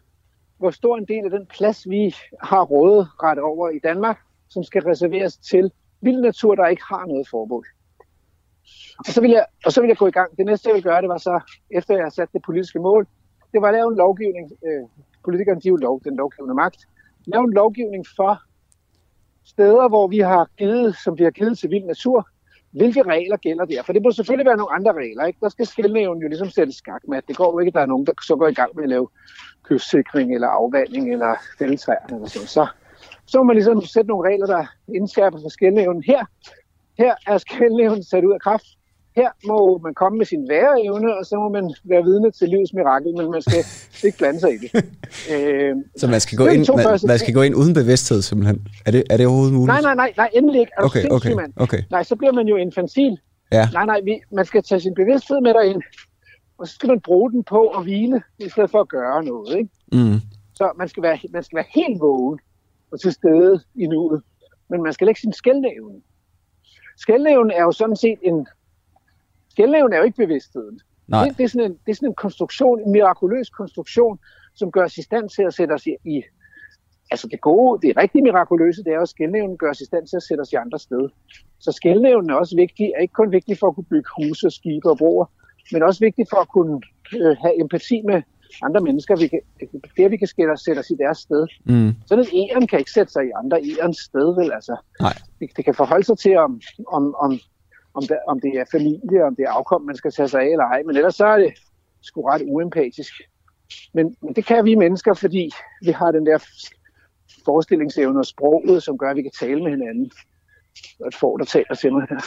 hvor 0.58 0.70
stor 0.70 0.96
en 0.96 1.04
del 1.08 1.24
af 1.24 1.30
den 1.30 1.46
plads, 1.46 1.88
vi 1.90 2.14
har 2.42 2.62
rådet 2.62 3.08
ret 3.22 3.38
over 3.38 3.68
i 3.68 3.78
Danmark, 3.78 4.18
som 4.48 4.64
skal 4.64 4.82
reserveres 4.82 5.36
til 5.36 5.72
vild 6.00 6.20
natur, 6.20 6.54
der 6.54 6.66
ikke 6.66 6.82
har 6.88 7.06
noget 7.06 7.28
formål. 7.28 7.66
Og 8.98 9.04
så, 9.04 9.20
vil 9.20 9.30
jeg, 9.30 9.46
og 9.66 9.72
så 9.72 9.80
vil 9.80 9.88
jeg 9.88 9.96
gå 9.96 10.06
i 10.06 10.10
gang. 10.10 10.36
Det 10.36 10.46
næste, 10.46 10.68
jeg 10.68 10.74
vil 10.74 10.82
gøre, 10.82 11.02
det 11.02 11.08
var 11.08 11.18
så, 11.18 11.40
efter 11.70 11.94
jeg 11.94 12.04
har 12.04 12.10
sat 12.10 12.28
det 12.32 12.42
politiske 12.42 12.78
mål, 12.78 13.06
det 13.52 13.62
var 13.62 13.68
at 13.68 13.74
lave 13.74 13.90
en 13.90 13.96
lovgivning. 13.96 14.52
Øh, 14.66 14.84
politikerne, 15.24 15.60
de 15.60 15.68
er 15.68 15.70
jo 15.70 15.76
lov, 15.76 16.00
den 16.04 16.16
lovgivende 16.16 16.54
magt. 16.54 16.80
Lave 17.26 17.44
en 17.44 17.52
lovgivning 17.52 18.04
for 18.16 18.42
steder, 19.44 19.88
hvor 19.88 20.06
vi 20.08 20.18
har 20.18 20.48
givet, 20.58 20.96
som 21.04 21.18
vi 21.18 21.24
har 21.24 21.30
givet 21.30 21.58
til 21.58 21.70
vild 21.70 21.84
natur, 21.84 22.28
hvilke 22.70 23.02
regler 23.02 23.36
gælder 23.36 23.64
der? 23.64 23.82
For 23.82 23.92
det 23.92 24.02
må 24.02 24.10
selvfølgelig 24.10 24.46
være 24.46 24.56
nogle 24.56 24.74
andre 24.74 24.92
regler. 24.92 25.24
Ikke? 25.24 25.38
Der 25.40 25.48
skal 25.48 25.66
skældnævnen 25.66 26.22
jo 26.22 26.28
ligesom 26.28 26.50
sætte 26.50 26.72
skak 26.72 27.02
med. 27.08 27.22
Det 27.28 27.36
går 27.36 27.52
jo 27.52 27.58
ikke, 27.58 27.68
at 27.68 27.74
der 27.74 27.80
er 27.80 27.86
nogen, 27.86 28.06
der 28.06 28.12
så 28.22 28.36
går 28.36 28.48
i 28.48 28.54
gang 28.54 28.70
med 28.76 28.84
at 28.84 28.90
lave 28.90 29.08
kystsikring 29.62 30.34
eller 30.34 30.48
afvanding 30.48 31.12
eller 31.12 31.34
fælletræer 31.58 32.06
eller 32.08 32.26
sådan. 32.26 32.48
Så, 32.48 32.66
så 33.26 33.38
må 33.38 33.44
man 33.44 33.56
ligesom 33.56 33.82
sætte 33.82 34.08
nogle 34.08 34.28
regler, 34.28 34.46
der 34.46 34.66
indskærper 34.94 35.38
for 35.40 35.48
skældnævnen. 35.48 36.02
Her, 36.02 36.24
her 36.98 37.14
er 37.26 37.38
skældnævnen 37.38 38.02
sat 38.02 38.24
ud 38.24 38.32
af 38.32 38.40
kraft 38.40 38.66
her 39.16 39.30
må 39.46 39.78
man 39.78 39.94
komme 39.94 40.18
med 40.18 40.26
sin 40.26 40.48
væreevne, 40.48 41.18
og 41.18 41.26
så 41.26 41.36
må 41.36 41.48
man 41.48 41.74
være 41.84 42.02
vidne 42.04 42.30
til 42.30 42.48
livets 42.48 42.72
mirakel, 42.74 43.16
men 43.16 43.30
man 43.30 43.42
skal 43.42 43.60
ikke 44.06 44.18
blande 44.18 44.40
sig 44.40 44.50
i 44.54 44.58
det. 44.64 44.70
Øh, 45.32 45.76
så 45.96 46.06
man 46.06 46.20
skal, 46.20 46.38
gå 46.38 46.46
ind, 46.46 46.76
man, 46.76 46.98
man 47.06 47.18
skal 47.18 47.34
gå 47.34 47.42
ind 47.42 47.54
uden 47.54 47.74
bevidsthed 47.74 48.22
simpelthen? 48.22 48.66
Er 48.86 48.90
det, 48.90 49.02
er 49.10 49.16
det 49.16 49.26
overhovedet 49.26 49.54
muligt? 49.54 49.66
Nej, 49.66 49.80
nej, 49.80 49.94
nej, 49.94 50.12
nej 50.16 50.30
endelig 50.34 50.60
ikke. 50.60 50.72
Er 50.78 50.82
okay, 50.84 51.04
okay, 51.10 51.32
okay. 51.56 51.82
Nej, 51.90 52.02
så 52.02 52.16
bliver 52.16 52.32
man 52.32 52.46
jo 52.46 52.56
infantil. 52.56 53.18
Ja. 53.52 53.68
Nej, 53.72 53.86
nej, 53.86 54.00
vi, 54.04 54.20
man 54.32 54.44
skal 54.44 54.62
tage 54.62 54.80
sin 54.80 54.94
bevidsthed 54.94 55.40
med 55.40 55.54
derind, 55.54 55.82
og 56.58 56.68
så 56.68 56.74
skal 56.74 56.88
man 56.88 57.00
bruge 57.00 57.30
den 57.30 57.44
på 57.44 57.68
at 57.68 57.82
hvile, 57.82 58.22
i 58.38 58.48
stedet 58.48 58.70
for 58.70 58.80
at 58.80 58.88
gøre 58.88 59.24
noget. 59.24 59.56
Ikke? 59.58 59.70
Mm. 59.92 60.20
Så 60.54 60.72
man 60.78 60.88
skal, 60.88 61.02
være, 61.02 61.18
man 61.30 61.42
skal 61.42 61.56
være 61.56 61.66
helt 61.74 62.00
vågen 62.00 62.38
og 62.94 63.00
til 63.00 63.12
stede 63.12 63.60
i 63.74 63.86
nuet, 63.86 64.22
men 64.70 64.82
man 64.82 64.92
skal 64.92 65.06
lægge 65.06 65.20
sin 65.20 65.32
skældnævne. 65.32 66.00
Skældnævnen 66.96 67.50
er 67.50 67.62
jo 67.62 67.72
sådan 67.72 67.96
set 67.96 68.18
en 68.22 68.46
Skældnævn 69.54 69.92
er 69.92 69.98
jo 69.98 70.04
ikke 70.04 70.16
bevidstheden. 70.16 70.80
Nej. 71.08 71.24
Det, 71.24 71.38
det, 71.38 71.44
er 71.44 71.48
sådan 71.48 71.70
en, 71.70 71.78
det 71.84 71.90
er 71.90 71.94
sådan 71.94 72.08
en 72.08 72.14
konstruktion, 72.14 72.80
en 72.80 72.92
mirakuløs 72.92 73.50
konstruktion, 73.50 74.18
som 74.54 74.72
gør 74.72 74.84
os 74.84 74.98
i 74.98 75.02
stand 75.02 75.28
til 75.28 75.42
at 75.42 75.54
sætte 75.54 75.72
os 75.72 75.86
i, 75.86 75.96
i 76.04 76.22
altså 77.10 77.28
det 77.28 77.40
gode, 77.40 77.86
det 77.86 77.96
rigtig 77.96 78.22
mirakuløse, 78.22 78.84
det 78.84 78.92
er 78.92 79.00
at 79.00 79.08
skældnævnen 79.08 79.56
gør 79.56 79.70
os 79.70 79.80
i 79.80 79.84
stand 79.84 80.06
til 80.06 80.16
at 80.16 80.22
sætte 80.22 80.40
os 80.40 80.52
i 80.52 80.54
andre 80.54 80.78
steder. 80.78 81.08
Så 81.58 81.72
skældnævnen 81.72 82.30
er 82.30 82.34
også 82.34 82.56
vigtig, 82.56 82.92
er 82.96 83.00
ikke 83.00 83.12
kun 83.12 83.32
vigtig 83.32 83.58
for 83.58 83.66
at 83.68 83.74
kunne 83.74 83.90
bygge 83.94 84.10
huse, 84.16 84.50
skibe 84.50 84.90
og 84.90 84.98
broer, 84.98 85.26
men 85.72 85.82
også 85.82 86.00
vigtig 86.00 86.26
for 86.30 86.40
at 86.40 86.48
kunne 86.48 86.80
øh, 87.16 87.36
have 87.42 87.60
empati 87.60 88.02
med 88.10 88.22
andre 88.62 88.80
mennesker. 88.80 89.16
Vi 89.16 89.28
kan, 89.28 89.40
det, 89.96 90.10
vi 90.10 90.16
kan 90.16 90.26
skætte 90.26 90.50
os, 90.50 90.60
sætte 90.60 90.80
os 90.80 90.90
i 90.90 90.96
deres 90.98 91.18
sted. 91.18 91.46
Mm. 91.64 91.92
Sådan 92.06 92.24
en 92.32 92.50
æren 92.50 92.66
kan 92.66 92.78
ikke 92.78 92.90
sætte 92.90 93.12
sig 93.12 93.24
i 93.24 93.30
andre 93.44 93.62
ærens 93.62 93.98
sted, 93.98 94.34
vel? 94.34 94.52
Altså, 94.52 94.76
Nej. 95.00 95.12
Det, 95.40 95.50
det, 95.56 95.64
kan 95.64 95.74
forholde 95.74 96.04
sig 96.04 96.18
til, 96.18 96.36
om, 96.36 96.60
om, 96.88 97.14
om 97.14 97.38
om 97.94 98.02
det, 98.06 98.18
om 98.28 98.40
det 98.40 98.52
er 98.60 98.64
familie, 98.70 99.24
om 99.24 99.36
det 99.36 99.44
er 99.44 99.50
afkom, 99.50 99.82
man 99.82 99.96
skal 99.96 100.10
tage 100.10 100.28
sig 100.28 100.40
af 100.40 100.46
eller 100.46 100.64
ej. 100.64 100.82
Men 100.86 100.96
ellers 100.96 101.14
så 101.14 101.26
er 101.26 101.38
det 101.38 101.52
sgu 102.02 102.22
ret 102.22 102.42
uempatisk. 102.46 103.12
Men, 103.94 104.16
men 104.22 104.34
det 104.34 104.46
kan 104.46 104.64
vi 104.64 104.74
mennesker, 104.74 105.14
fordi 105.14 105.50
vi 105.82 105.90
har 105.90 106.10
den 106.10 106.26
der 106.26 106.38
forestillingsevne 107.44 108.18
og 108.18 108.26
sproget, 108.26 108.82
som 108.82 108.98
gør, 108.98 109.10
at 109.10 109.16
vi 109.16 109.22
kan 109.22 109.38
tale 109.40 109.62
med 109.62 109.70
hinanden. 109.70 110.10
Og 111.00 111.08
et 111.08 111.14
får, 111.14 111.36
der 111.36 111.44
taler 111.44 111.74
til 111.74 111.92
mig 111.92 112.06
her. 112.10 112.20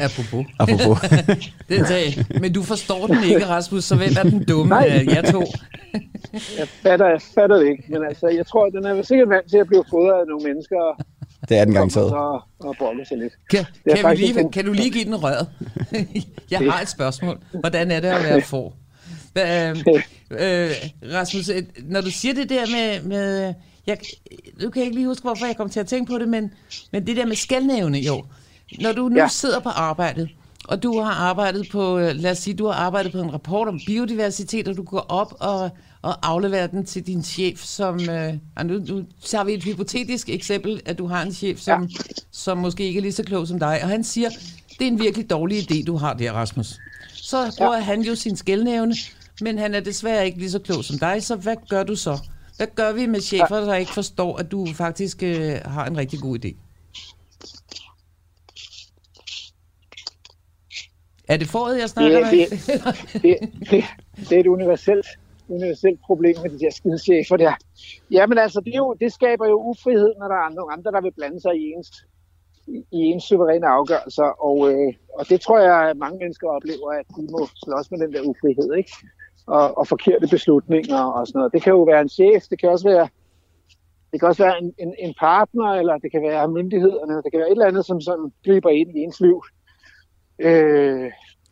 Apropos. 0.00 0.44
Apropos. 0.60 1.00
det 1.68 1.78
er 1.80 2.40
Men 2.40 2.52
du 2.52 2.62
forstår 2.62 3.06
den 3.06 3.24
ikke, 3.24 3.46
Rasmus, 3.46 3.84
så 3.84 3.96
hvem 3.96 4.12
er 4.18 4.22
den 4.22 4.44
dumme 4.44 4.86
af 4.86 5.04
jer 5.06 5.32
to? 5.32 5.40
jeg, 6.58 6.68
fatter, 6.68 7.06
jeg 7.06 7.22
fatter 7.34 7.56
det 7.56 7.68
ikke, 7.68 7.84
men 7.88 8.04
altså, 8.08 8.28
jeg 8.28 8.46
tror, 8.46 8.68
den 8.68 8.84
er 8.86 9.02
sikkert 9.02 9.28
vant 9.28 9.50
til 9.50 9.58
at 9.58 9.66
blive 9.66 9.84
fodret 9.90 10.20
af 10.20 10.26
nogle 10.26 10.44
mennesker, 10.48 11.04
det 11.48 11.58
er 11.58 11.64
den 11.64 11.74
gang 11.74 11.92
taget. 11.92 12.12
Og, 12.12 12.42
og 12.58 12.76
sig 13.06 13.18
lidt. 13.18 13.32
Kan, 13.50 13.64
kan, 13.96 14.10
vi 14.10 14.16
lige, 14.16 14.50
kan 14.52 14.64
du 14.64 14.72
lige 14.72 14.90
give 14.90 15.04
den 15.04 15.24
røret? 15.24 15.48
jeg 16.50 16.60
har 16.60 16.80
et 16.80 16.88
spørgsmål. 16.88 17.38
Hvordan 17.60 17.90
er 17.90 18.00
det 18.00 18.08
at 18.08 18.24
være 18.24 18.42
for? 18.42 18.74
Øh, 19.38 19.76
øh, 20.30 20.70
Rasmus, 21.14 21.48
øh, 21.48 21.62
når 21.82 22.00
du 22.00 22.10
siger 22.10 22.34
det 22.34 22.48
der 22.48 22.66
med... 22.66 23.02
med 23.02 23.54
jeg, 23.86 23.98
nu 24.62 24.70
kan 24.70 24.80
jeg 24.80 24.86
ikke 24.86 24.96
lige 24.96 25.06
huske, 25.06 25.22
hvorfor 25.22 25.46
jeg 25.46 25.56
kom 25.56 25.70
til 25.70 25.80
at 25.80 25.86
tænke 25.86 26.12
på 26.12 26.18
det, 26.18 26.28
men, 26.28 26.52
men 26.92 27.06
det 27.06 27.16
der 27.16 27.26
med 27.26 27.36
skældnævne, 27.36 27.98
jo. 27.98 28.24
Når 28.80 28.92
du 28.92 29.08
nu 29.08 29.20
ja. 29.20 29.28
sidder 29.28 29.60
på 29.60 29.68
arbejdet, 29.68 30.28
og 30.64 30.82
du 30.82 31.00
har 31.00 31.12
arbejdet 31.12 31.68
på, 31.72 31.98
øh, 31.98 32.14
lad 32.14 32.30
os 32.30 32.38
sige, 32.38 32.54
du 32.54 32.66
har 32.66 32.72
arbejdet 32.72 33.12
på 33.12 33.18
en 33.18 33.32
rapport 33.32 33.68
om 33.68 33.80
biodiversitet, 33.86 34.68
og 34.68 34.76
du 34.76 34.82
går 34.82 35.06
op 35.08 35.34
og, 35.40 35.70
og 36.02 36.28
afleverer 36.28 36.66
den 36.66 36.86
til 36.86 37.06
din 37.06 37.22
chef, 37.22 37.64
som, 37.64 38.10
øh, 38.10 38.34
nu, 38.64 38.78
nu 38.78 39.04
har 39.34 39.44
vi 39.44 39.52
et 39.52 39.64
hypotetisk 39.64 40.28
eksempel, 40.28 40.80
at 40.86 40.98
du 40.98 41.06
har 41.06 41.22
en 41.22 41.32
chef, 41.32 41.58
som, 41.60 41.82
ja. 41.82 41.96
som 42.30 42.58
måske 42.58 42.84
ikke 42.84 42.98
er 42.98 43.02
lige 43.02 43.12
så 43.12 43.22
klog 43.22 43.48
som 43.48 43.58
dig, 43.58 43.80
og 43.82 43.88
han 43.88 44.04
siger, 44.04 44.28
det 44.78 44.82
er 44.82 44.86
en 44.86 45.00
virkelig 45.00 45.30
dårlig 45.30 45.70
idé, 45.70 45.84
du 45.84 45.96
har 45.96 46.14
der, 46.14 46.32
Rasmus. 46.32 46.78
Så 47.12 47.54
bruger 47.58 47.74
ja. 47.74 47.80
han 47.80 48.00
jo 48.00 48.14
sin 48.14 48.36
skældnævne, 48.36 48.94
men 49.40 49.58
han 49.58 49.74
er 49.74 49.80
desværre 49.80 50.26
ikke 50.26 50.38
lige 50.38 50.50
så 50.50 50.58
klog 50.58 50.84
som 50.84 50.98
dig, 50.98 51.22
så 51.22 51.36
hvad 51.36 51.56
gør 51.68 51.82
du 51.82 51.96
så? 51.96 52.18
Hvad 52.56 52.66
gør 52.74 52.92
vi 52.92 53.06
med 53.06 53.20
chefer, 53.20 53.60
der 53.60 53.74
ikke 53.74 53.92
forstår, 53.92 54.36
at 54.36 54.50
du 54.50 54.66
faktisk 54.74 55.22
øh, 55.22 55.54
har 55.64 55.86
en 55.86 55.96
rigtig 55.96 56.20
god 56.20 56.38
idé? 56.44 56.71
Er 61.28 61.36
det 61.36 61.48
foråret, 61.48 61.78
jeg 61.80 61.88
snakker 61.88 62.18
det, 62.30 62.50
det, 62.50 63.22
det, 63.22 63.36
det, 63.70 63.84
det 64.28 64.32
er 64.32 64.40
et 64.40 64.46
universelt, 64.46 65.06
universelt 65.48 66.00
problem 66.06 66.36
med 66.42 66.50
de 66.50 66.58
der 66.58 66.70
skide 66.70 66.98
chefer 66.98 67.36
der. 67.36 67.54
Jamen 68.10 68.38
altså, 68.38 68.60
det, 68.60 68.74
er 68.74 68.78
jo, 68.78 68.96
det 69.00 69.12
skaber 69.12 69.46
jo 69.48 69.56
ufrihed, 69.70 70.12
når 70.18 70.28
der 70.28 70.34
er 70.34 70.46
andre, 70.50 70.62
andre 70.72 70.90
der 70.90 71.00
vil 71.00 71.12
blande 71.12 71.40
sig 71.40 71.54
i 71.56 71.64
ens, 71.72 71.90
i 72.68 72.98
ens 73.10 73.24
suveræne 73.24 73.66
afgørelser. 73.66 74.28
Og, 74.48 74.72
øh, 74.72 74.92
og 75.18 75.28
det 75.28 75.40
tror 75.40 75.58
jeg, 75.58 75.90
at 75.90 75.96
mange 75.96 76.18
mennesker 76.18 76.48
oplever, 76.48 76.90
at 77.00 77.06
de 77.16 77.22
må 77.30 77.48
slås 77.64 77.90
med 77.90 77.98
den 77.98 78.12
der 78.12 78.22
ufrihed, 78.30 78.74
ikke? 78.74 78.92
Og, 79.46 79.78
og 79.78 79.86
forkerte 79.86 80.26
beslutninger 80.28 81.02
og 81.16 81.26
sådan 81.26 81.38
noget. 81.38 81.52
Det 81.52 81.62
kan 81.62 81.72
jo 81.72 81.82
være 81.82 82.00
en 82.00 82.08
chef, 82.08 82.42
det 82.50 82.60
kan 82.60 82.70
også 82.70 82.88
være 82.88 83.08
det 84.12 84.20
kan 84.20 84.28
også 84.28 84.44
være 84.44 84.58
en, 84.62 84.74
en, 84.78 84.94
en 84.98 85.14
partner, 85.20 85.68
eller 85.80 85.98
det 85.98 86.10
kan 86.10 86.22
være 86.22 86.48
myndighederne, 86.48 87.22
det 87.22 87.30
kan 87.30 87.40
være 87.40 87.48
et 87.48 87.52
eller 87.52 87.66
andet, 87.66 87.84
som 87.86 88.00
sådan 88.00 88.32
griber 88.44 88.70
ind 88.70 88.90
i 88.96 89.00
ens 89.00 89.20
liv. 89.20 89.42
Øh, 90.38 91.10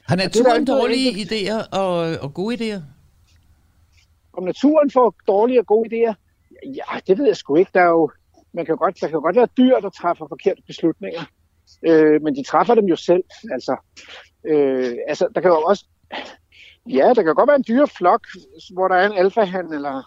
Har 0.08 0.16
naturen 0.16 0.64
dårlige 0.64 1.10
idéer 1.10 1.78
og, 1.78 1.96
og 2.22 2.34
gode 2.34 2.54
idéer? 2.56 2.80
Om 4.32 4.44
naturen 4.44 4.90
får 4.90 5.14
dårlige 5.26 5.60
og 5.60 5.66
gode 5.66 5.88
idéer? 5.88 6.14
Ja, 6.64 7.00
det 7.06 7.18
ved 7.18 7.26
jeg 7.26 7.36
sgu 7.36 7.56
ikke. 7.56 7.70
Der, 7.74 7.80
er 7.80 7.88
jo, 7.88 8.10
man 8.52 8.66
kan 8.66 8.76
godt, 8.76 9.00
der 9.00 9.08
kan 9.08 9.20
godt 9.20 9.36
være 9.36 9.48
dyr, 9.56 9.80
der 9.80 9.90
træffer 9.90 10.26
forkerte 10.28 10.62
beslutninger. 10.66 11.20
Øh, 11.86 12.22
men 12.22 12.36
de 12.36 12.42
træffer 12.42 12.74
dem 12.74 12.84
jo 12.84 12.96
selv. 12.96 13.24
Altså, 13.52 13.76
øh, 14.44 14.96
altså, 15.08 15.28
der 15.34 15.40
kan 15.40 15.50
jo 15.50 15.60
også... 15.60 15.84
Ja, 16.86 17.12
der 17.16 17.22
kan 17.22 17.34
godt 17.34 17.48
være 17.48 17.56
en 17.56 17.64
dyreflok, 17.68 18.26
hvor 18.72 18.88
der 18.88 18.94
er 18.94 19.06
en 19.06 19.18
alfahan 19.18 19.72
eller 19.72 20.02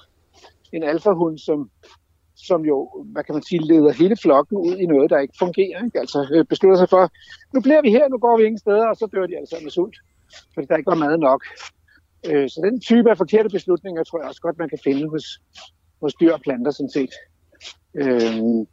en 0.71 0.83
alfahund, 0.83 1.37
som, 1.37 1.69
som 2.47 2.65
jo, 2.65 3.05
hvad 3.13 3.23
kan 3.23 3.35
man 3.35 3.43
sige, 3.43 3.67
leder 3.71 3.91
hele 3.91 4.17
flokken 4.17 4.57
ud 4.57 4.75
i 4.77 4.85
noget, 4.85 5.09
der 5.09 5.19
ikke 5.19 5.33
fungerer. 5.39 5.85
Ikke? 5.85 5.99
Altså 5.99 6.19
øh, 6.33 6.45
beslutter 6.45 6.77
sig 6.77 6.89
for, 6.89 7.03
nu 7.53 7.61
bliver 7.61 7.81
vi 7.81 7.89
her, 7.89 8.07
nu 8.07 8.17
går 8.17 8.37
vi 8.37 8.43
ingen 8.43 8.63
steder, 8.65 8.87
og 8.87 8.95
så 8.95 9.05
dør 9.13 9.25
de 9.25 9.37
altså 9.37 9.55
med 9.63 9.71
sult, 9.71 9.97
fordi 10.53 10.67
der 10.67 10.77
ikke 10.77 10.91
var 10.91 11.03
mad 11.05 11.17
nok. 11.17 11.41
Øh, 12.29 12.49
så 12.49 12.61
den 12.65 12.81
type 12.81 13.09
af 13.09 13.17
forkerte 13.17 13.49
beslutninger, 13.49 14.03
tror 14.03 14.19
jeg 14.19 14.29
også 14.29 14.41
godt, 14.41 14.57
man 14.59 14.69
kan 14.69 14.79
finde 14.83 15.09
hos, 15.09 15.25
hos 16.01 16.13
dyr 16.13 16.33
og 16.33 16.41
planter, 16.41 16.71
sådan 16.71 16.95
set. 16.97 17.13
Øh, 18.01 18.65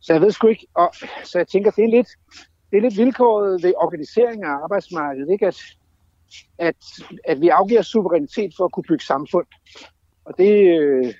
så 0.00 0.12
jeg 0.12 0.20
ved 0.20 0.30
sgu 0.30 0.46
ikke, 0.46 0.66
og, 0.74 0.88
så 1.24 1.38
jeg 1.38 1.48
tænker, 1.48 1.70
det 1.70 1.84
er 1.84 1.96
lidt, 1.96 2.10
det 2.70 2.76
er 2.76 2.82
lidt 2.82 2.96
vilkåret 2.96 3.62
ved 3.62 3.72
organisering 3.76 4.44
af 4.44 4.54
arbejdsmarkedet, 4.64 5.30
ikke? 5.32 5.46
At, 5.46 5.58
at, 6.58 6.76
at 7.24 7.40
vi 7.40 7.48
afgiver 7.48 7.82
suverænitet 7.82 8.52
for 8.56 8.64
at 8.64 8.72
kunne 8.72 8.88
bygge 8.88 9.04
samfund. 9.04 9.46
Og 10.24 10.34
det, 10.38 10.80
øh, 10.80 11.14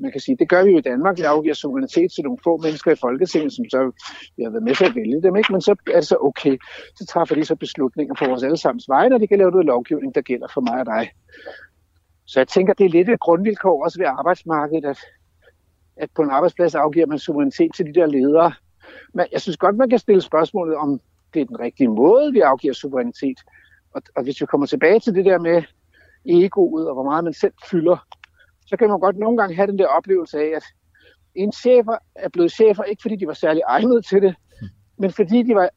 man 0.00 0.12
kan 0.12 0.20
sige, 0.20 0.36
det 0.36 0.48
gør 0.48 0.64
vi 0.64 0.70
jo 0.70 0.78
i 0.78 0.80
Danmark. 0.80 1.18
Vi 1.18 1.22
afgiver 1.22 1.54
suverænitet 1.54 2.12
til 2.12 2.24
nogle 2.24 2.38
få 2.44 2.56
mennesker 2.56 2.92
i 2.92 2.94
Folketinget, 2.94 3.52
som 3.52 3.64
så 3.70 3.90
vi 4.36 4.42
har 4.42 4.50
været 4.50 4.62
med 4.62 4.74
til 4.74 4.84
at 4.84 4.94
vælge 4.94 5.22
dem, 5.22 5.36
ikke? 5.36 5.52
men 5.52 5.60
så 5.60 5.76
er 5.86 6.00
det 6.00 6.06
så 6.06 6.16
okay. 6.20 6.56
Så 6.96 7.06
træffer 7.06 7.34
de 7.34 7.44
så 7.44 7.56
beslutninger 7.56 8.14
på 8.14 8.24
vores 8.24 8.42
allesammens 8.42 8.88
vegne, 8.88 9.14
og 9.14 9.20
de 9.20 9.26
kan 9.26 9.38
lave 9.38 9.50
noget 9.50 9.66
lovgivning, 9.66 10.14
der 10.14 10.20
gælder 10.20 10.48
for 10.54 10.60
mig 10.60 10.80
og 10.80 10.86
dig. 10.86 11.10
Så 12.26 12.40
jeg 12.40 12.48
tænker, 12.48 12.72
det 12.72 12.86
er 12.86 12.90
lidt 12.90 13.08
et 13.08 13.20
grundvilkår 13.20 13.84
også 13.84 13.98
ved 13.98 14.06
arbejdsmarkedet, 14.06 14.84
at, 14.84 14.98
at 15.96 16.10
på 16.16 16.22
en 16.22 16.30
arbejdsplads 16.30 16.74
afgiver 16.74 17.06
man 17.06 17.18
suverænitet 17.18 17.74
til 17.74 17.86
de 17.86 17.94
der 17.94 18.06
ledere. 18.06 18.52
Men 19.14 19.26
jeg 19.32 19.40
synes 19.40 19.56
godt, 19.56 19.76
man 19.76 19.90
kan 19.90 19.98
stille 19.98 20.20
spørgsmålet 20.20 20.76
om, 20.76 21.00
det 21.34 21.40
er 21.40 21.46
den 21.46 21.60
rigtige 21.60 21.88
måde, 21.88 22.32
vi 22.32 22.40
afgiver 22.40 22.74
suverænitet. 22.74 23.38
Og, 23.94 24.02
og 24.16 24.22
hvis 24.22 24.40
vi 24.40 24.46
kommer 24.46 24.66
tilbage 24.66 25.00
til 25.00 25.14
det 25.14 25.24
der 25.24 25.38
med 25.38 25.62
egoet 26.26 26.88
og 26.88 26.94
hvor 26.94 27.04
meget 27.04 27.24
man 27.24 27.34
selv 27.34 27.52
fylder, 27.70 28.06
så 28.70 28.76
kan 28.78 28.88
man 28.88 29.00
godt 29.00 29.16
nogle 29.18 29.36
gange 29.38 29.56
have 29.56 29.66
den 29.66 29.78
der 29.78 29.86
oplevelse 29.86 30.38
af, 30.38 30.50
at 30.56 30.64
en 31.34 31.52
chefer 31.52 31.96
er 32.14 32.28
blevet 32.28 32.52
chefer, 32.52 32.82
ikke 32.82 33.02
fordi 33.02 33.16
de 33.16 33.26
var 33.26 33.34
særlig 33.44 33.62
egnet 33.68 34.04
til 34.10 34.22
det, 34.22 34.34
men 34.98 35.10
fordi 35.12 35.42
de, 35.42 35.54
var, 35.54 35.68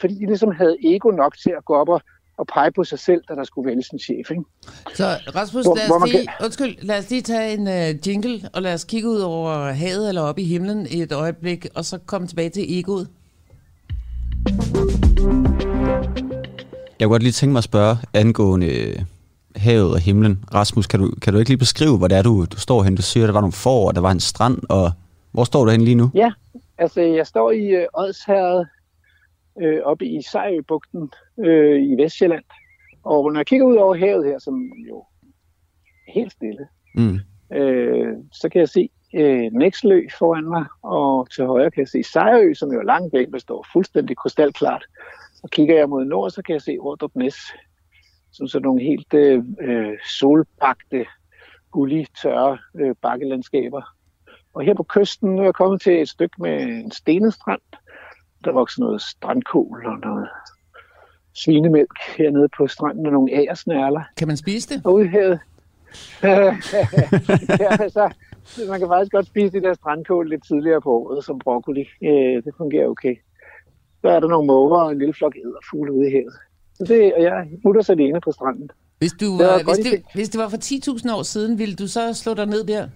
fordi 0.00 0.14
de 0.14 0.26
ligesom 0.26 0.50
havde 0.50 0.76
ego 0.84 1.10
nok 1.10 1.38
til 1.38 1.52
at 1.58 1.64
gå 1.64 1.74
op 1.74 1.88
og, 1.88 2.00
og 2.38 2.46
pege 2.46 2.72
på 2.72 2.84
sig 2.84 2.98
selv, 2.98 3.22
da 3.28 3.34
der 3.34 3.44
skulle 3.44 3.68
vælges 3.68 3.88
en 3.88 3.98
chef. 3.98 4.30
Ikke? 4.30 4.42
Så 4.94 5.04
Rasmus, 5.34 5.64
hvor, 5.64 5.76
lad, 5.76 5.90
os 5.90 6.12
lige, 6.12 6.26
kan... 6.26 6.44
undskyld, 6.44 6.76
lad 6.82 6.98
os 6.98 7.10
lige 7.10 7.22
tage 7.22 7.54
en 7.54 7.66
uh, 7.66 8.08
jingle, 8.08 8.50
og 8.54 8.62
lad 8.62 8.74
os 8.74 8.84
kigge 8.84 9.08
ud 9.08 9.20
over 9.20 9.72
havet 9.72 10.08
eller 10.08 10.22
op 10.22 10.38
i 10.38 10.44
himlen 10.44 10.86
i 10.90 11.02
et 11.02 11.12
øjeblik, 11.12 11.66
og 11.74 11.84
så 11.84 11.98
komme 12.06 12.26
tilbage 12.26 12.50
til 12.50 12.78
egoet. 12.78 13.08
Jeg 16.98 17.06
kunne 17.06 17.14
godt 17.14 17.22
lige 17.22 17.32
tænke 17.32 17.52
mig 17.52 17.58
at 17.58 17.64
spørge 17.64 17.96
angående 18.14 19.06
havet 19.56 19.92
og 19.92 20.00
himlen. 20.00 20.44
Rasmus, 20.54 20.86
kan 20.86 21.00
du, 21.00 21.10
kan 21.22 21.32
du 21.32 21.38
ikke 21.38 21.50
lige 21.50 21.58
beskrive, 21.58 21.98
hvor 21.98 22.08
det 22.08 22.18
er, 22.18 22.22
du, 22.22 22.44
du 22.44 22.60
står 22.60 22.82
hen? 22.82 22.94
Du 22.94 23.02
siger, 23.02 23.24
at 23.24 23.28
der 23.28 23.32
var 23.32 23.40
nogle 23.40 23.52
får, 23.52 23.88
og 23.88 23.94
der 23.94 24.00
var 24.00 24.10
en 24.10 24.20
strand, 24.20 24.58
og 24.68 24.92
hvor 25.32 25.44
står 25.44 25.64
du 25.64 25.70
hen 25.70 25.80
lige 25.80 25.94
nu? 25.94 26.10
Ja, 26.14 26.32
altså 26.78 27.00
jeg 27.00 27.26
står 27.26 27.50
i 27.50 27.66
øh, 27.66 27.86
Odsherred, 27.94 28.64
øh, 29.62 29.80
oppe 29.84 30.06
i 30.06 30.22
Sejøbugten 30.22 31.10
øh, 31.38 31.82
i 31.82 32.02
Vestjylland. 32.02 32.44
Og 33.04 33.32
når 33.32 33.40
jeg 33.40 33.46
kigger 33.46 33.66
ud 33.66 33.76
over 33.76 33.96
havet 33.96 34.26
her, 34.26 34.38
som 34.38 34.54
jo 34.88 34.98
er 36.08 36.12
helt 36.12 36.32
stille, 36.32 36.66
mm. 36.94 37.18
øh, 37.56 38.12
så 38.32 38.48
kan 38.48 38.60
jeg 38.60 38.68
se 38.68 38.88
øh, 39.14 39.52
Nækslø 39.52 40.06
foran 40.18 40.48
mig, 40.48 40.64
og 40.82 41.30
til 41.30 41.46
højre 41.46 41.70
kan 41.70 41.80
jeg 41.80 41.88
se 41.88 42.02
Sejø, 42.02 42.54
som 42.54 42.72
jo 42.72 42.78
er 42.78 42.84
langt 42.84 43.12
væk, 43.12 43.26
men 43.30 43.40
står 43.40 43.66
fuldstændig 43.72 44.16
krystalklart. 44.16 44.84
Og 45.42 45.50
kigger 45.50 45.76
jeg 45.76 45.88
mod 45.88 46.04
nord, 46.04 46.30
så 46.30 46.42
kan 46.42 46.52
jeg 46.52 46.62
se 46.62 46.76
Ordrup 46.80 47.10
Næs, 47.14 47.36
som 48.36 48.48
sådan 48.48 48.64
nogle 48.64 48.82
helt 48.82 49.14
øh, 49.14 49.44
øh 49.60 49.98
solbagte, 50.18 51.06
gullige, 51.70 52.06
tørre 52.22 52.58
øh, 52.74 52.94
bakkelandskaber. 53.02 53.82
Og 54.54 54.62
her 54.62 54.74
på 54.74 54.82
kysten 54.82 55.34
nu 55.34 55.40
er 55.40 55.44
jeg 55.44 55.54
kommet 55.54 55.80
til 55.80 56.02
et 56.02 56.08
stykke 56.08 56.42
med 56.42 56.62
en 56.62 56.90
stenet 56.90 57.34
strand. 57.34 57.60
Der 58.44 58.52
vokser 58.52 58.80
noget 58.82 59.02
strandkål 59.02 59.86
og 59.86 59.98
noget 59.98 60.28
svinemælk 61.34 61.98
hernede 62.16 62.48
på 62.56 62.66
stranden 62.66 63.06
og 63.06 63.12
nogle 63.12 63.32
agersnærler. 63.32 64.02
Kan 64.16 64.28
man 64.28 64.36
spise 64.36 64.74
det? 64.74 64.86
Og 64.86 64.94
ude 64.94 65.08
her, 65.08 65.28
ja, 67.64 67.88
så, 67.88 68.14
man 68.70 68.78
kan 68.78 68.88
faktisk 68.88 69.12
godt 69.12 69.26
spise 69.26 69.52
de 69.52 69.62
der 69.62 69.74
strandkål 69.74 70.28
lidt 70.28 70.46
tidligere 70.46 70.80
på 70.80 70.90
året 70.90 71.24
som 71.24 71.38
broccoli. 71.38 71.84
Øh, 72.02 72.42
det 72.44 72.54
fungerer 72.56 72.88
okay. 72.88 73.16
Så 74.00 74.08
er 74.08 74.20
der 74.20 74.28
nogle 74.28 74.46
måger 74.46 74.80
og 74.80 74.92
en 74.92 74.98
lille 74.98 75.14
flok 75.14 75.36
æderfugle 75.36 75.92
ude 75.92 76.08
i 76.08 76.12
havet. 76.12 76.34
Så 76.76 76.84
det, 76.88 77.14
og 77.14 77.22
jeg 77.22 77.48
mutter 77.64 77.82
sig 77.82 77.92
alene 77.92 78.20
på 78.20 78.32
stranden. 78.32 78.70
Hvis, 78.98 79.12
du, 79.12 79.26
det 79.38 79.64
hvis, 79.64 79.78
det, 79.86 80.02
hvis 80.14 80.28
det 80.28 80.38
var 80.40 80.48
for 80.48 80.56
10.000 80.56 81.14
år 81.16 81.22
siden, 81.22 81.58
ville 81.58 81.74
du 81.74 81.86
så 81.88 82.14
slå 82.14 82.34
dig 82.34 82.46
ned 82.46 82.64
der? 82.64 82.88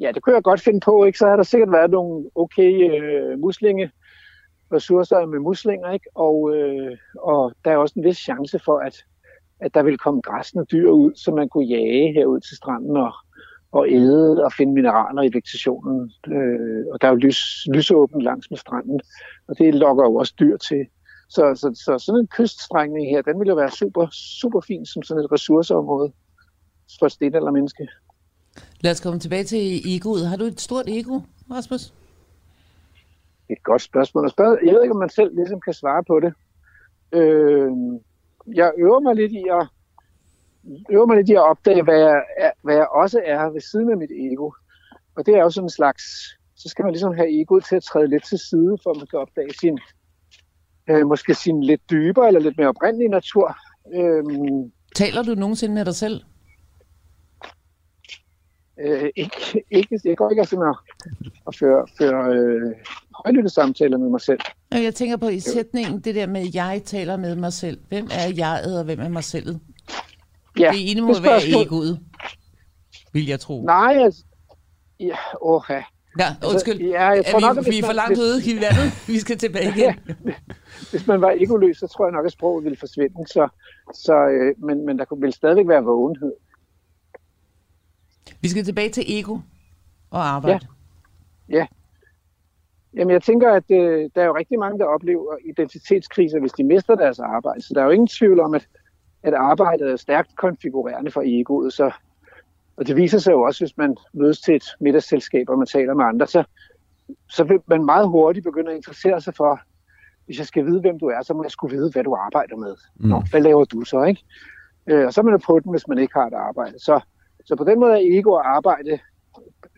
Ja, 0.00 0.12
det 0.14 0.22
kunne 0.22 0.34
jeg 0.34 0.42
godt 0.42 0.60
finde 0.60 0.80
på. 0.80 1.04
Ikke? 1.04 1.18
Så 1.18 1.26
har 1.26 1.36
der 1.36 1.42
sikkert 1.42 1.72
været 1.72 1.90
nogle 1.90 2.30
okay 2.34 2.72
øh, 2.90 3.38
muslinge 3.38 3.90
ressourcer 4.72 5.26
med 5.26 5.38
muslinger, 5.38 5.90
ikke? 5.90 6.06
Og, 6.14 6.56
øh, 6.56 6.96
og 7.18 7.52
der 7.64 7.70
er 7.70 7.76
også 7.76 7.94
en 7.96 8.04
vis 8.04 8.16
chance 8.16 8.58
for, 8.64 8.78
at, 8.78 9.04
at 9.60 9.74
der 9.74 9.82
vil 9.82 9.98
komme 9.98 10.20
græsne 10.20 10.64
dyr 10.64 10.90
ud, 10.90 11.12
som 11.14 11.34
man 11.34 11.48
kunne 11.48 11.66
jage 11.66 12.12
herud 12.12 12.40
til 12.40 12.56
stranden 12.56 12.96
og, 12.96 13.12
og 13.72 13.90
æde 13.90 14.44
og 14.44 14.52
finde 14.52 14.72
mineraler 14.72 15.22
i 15.22 15.32
vegetationen. 15.32 16.12
Øh, 16.26 16.86
og 16.92 17.00
der 17.00 17.08
er 17.08 17.12
jo 17.12 17.16
lys, 17.16 17.66
lysåbent 17.74 18.22
langs 18.22 18.50
med 18.50 18.58
stranden, 18.58 19.00
og 19.48 19.58
det 19.58 19.74
lokker 19.74 20.04
jo 20.04 20.14
også 20.14 20.34
dyr 20.40 20.56
til. 20.56 20.86
Så, 21.28 21.54
så, 21.54 21.82
så 21.84 21.98
sådan 21.98 22.20
en 22.20 22.26
kyststrækning 22.26 23.08
her, 23.10 23.22
den 23.22 23.40
vil 23.40 23.48
jo 23.48 23.54
være 23.54 23.70
super, 23.70 24.06
super 24.12 24.60
fin 24.60 24.86
som 24.86 25.02
sådan 25.02 25.24
et 25.24 25.32
ressourceområde 25.32 26.12
for 26.98 27.08
sten 27.08 27.34
eller 27.34 27.50
menneske. 27.50 27.88
Lad 28.80 28.92
os 28.92 29.00
komme 29.00 29.18
tilbage 29.18 29.44
til 29.44 29.94
egoet. 29.96 30.26
Har 30.26 30.36
du 30.36 30.44
et 30.44 30.60
stort 30.60 30.88
ego, 30.88 31.20
Rasmus? 31.50 31.94
Et 33.50 33.62
godt 33.62 33.82
spørgsmål 33.82 34.24
at 34.24 34.30
spørge. 34.30 34.58
Jeg 34.64 34.74
ved 34.74 34.82
ikke, 34.82 34.92
om 34.92 34.98
man 34.98 35.08
selv 35.08 35.34
ligesom 35.34 35.60
kan 35.60 35.74
svare 35.74 36.04
på 36.04 36.20
det. 36.20 36.32
Øh, 37.12 37.70
jeg 38.54 38.72
øver 38.78 39.00
mig 39.00 39.14
lidt 39.14 39.32
i 39.32 39.44
at 39.50 39.68
øver 40.90 41.06
mig 41.06 41.16
lidt 41.16 41.28
i 41.28 41.34
at 41.34 41.48
opdage, 41.50 41.82
hvad 41.82 41.98
jeg, 41.98 42.22
er, 42.36 42.50
hvad 42.62 42.74
jeg 42.74 42.88
også 42.88 43.20
er 43.24 43.50
ved 43.50 43.60
siden 43.60 43.90
af 43.90 43.96
mit 43.96 44.10
ego. 44.10 44.50
Og 45.16 45.26
det 45.26 45.34
er 45.34 45.42
jo 45.42 45.50
sådan 45.50 45.66
en 45.66 45.70
slags, 45.80 46.02
så 46.56 46.68
skal 46.68 46.82
man 46.82 46.92
ligesom 46.92 47.14
have 47.14 47.40
egoet 47.40 47.64
til 47.64 47.76
at 47.76 47.82
træde 47.82 48.08
lidt 48.08 48.24
til 48.24 48.38
side, 48.38 48.78
for 48.82 48.90
at 48.90 48.96
man 48.96 49.06
kan 49.06 49.18
opdage 49.18 49.54
sin, 49.60 49.78
øh, 50.90 51.06
måske 51.06 51.34
sin 51.34 51.62
lidt 51.62 51.90
dybere 51.90 52.26
eller 52.26 52.40
lidt 52.40 52.58
mere 52.58 52.68
oprindelige 52.68 53.08
natur. 53.08 53.56
Øhm, 53.94 54.72
Taler 54.94 55.22
du 55.22 55.34
nogensinde 55.34 55.74
med 55.74 55.84
dig 55.84 55.94
selv? 55.94 56.22
Øh, 58.80 59.10
ikke, 59.16 59.64
ikke, 59.70 60.00
jeg 60.04 60.16
går 60.16 60.30
ikke 60.30 60.40
altså 60.40 60.56
med 60.58 60.66
at, 60.66 61.32
at 61.46 61.56
føre, 61.56 61.86
føre 61.98 62.34
øh, 62.34 62.74
højlytte 63.24 63.48
samtaler 63.48 63.98
med 63.98 64.08
mig 64.08 64.20
selv. 64.20 64.40
Jeg 64.72 64.94
tænker 64.94 65.16
på 65.16 65.28
i 65.28 65.40
sætningen, 65.40 66.00
det 66.00 66.14
der 66.14 66.26
med, 66.26 66.40
at 66.40 66.54
jeg 66.54 66.82
taler 66.84 67.16
med 67.16 67.36
mig 67.36 67.52
selv. 67.52 67.80
Hvem 67.88 68.08
er 68.10 68.32
jeg, 68.36 68.78
og 68.78 68.84
hvem 68.84 69.00
er 69.00 69.08
mig 69.08 69.24
selv? 69.24 69.56
Ja, 70.58 70.70
det 70.72 70.90
ene 70.90 71.00
må 71.00 71.14
det 71.14 71.22
være 71.22 71.64
egoet, 71.64 72.00
vil 73.12 73.26
jeg 73.26 73.40
tro. 73.40 73.64
Nej, 73.64 73.96
altså, 73.96 74.24
ja, 75.00 75.16
åh, 75.40 75.62
ja. 75.70 75.82
Ja, 76.18 76.24
altså, 76.28 76.50
undskyld. 76.50 76.80
Ja, 76.80 77.06
jeg 77.08 77.24
tror 77.24 77.38
er 77.38 77.52
vi, 77.52 77.56
nok, 77.56 77.66
vi 77.66 77.78
er 77.78 77.86
for 77.86 77.92
langt 77.92 78.18
ude 78.18 78.38
i 78.46 78.52
landet. 78.52 78.88
Vi 79.12 79.18
skal 79.18 79.38
tilbage 79.38 79.68
igen. 79.76 79.94
ja, 80.24 80.34
hvis 80.90 81.06
man 81.06 81.20
var 81.20 81.30
egoløs, 81.40 81.76
så 81.76 81.86
tror 81.86 82.06
jeg 82.06 82.12
nok, 82.12 82.26
at 82.26 82.32
sproget 82.32 82.64
ville 82.64 82.76
forsvinde. 82.76 83.28
Så, 83.28 83.48
så, 83.94 84.14
øh, 84.14 84.54
men, 84.58 84.86
men 84.86 84.98
der 84.98 85.14
ville 85.14 85.32
stadigvæk 85.32 85.68
være 85.68 85.84
vågenhed. 85.84 86.32
Vi 88.40 88.48
skal 88.48 88.64
tilbage 88.64 88.90
til 88.90 89.04
ego 89.18 89.38
og 90.10 90.28
arbejde. 90.28 90.66
Ja. 91.48 91.56
ja. 91.56 91.66
Jamen, 92.94 93.12
jeg 93.12 93.22
tænker, 93.22 93.52
at 93.52 93.70
øh, 93.70 94.10
der 94.14 94.22
er 94.22 94.26
jo 94.26 94.36
rigtig 94.36 94.58
mange, 94.58 94.78
der 94.78 94.84
oplever 94.84 95.36
identitetskriser, 95.44 96.40
hvis 96.40 96.52
de 96.52 96.64
mister 96.64 96.94
deres 96.94 97.18
arbejde. 97.18 97.62
Så 97.62 97.74
der 97.74 97.80
er 97.80 97.84
jo 97.84 97.90
ingen 97.90 98.08
tvivl 98.08 98.40
om, 98.40 98.54
at, 98.54 98.68
at 99.22 99.34
arbejdet 99.34 99.92
er 99.92 99.96
stærkt 99.96 100.36
konfigurerende 100.36 101.10
for 101.10 101.22
egoet. 101.26 101.72
Så, 101.72 101.90
og 102.78 102.86
det 102.86 102.96
viser 102.96 103.18
sig 103.18 103.32
jo 103.32 103.42
også, 103.42 103.64
hvis 103.64 103.76
man 103.76 103.96
mødes 104.12 104.40
til 104.40 104.54
et 104.54 104.64
middagsselskab, 104.80 105.48
og 105.48 105.58
man 105.58 105.66
taler 105.66 105.94
med 105.94 106.04
andre, 106.04 106.26
så, 106.26 106.44
så 107.28 107.44
vil 107.44 107.58
man 107.66 107.84
meget 107.84 108.08
hurtigt 108.08 108.44
begynde 108.44 108.70
at 108.70 108.76
interessere 108.76 109.20
sig 109.20 109.34
for, 109.34 109.60
hvis 110.26 110.38
jeg 110.38 110.46
skal 110.46 110.66
vide, 110.66 110.80
hvem 110.80 110.98
du 110.98 111.06
er, 111.06 111.22
så 111.22 111.34
må 111.34 111.42
jeg 111.42 111.50
skulle 111.50 111.76
vide, 111.76 111.90
hvad 111.92 112.04
du 112.04 112.14
arbejder 112.14 112.56
med. 112.56 112.76
Mm. 112.96 113.08
Nå, 113.08 113.22
hvad 113.30 113.40
laver 113.40 113.64
du 113.64 113.84
så, 113.84 114.02
ikke? 114.02 114.24
Øh, 114.86 115.06
og 115.06 115.12
så 115.12 115.20
er 115.20 115.24
man 115.24 115.40
på 115.46 115.60
den, 115.60 115.70
hvis 115.70 115.88
man 115.88 115.98
ikke 115.98 116.14
har 116.14 116.26
et 116.26 116.34
arbejde. 116.34 116.78
Så, 116.78 117.00
så 117.44 117.56
på 117.56 117.64
den 117.64 117.80
måde 117.80 117.92
er 117.92 118.18
ego 118.18 118.30
og 118.30 118.56
arbejde 118.56 118.98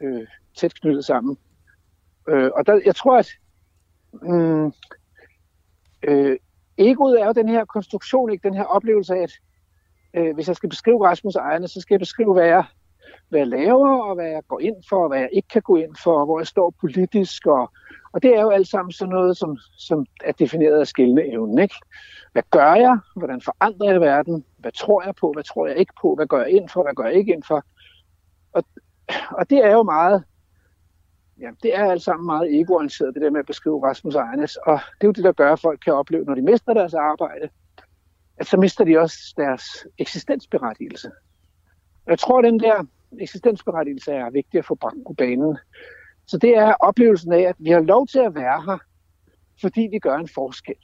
øh, 0.02 0.26
tæt 0.56 0.80
knyttet 0.80 1.04
sammen. 1.04 1.36
Øh, 2.28 2.50
og 2.54 2.66
der, 2.66 2.80
jeg 2.84 2.96
tror, 2.96 3.18
at 3.18 3.28
mm, 4.12 4.72
øh, 6.02 6.36
egoet 6.78 7.20
er 7.20 7.26
jo 7.26 7.32
den 7.32 7.48
her 7.48 7.64
konstruktion, 7.64 8.32
ikke 8.32 8.48
den 8.48 8.56
her 8.56 8.64
oplevelse 8.64 9.14
af, 9.14 9.22
at 9.22 9.32
øh, 10.14 10.34
hvis 10.34 10.48
jeg 10.48 10.56
skal 10.56 10.68
beskrive 10.68 11.06
Rasmus 11.06 11.34
ejerne, 11.34 11.68
så 11.68 11.80
skal 11.80 11.94
jeg 11.94 12.00
beskrive, 12.00 12.32
hvad 12.32 12.46
jeg, 12.46 12.64
hvad 13.30 13.40
jeg 13.40 13.48
laver, 13.48 14.02
og 14.02 14.14
hvad 14.14 14.28
jeg 14.28 14.42
går 14.48 14.60
ind 14.60 14.76
for, 14.88 15.02
og 15.02 15.08
hvad 15.08 15.18
jeg 15.18 15.28
ikke 15.32 15.48
kan 15.48 15.62
gå 15.62 15.76
ind 15.76 15.96
for, 16.04 16.20
og 16.20 16.24
hvor 16.26 16.40
jeg 16.40 16.46
står 16.46 16.74
politisk. 16.80 17.46
Og, 17.46 17.72
og 18.12 18.22
det 18.22 18.36
er 18.36 18.40
jo 18.40 18.50
alt 18.50 18.68
sammen 18.68 18.92
sådan 18.92 19.14
noget, 19.14 19.36
som, 19.36 19.58
som 19.78 20.06
er 20.24 20.32
defineret 20.32 20.80
af 20.80 20.86
skældende 20.86 21.32
evnen. 21.32 21.58
Ikke? 21.58 21.74
Hvad 22.32 22.42
gør 22.50 22.74
jeg? 22.74 22.98
Hvordan 23.16 23.40
forandrer 23.40 23.90
jeg 23.90 24.00
verden? 24.00 24.44
Hvad 24.58 24.72
tror 24.72 25.02
jeg 25.02 25.14
på? 25.14 25.32
Hvad 25.32 25.44
tror 25.44 25.66
jeg 25.66 25.76
ikke 25.76 25.92
på? 26.02 26.14
Hvad 26.14 26.26
gør 26.26 26.38
jeg 26.38 26.50
ind 26.50 26.68
for? 26.68 26.82
Hvad 26.82 26.94
gør 26.94 27.04
jeg 27.04 27.14
ikke 27.14 27.32
ind 27.32 27.42
for? 27.42 27.64
Og, 28.52 28.64
og 29.30 29.50
det 29.50 29.64
er 29.64 29.72
jo 29.72 29.82
meget 29.82 30.24
ja, 31.40 31.50
det 31.62 31.76
er 31.76 31.90
alt 31.90 32.02
sammen 32.02 32.26
meget 32.26 32.60
egoorienteret, 32.60 33.14
det 33.14 33.22
der 33.22 33.30
med 33.30 33.40
at 33.40 33.46
beskrive 33.46 33.86
Rasmus 33.88 34.14
Ejernes. 34.14 34.56
Og 34.56 34.80
det 34.94 35.04
er 35.04 35.08
jo 35.08 35.12
det, 35.12 35.24
der 35.24 35.32
gør, 35.32 35.52
at 35.52 35.60
folk 35.60 35.80
kan 35.84 35.94
opleve, 35.94 36.24
når 36.24 36.34
de 36.34 36.42
mister 36.42 36.74
deres 36.74 36.94
arbejde, 36.94 37.48
at 38.36 38.46
så 38.46 38.56
mister 38.56 38.84
de 38.84 38.98
også 38.98 39.34
deres 39.36 39.64
eksistensberettigelse. 39.98 41.10
Jeg 42.06 42.18
tror, 42.18 42.38
at 42.38 42.44
den 42.44 42.60
der 42.60 42.84
eksistensberettigelse 43.20 44.12
er 44.12 44.30
vigtig 44.30 44.58
at 44.58 44.64
få 44.66 44.74
bragt 44.74 45.04
på 45.06 45.12
banen. 45.12 45.58
Så 46.26 46.38
det 46.38 46.56
er 46.56 46.72
oplevelsen 46.72 47.32
af, 47.32 47.40
at 47.40 47.56
vi 47.58 47.70
har 47.70 47.80
lov 47.80 48.06
til 48.06 48.18
at 48.18 48.34
være 48.34 48.62
her, 48.62 48.78
fordi 49.60 49.88
vi 49.90 49.98
gør 49.98 50.16
en 50.16 50.28
forskel. 50.28 50.76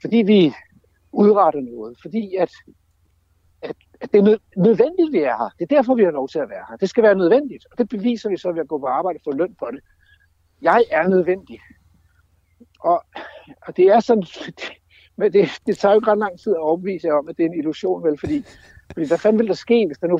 Fordi 0.00 0.16
vi 0.16 0.52
udretter 1.12 1.60
noget, 1.60 1.98
fordi 2.02 2.34
at, 2.34 2.50
at, 3.62 3.76
at 4.00 4.12
det 4.12 4.18
er 4.18 4.38
nødvendigt, 4.56 5.12
vi 5.12 5.18
er 5.18 5.36
her. 5.36 5.50
Det 5.58 5.72
er 5.72 5.76
derfor, 5.76 5.94
vi 5.94 6.04
har 6.04 6.10
lov 6.10 6.28
til 6.28 6.38
at 6.38 6.48
være 6.48 6.64
her. 6.68 6.76
Det 6.76 6.88
skal 6.88 7.02
være 7.02 7.14
nødvendigt, 7.14 7.66
og 7.70 7.78
det 7.78 7.88
beviser 7.88 8.30
vi 8.30 8.36
så 8.36 8.52
ved 8.52 8.60
at 8.60 8.68
gå 8.68 8.78
på 8.78 8.86
arbejde 8.86 9.16
og 9.16 9.20
få 9.24 9.36
løn 9.36 9.56
for 9.58 9.66
det. 9.66 9.80
Jeg 10.62 10.84
er 10.90 11.08
nødvendig. 11.08 11.60
Og, 12.80 13.04
og 13.66 13.76
det 13.76 13.84
er 13.84 14.00
sådan, 14.00 14.24
men 15.18 15.32
det, 15.32 15.48
det 15.66 15.78
tager 15.78 15.92
jo 15.92 16.00
ikke 16.00 16.10
ret 16.10 16.18
lang 16.18 16.40
tid 16.40 16.52
at 16.52 16.60
overbevise 16.60 17.06
jer 17.06 17.14
om, 17.14 17.28
at 17.28 17.36
det 17.36 17.44
er 17.44 17.48
en 17.48 17.58
illusion, 17.58 18.04
vel, 18.04 18.18
fordi, 18.18 18.44
fordi 18.92 19.06
hvad 19.08 19.18
fanden 19.18 19.38
ville 19.38 19.48
der 19.48 19.54
ske, 19.54 19.86
hvis 19.86 19.98
der 19.98 20.06
nu 20.06 20.18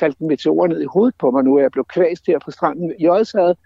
faldt 0.00 0.18
en 0.18 0.28
meteor 0.28 0.66
ned 0.66 0.80
i 0.82 0.92
hovedet 0.92 1.14
på 1.18 1.30
mig, 1.30 1.44
nu 1.44 1.56
er 1.56 1.60
jeg 1.60 1.70
blevet 1.70 1.88
kvæst 1.88 2.26
her 2.26 2.38
på 2.38 2.50
stranden 2.50 2.94
i 2.98 3.08
Odshavet, 3.08 3.56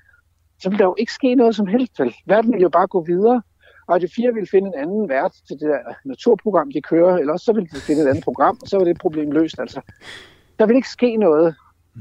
så 0.59 0.69
ville 0.69 0.79
der 0.79 0.85
jo 0.85 0.95
ikke 0.99 1.13
ske 1.13 1.35
noget 1.35 1.57
som 1.57 1.67
helst, 1.67 2.01
vel. 2.01 2.15
Verden 2.27 2.53
ville 2.53 2.63
jo 2.63 2.69
bare 2.69 2.87
gå 2.87 3.05
videre, 3.05 3.43
og 3.87 4.01
de 4.01 4.09
fire 4.17 4.35
vil 4.35 4.49
finde 4.51 4.69
en 4.69 4.75
anden 4.75 5.09
vært 5.09 5.33
til 5.33 5.61
det 5.61 5.69
der 5.69 5.79
naturprogram, 6.05 6.73
de 6.73 6.83
kører, 6.83 7.17
eller 7.17 7.33
også 7.33 7.45
så 7.45 7.53
vil 7.53 7.71
de 7.71 7.81
finde 7.81 8.03
et 8.03 8.09
andet 8.09 8.25
program, 8.25 8.59
og 8.63 8.69
så 8.69 8.77
var 8.77 8.85
det 8.85 8.99
problem 8.99 9.31
løst, 9.31 9.59
altså. 9.59 9.81
Der 10.59 10.67
vil 10.67 10.77
ikke 10.77 10.89
ske 10.89 11.17
noget, 11.17 11.55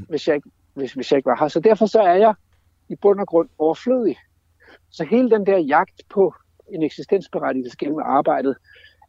hvis 0.10 0.28
jeg 0.28 0.36
ikke, 0.36 0.50
hvis, 0.74 0.94
hvis 0.94 1.12
jeg 1.12 1.18
ikke 1.18 1.30
var 1.30 1.38
her. 1.40 1.48
Så 1.48 1.60
derfor 1.60 1.86
så 1.86 2.02
er 2.02 2.16
jeg 2.16 2.34
i 2.90 2.96
bund 2.96 3.20
og 3.20 3.28
grund 3.28 3.50
overflødig. 3.58 4.18
Så 4.92 5.04
hele 5.04 5.30
den 5.30 5.46
der 5.46 5.58
jagt 5.58 6.02
på 6.10 6.34
en 6.74 6.84
eksistensberettigelse 6.84 7.78
gennem 7.78 8.00
arbejdet, 8.04 8.56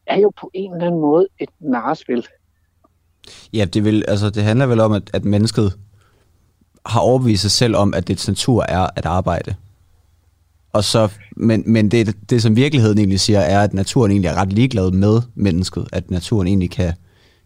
er 0.07 0.19
jo 0.19 0.33
på 0.41 0.51
en 0.55 0.73
eller 0.73 0.87
anden 0.87 1.01
måde 1.01 1.29
et 1.39 1.51
narrespil. 1.59 2.27
Ja, 3.53 3.65
det, 3.65 3.85
vil, 3.85 4.05
altså, 4.09 4.31
det 4.31 4.43
handler 4.43 4.67
vel 4.67 4.81
om, 4.81 4.93
at, 4.93 5.11
at 5.13 5.25
mennesket 5.25 5.73
har 6.87 7.01
overbevist 7.01 7.43
sig 7.43 7.51
selv 7.51 7.77
om, 7.77 7.95
at 7.95 8.09
dets 8.09 8.29
natur 8.29 8.65
er 8.69 8.87
at 8.97 9.07
arbejde. 9.07 9.55
Og 10.73 10.85
så, 10.85 11.09
men 11.37 11.63
men 11.67 11.91
det, 11.91 12.17
det, 12.31 12.43
som 12.43 12.57
virkeligheden 12.57 12.99
egentlig 12.99 13.21
siger, 13.21 13.41
er, 13.41 13.63
at 13.63 13.75
naturen 13.75 14.11
egentlig 14.11 14.29
er 14.29 14.35
ret 14.35 14.53
ligeglad 14.53 14.91
med 14.91 15.23
mennesket. 15.35 15.89
At 15.93 16.11
naturen 16.11 16.47
egentlig 16.47 16.71
kan, 16.71 16.93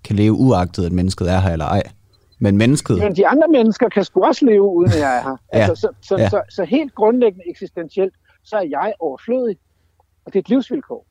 kan 0.05 0.16
leve 0.16 0.33
uagtet, 0.33 0.87
at 0.87 0.93
mennesket 0.93 1.31
er 1.31 1.41
her 1.41 1.53
eller 1.53 1.64
ej. 1.64 1.83
Men 2.39 2.57
mennesket... 2.57 2.99
Men 2.99 3.16
de 3.16 3.27
andre 3.27 3.49
mennesker 3.49 3.89
kan 3.89 4.05
sgu 4.05 4.25
også 4.25 4.47
leve, 4.47 4.62
uden 4.62 4.93
at 4.93 4.99
jeg 4.99 5.16
er 5.16 5.22
her. 5.22 5.37
ja. 5.61 5.68
altså, 5.68 5.75
så, 5.81 5.89
så, 6.09 6.16
ja. 6.16 6.29
så, 6.29 6.43
så, 6.49 6.55
så 6.57 6.64
helt 6.64 6.95
grundlæggende 6.95 7.45
eksistentielt, 7.51 8.14
så 8.45 8.57
er 8.57 8.66
jeg 8.70 8.93
overflødig. 9.01 9.57
Og 10.27 10.33
det 10.33 10.39
er 10.39 10.41
et 10.41 10.49
livsvilkår. 10.49 11.07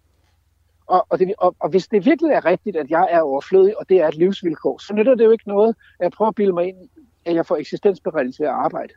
Og, 0.88 1.06
og, 1.10 1.20
det, 1.20 1.34
og, 1.38 1.56
og 1.60 1.70
hvis 1.70 1.88
det 1.88 2.06
virkelig 2.06 2.32
er 2.32 2.46
rigtigt, 2.46 2.78
at 2.78 2.90
jeg 2.90 3.08
er 3.12 3.22
overflødig, 3.22 3.80
og 3.80 3.90
det 3.90 4.02
er 4.02 4.08
et 4.08 4.16
livsvilkår, 4.16 4.78
så 4.78 4.94
nytter 4.94 5.16
det 5.16 5.26
jo 5.26 5.32
ikke 5.32 5.48
noget, 5.48 5.70
at 6.00 6.04
jeg 6.04 6.12
prøver 6.12 6.30
at 6.30 6.36
bilde 6.36 6.54
mig 6.54 6.68
ind, 6.68 6.78
at 7.26 7.36
jeg 7.36 7.46
får 7.46 7.58
eksistensberettigelse 7.58 8.40
ved 8.40 8.48
at 8.48 8.54
arbejde. 8.54 8.94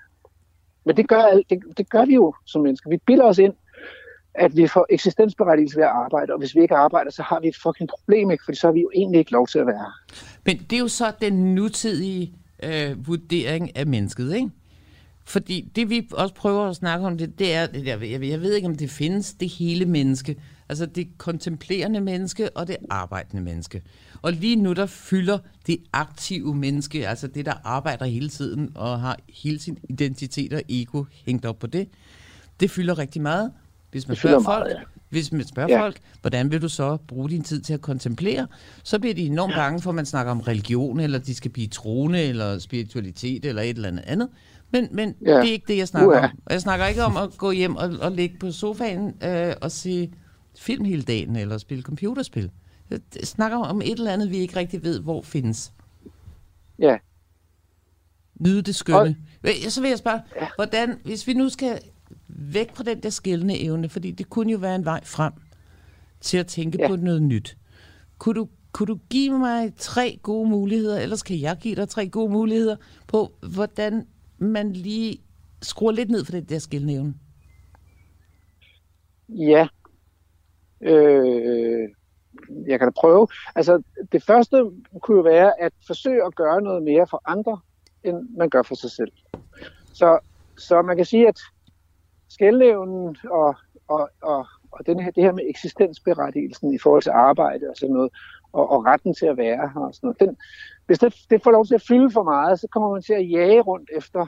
Men 0.85 0.97
det 0.97 1.09
gør, 1.09 1.41
det, 1.51 1.63
det 1.77 1.91
gør 1.91 2.05
vi 2.05 2.15
jo 2.15 2.35
som 2.47 2.63
mennesker. 2.63 2.91
Vi 2.91 2.99
bilder 3.07 3.25
os 3.25 3.39
ind, 3.39 3.55
at 4.35 4.57
vi 4.57 4.67
får 4.67 4.87
eksistensberettigelse 4.91 5.77
ved 5.77 5.85
at 5.85 5.91
arbejde, 5.91 6.33
og 6.33 6.39
hvis 6.39 6.55
vi 6.55 6.61
ikke 6.61 6.75
arbejder, 6.75 7.11
så 7.11 7.23
har 7.23 7.41
vi 7.41 7.49
et 7.49 7.57
fucking 7.63 7.89
problem, 7.89 8.31
ikke? 8.31 8.45
fordi 8.45 8.59
så 8.59 8.67
har 8.67 8.73
vi 8.73 8.81
jo 8.81 8.91
egentlig 8.95 9.19
ikke 9.19 9.33
lov 9.33 9.47
til 9.47 9.59
at 9.59 9.67
være. 9.67 9.93
Men 10.45 10.57
det 10.59 10.73
er 10.73 10.81
jo 10.81 10.89
så 10.89 11.13
den 11.21 11.55
nutidige 11.55 12.35
øh, 12.63 13.07
vurdering 13.07 13.77
af 13.77 13.87
mennesket, 13.87 14.35
ikke? 14.35 14.51
Fordi 15.25 15.71
det 15.77 15.91
vi 15.91 16.09
også 16.13 16.35
prøver 16.35 16.69
at 16.69 16.77
snakke 16.77 17.07
om, 17.07 17.19
det, 17.19 17.39
det 17.39 17.55
er, 17.55 17.67
jeg, 17.75 18.03
jeg, 18.03 18.23
jeg 18.23 18.41
ved 18.41 18.55
ikke 18.55 18.69
om 18.69 18.75
det 18.75 18.91
findes, 18.91 19.35
det 19.35 19.49
hele 19.49 19.85
menneske. 19.85 20.37
Altså 20.69 20.87
det 20.87 21.09
kontemplerende 21.19 22.01
menneske 22.01 22.57
og 22.57 22.69
det 22.69 22.77
arbejdende 22.91 23.43
menneske. 23.43 23.83
Og 24.23 24.33
lige 24.33 24.57
nu 24.57 24.73
der 24.73 24.87
fylder 24.87 25.39
det 25.67 25.79
aktive 25.93 26.55
menneske, 26.55 27.09
altså 27.09 27.27
det 27.27 27.47
der 27.47 27.55
arbejder 27.65 28.05
hele 28.05 28.29
tiden 28.29 28.71
og 28.75 29.01
har 29.01 29.17
hele 29.29 29.59
sin 29.59 29.79
identitet 29.89 30.53
og 30.53 30.63
ego 30.69 31.05
hængt 31.27 31.45
op 31.45 31.59
på 31.59 31.67
det, 31.67 31.89
det 32.61 32.71
fylder 32.71 32.99
rigtig 32.99 33.23
meget. 33.23 33.53
Hvis 33.91 34.09
man 34.09 34.17
spørger 34.17 34.43
folk, 34.43 34.65
meget, 34.65 34.77
ja. 34.77 34.83
hvis 35.09 35.33
man 35.33 35.47
spørger 35.47 35.75
ja. 35.75 35.81
folk, 35.81 35.99
hvordan 36.21 36.51
vil 36.51 36.63
du 36.63 36.69
så 36.69 36.97
bruge 36.97 37.31
din 37.31 37.43
tid 37.43 37.61
til 37.61 37.75
at 37.75 37.81
kontemplere, 37.81 38.47
så 38.83 38.99
bliver 38.99 39.15
de 39.15 39.27
enormt 39.27 39.55
bange 39.55 39.81
for, 39.81 39.91
at 39.91 39.95
man 39.95 40.07
snakker 40.07 40.33
om 40.33 40.41
religion, 40.41 41.01
eller 41.01 41.19
de 41.19 41.35
skal 41.35 41.51
blive 41.51 41.67
troende, 41.67 42.23
eller 42.23 42.59
spiritualitet, 42.59 43.45
eller 43.45 43.63
et 43.63 43.77
eller 43.77 43.89
andet 43.89 44.05
andet. 44.07 44.29
Men, 44.71 44.89
men 44.93 45.15
ja. 45.27 45.31
det 45.31 45.49
er 45.49 45.53
ikke 45.53 45.65
det, 45.69 45.77
jeg 45.77 45.89
snakker 45.89 46.09
uh, 46.09 46.15
ja. 46.23 46.25
om. 46.25 46.31
Jeg 46.51 46.61
snakker 46.61 46.87
ikke 46.87 47.03
om 47.03 47.17
at 47.17 47.29
gå 47.39 47.51
hjem 47.51 47.77
og, 47.77 47.91
og 48.01 48.13
ligge 48.13 48.39
på 48.39 48.53
sofaen 48.53 49.15
øh, 49.23 49.55
og 49.61 49.71
se 49.71 50.11
film 50.59 50.85
hele 50.85 51.03
dagen, 51.03 51.37
eller 51.37 51.59
spille 51.59 51.83
computerspil. 51.83 52.51
Jeg 52.91 53.01
snakker 53.23 53.59
om 53.59 53.83
et 53.83 53.93
eller 53.93 54.13
andet, 54.13 54.31
vi 54.31 54.37
ikke 54.37 54.57
rigtig 54.57 54.85
ved, 54.85 55.01
hvor 55.01 55.23
findes. 55.23 55.73
Ja. 56.79 56.97
Nyde 58.41 58.63
det 58.63 58.75
skønne. 58.75 59.17
Og, 59.45 59.51
så 59.69 59.81
vil 59.81 59.89
jeg 59.89 59.99
spørge, 59.99 60.21
ja. 60.41 60.49
hvordan, 60.57 61.01
hvis 61.05 61.27
vi 61.27 61.35
nu 61.35 61.49
skal 61.49 61.81
væk 62.29 62.77
fra 62.77 62.85
den 62.85 63.03
der 63.03 63.11
skældende 63.11 63.61
evne, 63.61 63.89
fordi 63.89 64.11
det 64.11 64.31
kunne 64.31 64.53
jo 64.53 64.59
være 64.59 64.75
en 64.75 64.85
vej 64.85 65.05
frem 65.05 65.33
til 66.21 66.39
at 66.39 66.47
tænke 66.47 66.79
ja. 66.81 66.89
på 66.89 66.97
noget 66.97 67.23
nyt. 67.23 67.57
Kunne 68.19 68.35
du, 68.35 68.49
kunne 68.73 68.87
du 68.87 68.99
give 69.11 69.39
mig 69.39 69.73
tre 69.77 70.19
gode 70.23 70.51
muligheder, 70.51 71.01
ellers 71.01 71.23
kan 71.23 71.41
jeg 71.41 71.57
give 71.61 71.75
dig 71.75 71.89
tre 71.89 72.09
gode 72.09 72.33
muligheder 72.33 72.77
på, 73.07 73.33
hvordan 73.55 74.07
man 74.39 74.73
lige 74.73 75.19
skruer 75.63 75.93
lidt 75.93 76.11
ned 76.11 76.25
for 76.25 76.33
den 76.33 76.45
der 76.45 76.59
skældende 76.59 77.15
Ja. 79.29 79.67
Øh, 80.81 81.89
jeg 82.67 82.79
kan 82.79 82.89
da 82.89 82.93
prøve. 83.01 83.29
Altså, 83.55 83.83
det 84.13 84.23
første 84.23 84.71
kunne 85.03 85.17
jo 85.17 85.23
være 85.23 85.61
at 85.61 85.73
forsøge 85.87 86.25
at 86.25 86.35
gøre 86.35 86.63
noget 86.63 86.83
mere 86.83 87.07
for 87.11 87.23
andre, 87.25 87.61
end 88.05 88.29
man 88.37 88.51
gør 88.51 88.63
for 88.63 88.75
sig 88.75 88.91
selv. 88.91 89.13
Så, 89.93 90.19
så 90.59 90.83
man 90.83 90.97
kan 90.97 91.05
sige, 91.05 91.29
at 91.29 91.39
skældnævnen 92.29 93.17
og, 93.31 93.55
og, 93.89 94.11
og, 94.23 94.47
og 94.71 94.87
den 94.87 95.01
her, 95.01 95.11
det 95.11 95.23
her 95.23 95.33
med 95.33 95.45
eksistensberettigelsen 95.49 96.75
i 96.75 96.79
forhold 96.79 97.03
til 97.03 97.11
arbejde 97.11 97.67
og 97.71 97.77
sådan 97.77 97.95
noget, 97.95 98.13
og, 98.53 98.71
og 98.71 98.85
retten 98.87 99.15
til 99.15 99.27
at 99.27 99.37
være 99.37 99.71
her 99.75 99.81
og 99.81 99.95
sådan 99.95 100.07
noget, 100.07 100.21
den, 100.21 100.37
hvis 100.87 100.99
det, 100.99 101.15
det 101.31 101.43
får 101.43 101.51
lov 101.51 101.67
til 101.67 101.75
at 101.75 101.87
fylde 101.89 102.11
for 102.11 102.23
meget, 102.23 102.61
så 102.61 102.69
kommer 102.73 102.93
man 102.93 103.03
til 103.03 103.13
at 103.13 103.31
jage 103.31 103.61
rundt 103.61 103.91
efter, 103.97 104.27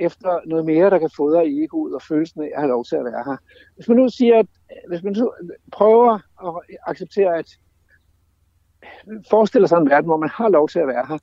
efter 0.00 0.40
noget 0.46 0.64
mere, 0.64 0.90
der 0.90 0.98
kan 0.98 1.10
fodre 1.16 1.46
egoet 1.46 1.94
og 1.94 2.02
følelsen 2.02 2.42
af 2.42 2.50
at 2.54 2.60
have 2.60 2.68
lov 2.68 2.84
til 2.84 2.96
at 2.96 3.04
være 3.04 3.22
her. 3.26 3.36
Hvis 3.76 3.88
man 3.88 3.96
nu 3.96 4.08
siger, 4.08 4.38
at 4.38 4.46
hvis 4.88 5.02
man 5.02 5.12
nu 5.12 5.32
prøver 5.72 6.14
at 6.46 6.76
acceptere, 6.86 7.38
at 7.38 7.58
forestiller 9.30 9.68
sig 9.68 9.76
en 9.76 9.90
verden, 9.90 10.08
hvor 10.08 10.16
man 10.16 10.28
har 10.28 10.48
lov 10.48 10.68
til 10.68 10.78
at 10.78 10.86
være 10.86 11.06
her, 11.08 11.18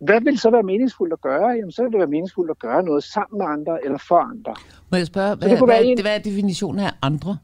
hvad 0.00 0.20
vil 0.20 0.38
så 0.38 0.50
være 0.50 0.62
meningsfuldt 0.62 1.12
at 1.12 1.20
gøre? 1.20 1.48
Jamen, 1.48 1.72
så 1.72 1.82
vil 1.82 1.92
det 1.92 1.98
være 1.98 2.08
meningsfuldt 2.08 2.50
at 2.50 2.58
gøre 2.58 2.82
noget 2.82 3.04
sammen 3.04 3.38
med 3.38 3.46
andre 3.46 3.84
eller 3.84 3.98
for 4.08 4.18
andre. 4.18 4.54
Må 4.90 4.96
jeg 4.96 5.06
spørge, 5.06 5.36
hvad, 5.36 5.48
det 5.48 5.58
hvad, 5.58 5.66
hvad, 5.66 5.84
en... 5.84 6.00
hvad 6.00 6.14
er 6.14 6.22
definitionen 6.22 6.80
af 6.80 6.92
andre? 7.02 7.38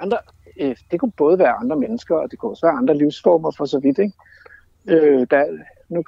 Andre, 0.00 0.18
øh, 0.60 0.76
det 0.90 1.00
kunne 1.00 1.12
både 1.12 1.38
være 1.38 1.52
andre 1.52 1.76
mennesker, 1.76 2.16
og 2.16 2.30
det 2.30 2.38
kunne 2.38 2.52
også 2.52 2.66
være 2.66 2.76
andre 2.76 2.96
livsformer 2.96 3.50
for 3.50 3.64
så 3.64 3.78
vidt. 3.78 3.98
Ikke? 3.98 4.14
Øh, 4.86 5.26
der, 5.30 5.44
nu, 5.88 6.04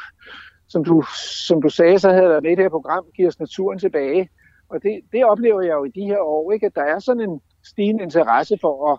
som, 0.72 0.84
du, 0.84 1.02
som 1.48 1.62
du 1.62 1.68
sagde, 1.68 1.98
så 1.98 2.10
havde 2.10 2.32
jeg 2.32 2.42
med 2.42 2.50
i 2.50 2.54
det 2.54 2.64
her 2.64 2.68
program, 2.68 3.04
giver 3.16 3.28
os 3.28 3.40
naturen 3.40 3.78
tilbage. 3.78 4.28
Og 4.68 4.82
det, 4.82 5.00
det 5.12 5.24
oplever 5.24 5.60
jeg 5.60 5.72
jo 5.72 5.84
i 5.84 5.90
de 6.00 6.04
her 6.04 6.18
år, 6.18 6.52
ikke? 6.52 6.66
at 6.66 6.74
der 6.74 6.82
er 6.82 6.98
sådan 6.98 7.30
en 7.30 7.40
stigende 7.64 8.02
interesse 8.02 8.58
for 8.60 8.92
at, 8.92 8.98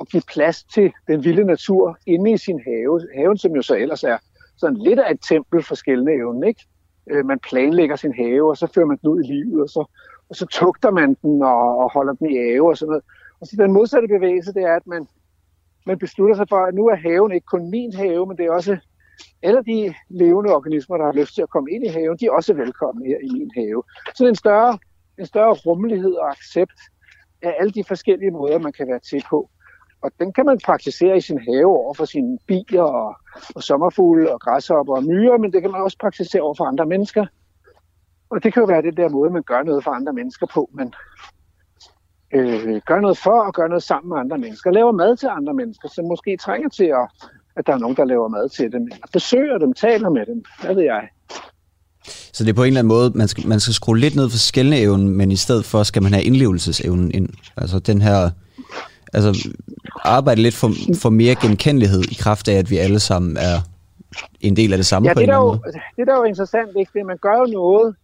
at 0.00 0.08
give 0.08 0.22
plads 0.32 0.64
til 0.64 0.92
den 1.08 1.24
vilde 1.24 1.44
natur 1.44 1.98
inde 2.06 2.32
i 2.32 2.36
sin 2.36 2.60
have. 2.66 3.00
Haven, 3.16 3.38
som 3.38 3.52
jo 3.52 3.62
så 3.62 3.76
ellers 3.76 4.04
er 4.04 4.18
sådan 4.56 4.76
lidt 4.76 4.98
af 4.98 5.10
et 5.12 5.20
tempel 5.28 5.62
for 5.62 5.74
skældende 5.74 6.12
evnen, 6.12 6.44
ikke? 6.44 6.66
Øh, 7.10 7.26
man 7.26 7.38
planlægger 7.38 7.96
sin 7.96 8.14
have, 8.14 8.50
og 8.50 8.56
så 8.56 8.66
fører 8.74 8.86
man 8.86 8.98
den 9.02 9.08
ud 9.08 9.24
i 9.24 9.26
livet, 9.26 9.62
og 9.62 9.68
så, 9.68 9.84
og 10.28 10.36
så 10.36 10.46
tugter 10.46 10.90
man 10.90 11.14
den 11.22 11.42
og, 11.42 11.78
og 11.78 11.92
holder 11.92 12.12
den 12.12 12.30
i 12.30 12.36
have 12.36 12.68
og 12.68 12.76
sådan 12.76 12.90
noget. 12.90 13.04
Og 13.40 13.46
så 13.46 13.56
den 13.58 13.72
modsatte 13.72 14.08
bevægelse, 14.08 14.54
det 14.54 14.62
er, 14.62 14.76
at 14.76 14.86
man, 14.86 15.06
man 15.86 15.98
beslutter 15.98 16.36
sig 16.36 16.46
for, 16.48 16.56
at 16.56 16.74
nu 16.74 16.86
er 16.88 16.94
haven 16.94 17.32
ikke 17.32 17.46
kun 17.46 17.70
min 17.70 17.92
have, 17.94 18.26
men 18.26 18.36
det 18.36 18.46
er 18.46 18.52
også 18.52 18.76
eller 19.42 19.62
de 19.62 19.94
levende 20.08 20.54
organismer, 20.54 20.96
der 20.96 21.04
har 21.04 21.12
lyst 21.12 21.34
til 21.34 21.42
at 21.42 21.50
komme 21.50 21.70
ind 21.70 21.84
i 21.86 21.88
haven, 21.88 22.16
de 22.18 22.26
er 22.26 22.30
også 22.30 22.54
velkomne 22.54 23.06
her 23.06 23.18
i 23.22 23.28
min 23.38 23.50
have. 23.56 23.82
Så 24.14 24.26
en 24.26 24.34
større, 24.34 24.78
en 25.18 25.26
større 25.26 25.52
rummelighed 25.52 26.12
og 26.12 26.30
accept 26.30 26.78
af 27.42 27.56
alle 27.60 27.72
de 27.72 27.84
forskellige 27.84 28.30
måder, 28.30 28.58
man 28.58 28.72
kan 28.72 28.88
være 28.88 28.98
til 28.98 29.24
på. 29.30 29.50
Og 30.02 30.10
den 30.20 30.32
kan 30.32 30.46
man 30.46 30.58
praktisere 30.64 31.16
i 31.16 31.20
sin 31.20 31.40
have 31.48 31.66
over 31.66 31.94
for 31.94 32.04
sine 32.04 32.38
bier 32.46 32.82
og, 32.82 33.16
og 33.54 33.62
sommerfugle 33.62 34.32
og 34.32 34.40
græshopper 34.40 34.96
og 34.96 35.04
myrer, 35.04 35.38
men 35.38 35.52
det 35.52 35.62
kan 35.62 35.70
man 35.70 35.80
også 35.80 35.98
praktisere 36.00 36.42
over 36.42 36.54
for 36.54 36.64
andre 36.64 36.86
mennesker. 36.86 37.26
Og 38.30 38.42
det 38.42 38.52
kan 38.52 38.60
jo 38.60 38.66
være 38.66 38.82
det 38.82 38.96
der 38.96 39.08
måde, 39.08 39.30
man 39.30 39.42
gør 39.42 39.62
noget 39.62 39.84
for 39.84 39.90
andre 39.90 40.12
mennesker 40.12 40.46
på. 40.54 40.70
Man 40.72 40.92
øh, 42.34 42.80
gør 42.86 43.00
noget 43.00 43.18
for 43.18 43.40
og 43.40 43.54
gør 43.54 43.66
noget 43.66 43.82
sammen 43.82 44.08
med 44.08 44.18
andre 44.18 44.38
mennesker. 44.38 44.70
Laver 44.70 44.92
mad 44.92 45.16
til 45.16 45.26
andre 45.26 45.54
mennesker, 45.54 45.88
som 45.88 46.04
måske 46.04 46.36
trænger 46.36 46.68
til, 46.68 46.84
at, 46.84 47.30
at 47.56 47.66
der 47.66 47.72
er 47.72 47.78
nogen, 47.78 47.96
der 47.96 48.04
laver 48.04 48.28
mad 48.28 48.48
til 48.48 48.72
dem. 48.72 48.88
Besøger 49.12 49.58
dem, 49.58 49.72
taler 49.72 50.10
med 50.10 50.26
dem. 50.26 50.44
Hvad 50.62 50.74
ved 50.74 50.82
jeg. 50.82 51.08
Så 52.32 52.44
det 52.44 52.50
er 52.50 52.54
på 52.54 52.62
en 52.62 52.66
eller 52.66 52.80
anden 52.80 52.88
måde, 52.88 53.12
man 53.14 53.28
skal, 53.28 53.46
man 53.46 53.60
skal 53.60 53.74
skrue 53.74 53.98
lidt 53.98 54.16
ned 54.16 54.30
for 54.30 54.38
skældneevnen, 54.38 55.08
men 55.08 55.30
i 55.30 55.36
stedet 55.36 55.64
for 55.64 55.82
skal 55.82 56.02
man 56.02 56.12
have 56.12 56.24
indlevelsesevnen 56.24 57.10
ind. 57.10 57.28
Altså 57.56 57.78
den 57.78 58.02
her 58.02 58.30
altså, 59.12 59.48
arbejde 60.04 60.42
lidt 60.42 60.54
for, 60.54 60.70
for 61.02 61.10
mere 61.10 61.34
genkendelighed 61.34 62.02
i 62.10 62.14
kraft 62.14 62.48
af, 62.48 62.54
at 62.54 62.70
vi 62.70 62.76
alle 62.76 63.00
sammen 63.00 63.36
er 63.36 63.58
en 64.40 64.56
del 64.56 64.72
af 64.72 64.78
det 64.78 64.86
samme 64.86 65.08
ja, 65.08 65.14
på 65.14 65.20
det 65.20 65.24
en 65.24 65.30
eller 65.30 65.40
anden 65.40 65.60
måde. 65.64 65.80
Det 65.96 66.06
der 66.06 66.12
er 66.12 66.18
jo 66.18 66.24
interessant, 66.24 66.70
ikke? 66.78 66.90
Det, 66.94 67.06
man 67.06 67.18
gør 67.18 67.36
jo 67.38 67.44
noget, 67.52 67.96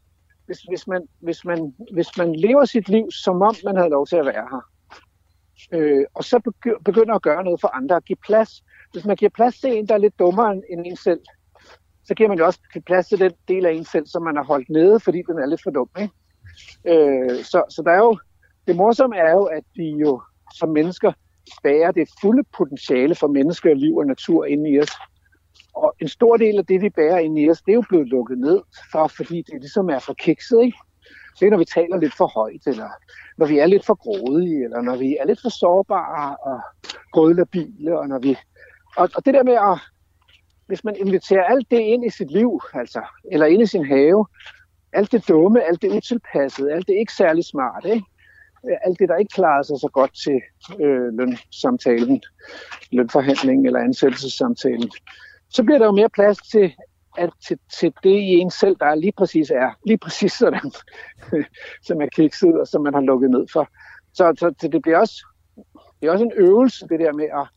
hvis, 0.46 0.58
hvis, 0.58 0.86
man, 0.86 1.02
hvis, 1.20 1.44
man, 1.44 1.74
hvis 1.92 2.16
man 2.18 2.36
lever 2.36 2.64
sit 2.64 2.88
liv, 2.88 3.10
som 3.10 3.42
om 3.42 3.54
man 3.64 3.76
havde 3.76 3.90
lov 3.90 4.06
til 4.06 4.16
at 4.16 4.26
være 4.26 4.46
her. 4.52 4.62
øh, 5.72 6.04
og 6.14 6.24
så 6.24 6.52
begynder 6.84 7.14
at 7.14 7.22
gøre 7.22 7.44
noget 7.44 7.60
for 7.60 7.76
andre, 7.76 7.96
at 7.96 8.04
give 8.04 8.16
plads. 8.26 8.62
Hvis 8.92 9.04
man 9.04 9.16
giver 9.16 9.30
plads 9.30 9.60
til 9.60 9.78
en, 9.78 9.88
der 9.88 9.94
er 9.94 9.98
lidt 9.98 10.18
dummere 10.18 10.52
end 10.52 10.86
en 10.86 10.96
selv, 10.96 11.20
så 12.04 12.14
giver 12.14 12.28
man 12.28 12.38
jo 12.38 12.46
også 12.46 12.60
plads 12.86 13.08
til 13.08 13.18
den 13.18 13.32
del 13.48 13.66
af 13.66 13.72
en 13.72 13.84
selv, 13.84 14.06
som 14.06 14.22
man 14.22 14.36
har 14.36 14.44
holdt 14.44 14.68
nede, 14.68 15.00
fordi 15.00 15.22
den 15.26 15.38
er 15.38 15.46
lidt 15.46 15.62
for 15.62 15.70
dum. 15.70 15.88
Ikke? 15.98 16.12
Øh, 16.86 17.44
så, 17.44 17.62
så 17.70 17.82
der 17.84 17.90
er 17.90 17.98
jo, 17.98 18.18
det 18.66 18.76
morsomme 18.76 19.16
er 19.16 19.32
jo, 19.32 19.44
at 19.44 19.64
vi 19.74 19.90
jo 19.90 20.22
som 20.54 20.68
mennesker 20.68 21.12
bærer 21.62 21.90
det 21.92 22.08
fulde 22.20 22.42
potentiale 22.58 23.14
for 23.14 23.26
mennesker, 23.26 23.74
liv 23.74 23.96
og 23.96 24.06
natur 24.06 24.44
inde 24.44 24.70
i 24.70 24.80
os. 24.80 24.90
Og 25.74 25.94
en 26.00 26.08
stor 26.08 26.36
del 26.36 26.58
af 26.58 26.66
det, 26.66 26.82
vi 26.82 26.90
bærer 26.90 27.18
inde 27.18 27.42
i 27.42 27.50
os, 27.50 27.62
det 27.62 27.72
er 27.72 27.74
jo 27.74 27.84
blevet 27.88 28.08
lukket 28.08 28.38
ned, 28.38 28.60
for, 28.92 29.06
fordi 29.06 29.42
det 29.42 29.60
ligesom 29.60 29.90
er 29.90 29.98
for 29.98 30.14
kikset. 30.14 30.62
Ikke? 30.62 30.78
Det 31.40 31.46
er, 31.46 31.50
når 31.50 31.58
vi 31.58 31.64
taler 31.64 31.96
lidt 31.96 32.16
for 32.16 32.26
højt, 32.26 32.66
eller 32.66 32.88
når 33.38 33.46
vi 33.46 33.58
er 33.58 33.66
lidt 33.66 33.86
for 33.86 33.94
grådige, 33.94 34.64
eller 34.64 34.80
når 34.80 34.96
vi 34.96 35.16
er 35.20 35.26
lidt 35.26 35.42
for 35.42 35.48
sårbare 35.48 36.36
og 36.36 36.60
grødlabile, 37.12 37.98
og 37.98 38.08
når 38.08 38.18
vi... 38.18 38.36
Og, 38.96 39.08
og 39.14 39.24
det 39.24 39.34
der 39.34 39.42
med 39.42 39.54
at... 39.54 39.78
Hvis 40.66 40.84
man 40.84 40.96
inviterer 40.96 41.44
alt 41.44 41.70
det 41.70 41.78
ind 41.78 42.04
i 42.04 42.10
sit 42.10 42.30
liv, 42.30 42.60
altså, 42.74 43.02
eller 43.32 43.46
ind 43.46 43.62
i 43.62 43.66
sin 43.66 43.86
have, 43.86 44.26
alt 44.92 45.12
det 45.12 45.28
dumme, 45.28 45.62
alt 45.62 45.82
det 45.82 45.96
utilpassede, 45.96 46.72
alt 46.72 46.88
det 46.88 46.94
ikke 46.94 47.12
særlig 47.12 47.44
smart, 47.44 47.84
ikke? 47.84 48.04
alt 48.64 48.98
det, 48.98 49.08
der 49.08 49.16
ikke 49.16 49.34
klarer 49.34 49.62
sig 49.62 49.76
så 49.80 49.88
godt 49.92 50.14
til 50.24 50.40
øh, 50.80 51.12
lønsamtalen, 51.18 52.22
lønforhandlingen 52.92 53.66
eller 53.66 53.80
ansættelsessamtalen, 53.80 54.90
så 55.50 55.62
bliver 55.64 55.78
der 55.78 55.86
jo 55.86 55.92
mere 55.92 56.08
plads 56.08 56.38
til, 56.38 56.74
at, 57.18 57.30
til, 57.46 57.58
til 57.80 57.92
det 58.02 58.18
i 58.18 58.32
en 58.38 58.50
selv, 58.50 58.76
der 58.80 58.94
lige 58.94 59.12
præcis 59.16 59.50
er, 59.50 59.70
lige 59.86 59.98
præcis 59.98 60.32
sådan, 60.32 60.72
som 61.86 62.02
er 62.02 62.06
kikset 62.06 62.60
og 62.60 62.66
som 62.66 62.82
man 62.82 62.94
har 62.94 63.00
lukket 63.00 63.30
ned 63.30 63.46
for. 63.52 63.68
Så, 64.12 64.34
så, 64.38 64.54
så 64.60 64.68
det 64.68 64.82
bliver 64.82 64.98
også, 64.98 65.26
det 66.00 66.08
er 66.08 66.12
også 66.12 66.24
en 66.24 66.32
øvelse, 66.36 66.88
det 66.88 67.00
der 67.00 67.12
med 67.12 67.24
at, 67.24 67.48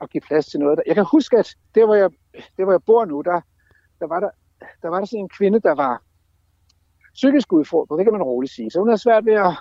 at 0.00 0.10
give 0.10 0.20
plads 0.20 0.46
til 0.46 0.60
noget. 0.60 0.80
Jeg 0.86 0.94
kan 0.94 1.06
huske, 1.12 1.38
at 1.38 1.56
det, 1.74 1.84
hvor 1.84 1.94
jeg, 1.94 2.10
det, 2.32 2.64
hvor 2.64 2.72
jeg 2.72 2.82
bor 2.86 3.04
nu, 3.04 3.20
der, 3.20 3.40
der, 4.00 4.06
var 4.06 4.20
der, 4.20 4.30
der 4.82 4.88
var 4.88 4.98
der 4.98 5.06
sådan 5.06 5.20
en 5.20 5.28
kvinde, 5.28 5.60
der 5.60 5.74
var 5.74 6.02
psykisk 7.14 7.52
udfordret, 7.52 7.98
det 7.98 8.06
kan 8.06 8.12
man 8.12 8.22
roligt 8.22 8.52
sige. 8.52 8.70
Så 8.70 8.78
hun 8.78 8.88
havde 8.88 9.02
svært 9.02 9.26
ved 9.26 9.34
at 9.34 9.52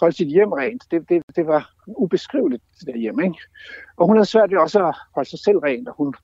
holde 0.00 0.16
sit 0.16 0.28
hjem 0.28 0.52
rent. 0.52 0.82
Det, 0.90 1.08
det, 1.08 1.22
det 1.36 1.46
var 1.46 1.72
ubeskriveligt, 1.86 2.62
det 2.80 2.86
der 2.86 2.96
hjem. 2.96 3.20
Ikke? 3.20 3.38
Og 3.96 4.06
hun 4.06 4.16
havde 4.16 4.28
svært 4.28 4.50
ved 4.50 4.58
også 4.58 4.86
at 4.86 4.94
holde 5.14 5.30
sig 5.30 5.38
selv 5.38 5.58
rent, 5.58 5.88
og 5.88 5.94
hun, 5.96 6.14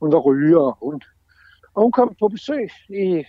hun 0.00 0.12
var 0.12 0.18
ryger, 0.18 0.60
og 0.60 0.78
hun, 0.82 1.02
og 1.74 1.82
hun 1.82 1.92
kom 1.92 2.16
på 2.20 2.28
besøg 2.28 2.70
i, 2.88 3.24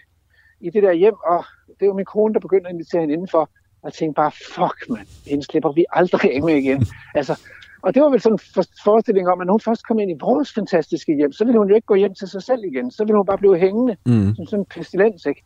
i 0.62 0.70
det 0.70 0.84
der 0.84 0.92
hjem, 0.92 1.16
og 1.26 1.46
det 1.80 1.88
var 1.88 1.94
min 1.94 2.06
kone, 2.06 2.34
der 2.34 2.40
begyndte 2.40 2.70
at 2.70 2.74
invitere 2.74 3.02
hende 3.02 3.14
indenfor. 3.14 3.50
Og 3.82 3.86
jeg 3.86 3.94
tænkte 3.94 4.16
bare, 4.16 4.32
fuck 4.32 4.90
man, 4.90 5.08
hende 5.28 5.44
slipper 5.44 5.72
vi 5.72 5.86
aldrig 5.90 6.36
af 6.36 6.42
med 6.42 6.56
igen. 6.56 6.86
altså, 7.16 7.40
og 7.84 7.96
det 7.96 8.04
var 8.04 8.10
vel 8.10 8.22
sådan 8.22 8.40
en 8.58 8.66
forestilling 8.84 9.30
om, 9.30 9.42
at 9.42 9.48
når 9.48 9.54
hun 9.54 9.60
først 9.60 9.88
kom 9.88 10.00
ind 10.00 10.12
i 10.12 10.22
vores 10.22 10.54
fantastiske 10.54 11.16
hjem, 11.16 11.32
så 11.32 11.46
ville 11.46 11.60
hun 11.60 11.70
jo 11.70 11.76
ikke 11.76 11.86
gå 11.86 11.96
hjem 11.96 12.14
til 12.16 12.28
sig 12.28 12.44
selv 12.44 12.64
igen. 12.64 12.92
Så 12.92 13.04
ville 13.04 13.18
hun 13.18 13.26
bare 13.26 13.38
blive 13.38 13.58
hængende, 13.58 13.98
mm. 14.06 14.36
som 14.36 14.46
sådan 14.46 14.60
en 14.60 14.66
pestilens, 14.66 15.26
ikke? 15.26 15.42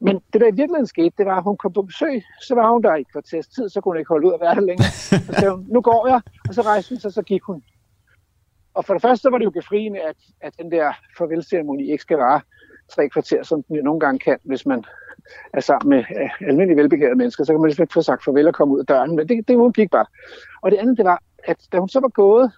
Men 0.00 0.14
det, 0.32 0.40
der 0.40 0.46
i 0.46 0.58
virkeligheden 0.60 0.86
skete, 0.86 1.12
det 1.18 1.26
var, 1.26 1.36
at 1.36 1.44
hun 1.44 1.56
kom 1.56 1.72
på 1.72 1.82
besøg. 1.82 2.22
Så 2.40 2.54
var 2.54 2.72
hun 2.72 2.82
der 2.82 2.94
i 2.94 3.02
kvarters 3.12 3.48
tid, 3.48 3.68
så 3.68 3.80
kunne 3.80 3.90
hun 3.92 3.98
ikke 3.98 4.08
holde 4.08 4.26
ud 4.28 4.32
at 4.34 4.40
være 4.40 4.54
der 4.54 4.60
længere. 4.60 4.90
Så 5.26 5.32
sagde 5.38 5.54
hun, 5.54 5.66
nu 5.68 5.80
går 5.80 6.08
jeg, 6.08 6.20
og 6.48 6.54
så 6.54 6.62
rejste 6.62 6.88
hun 6.92 7.00
sig, 7.00 7.12
så 7.12 7.22
gik 7.22 7.42
hun. 7.42 7.62
Og 8.74 8.84
for 8.84 8.92
det 8.94 9.02
første, 9.02 9.32
var 9.32 9.38
det 9.38 9.44
jo 9.44 9.50
befriende, 9.50 10.00
at, 10.00 10.16
at 10.40 10.52
den 10.58 10.70
der 10.70 10.92
farvelceremoni 11.18 11.90
ikke 11.92 12.02
skal 12.02 12.18
vare 12.18 12.40
tre 12.94 13.08
kvarter, 13.08 13.42
som 13.42 13.62
den 13.62 13.76
jo 13.76 13.82
nogle 13.82 14.00
gange 14.00 14.18
kan, 14.18 14.38
hvis 14.44 14.66
man 14.66 14.84
er 15.54 15.60
sammen 15.60 15.88
med 15.90 15.98
uh, 15.98 16.48
almindelige 16.48 16.76
velbegærede 16.76 17.16
mennesker, 17.16 17.44
så 17.44 17.52
kan 17.52 17.60
man 17.60 17.68
ligesom 17.68 17.82
ikke 17.82 17.92
få 17.92 18.02
sagt 18.02 18.24
farvel 18.24 18.48
og 18.48 18.54
komme 18.54 18.74
ud 18.74 18.80
af 18.80 18.86
døren, 18.86 19.16
men 19.16 19.28
det, 19.28 19.48
det 19.48 19.74
gik 19.74 19.90
bare. 19.90 20.06
Og 20.62 20.70
det 20.70 20.76
andet, 20.76 20.98
det 20.98 21.04
var, 21.04 21.22
at 21.44 21.56
da 21.72 21.78
hun 21.78 21.88
så 21.88 22.00
var 22.00 22.08
gået, 22.08 22.52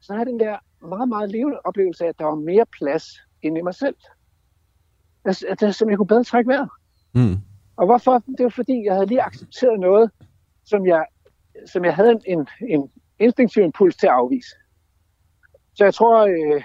så 0.00 0.12
havde 0.12 0.26
den 0.26 0.40
der 0.40 0.56
meget, 0.88 1.08
meget 1.08 1.30
levende 1.30 1.58
oplevelse 1.64 2.04
af, 2.04 2.08
at 2.08 2.18
der 2.18 2.24
var 2.24 2.34
mere 2.34 2.64
plads 2.78 3.04
end 3.42 3.58
i 3.58 3.62
mig 3.62 3.74
selv. 3.74 3.94
Altså, 5.24 5.46
at, 5.48 5.74
som 5.74 5.90
jeg 5.90 5.96
kunne 5.96 6.06
bedre 6.06 6.24
trække 6.24 6.48
vejret. 6.48 6.68
Mm. 7.14 7.36
Og 7.76 7.86
hvorfor? 7.86 8.22
Det 8.38 8.44
var 8.44 8.48
fordi, 8.50 8.84
jeg 8.84 8.94
havde 8.94 9.06
lige 9.06 9.22
accepteret 9.22 9.80
noget, 9.80 10.10
som 10.64 10.86
jeg, 10.86 11.04
som 11.72 11.84
jeg 11.84 11.94
havde 11.94 12.18
en, 12.26 12.46
en 12.68 12.90
instinktiv 13.20 13.62
impuls 13.62 13.96
til 13.96 14.06
at 14.06 14.12
afvise. 14.12 14.56
Så 15.74 15.84
jeg 15.84 15.94
tror... 15.94 16.26
Øh, 16.26 16.62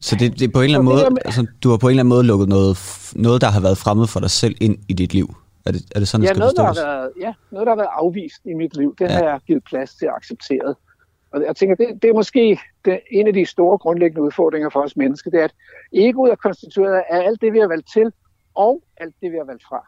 så 0.00 0.16
det, 0.16 0.38
det 0.38 0.42
er 0.48 0.52
på 0.52 0.60
en 0.60 0.64
eller 0.64 0.78
anden 0.78 0.92
måde, 0.92 1.10
med, 1.10 1.18
altså, 1.24 1.46
du 1.62 1.70
har 1.70 1.76
på 1.76 1.86
en 1.86 1.90
eller 1.90 2.02
anden 2.02 2.08
måde 2.08 2.24
lukket 2.24 2.48
noget, 2.48 2.76
noget, 3.16 3.40
der 3.40 3.50
har 3.50 3.60
været 3.60 3.78
fremmed 3.78 4.06
for 4.06 4.20
dig 4.20 4.30
selv 4.30 4.56
ind 4.60 4.78
i 4.88 4.92
dit 4.92 5.14
liv? 5.14 5.34
Er 5.66 5.72
det, 5.72 5.82
er 5.94 5.98
det 5.98 6.08
sådan, 6.08 6.24
ja, 6.24 6.28
det 6.28 6.36
skal 6.36 6.40
noget, 6.40 6.56
der 6.56 6.62
har 6.62 6.74
været, 6.74 7.12
ja, 7.20 7.34
noget, 7.50 7.66
der 7.66 7.72
har 7.72 7.76
været 7.76 7.90
afvist 7.92 8.40
i 8.44 8.54
mit 8.54 8.76
liv, 8.76 8.96
det 8.98 9.04
ja. 9.04 9.12
har 9.12 9.24
jeg 9.24 9.40
givet 9.46 9.64
plads 9.64 9.94
til 9.94 10.06
at 10.06 10.12
acceptere. 10.16 10.74
Og 11.32 11.42
jeg 11.42 11.56
tænker, 11.56 11.76
det, 11.76 12.02
det 12.02 12.10
er 12.10 12.14
måske 12.14 12.58
det, 12.84 13.00
en 13.10 13.26
af 13.26 13.32
de 13.32 13.46
store 13.46 13.78
grundlæggende 13.78 14.22
udfordringer 14.22 14.70
for 14.70 14.82
os 14.82 14.96
mennesker, 14.96 15.30
det 15.30 15.40
er, 15.40 15.44
at 15.44 15.54
egoet 15.92 16.32
er 16.32 16.36
konstitueret 16.36 17.02
af 17.10 17.26
alt 17.26 17.40
det, 17.40 17.52
vi 17.52 17.58
har 17.58 17.68
valgt 17.68 17.88
til, 17.92 18.12
og 18.54 18.82
alt 18.96 19.14
det, 19.22 19.32
vi 19.32 19.36
har 19.36 19.44
valgt 19.44 19.62
fra. 19.68 19.86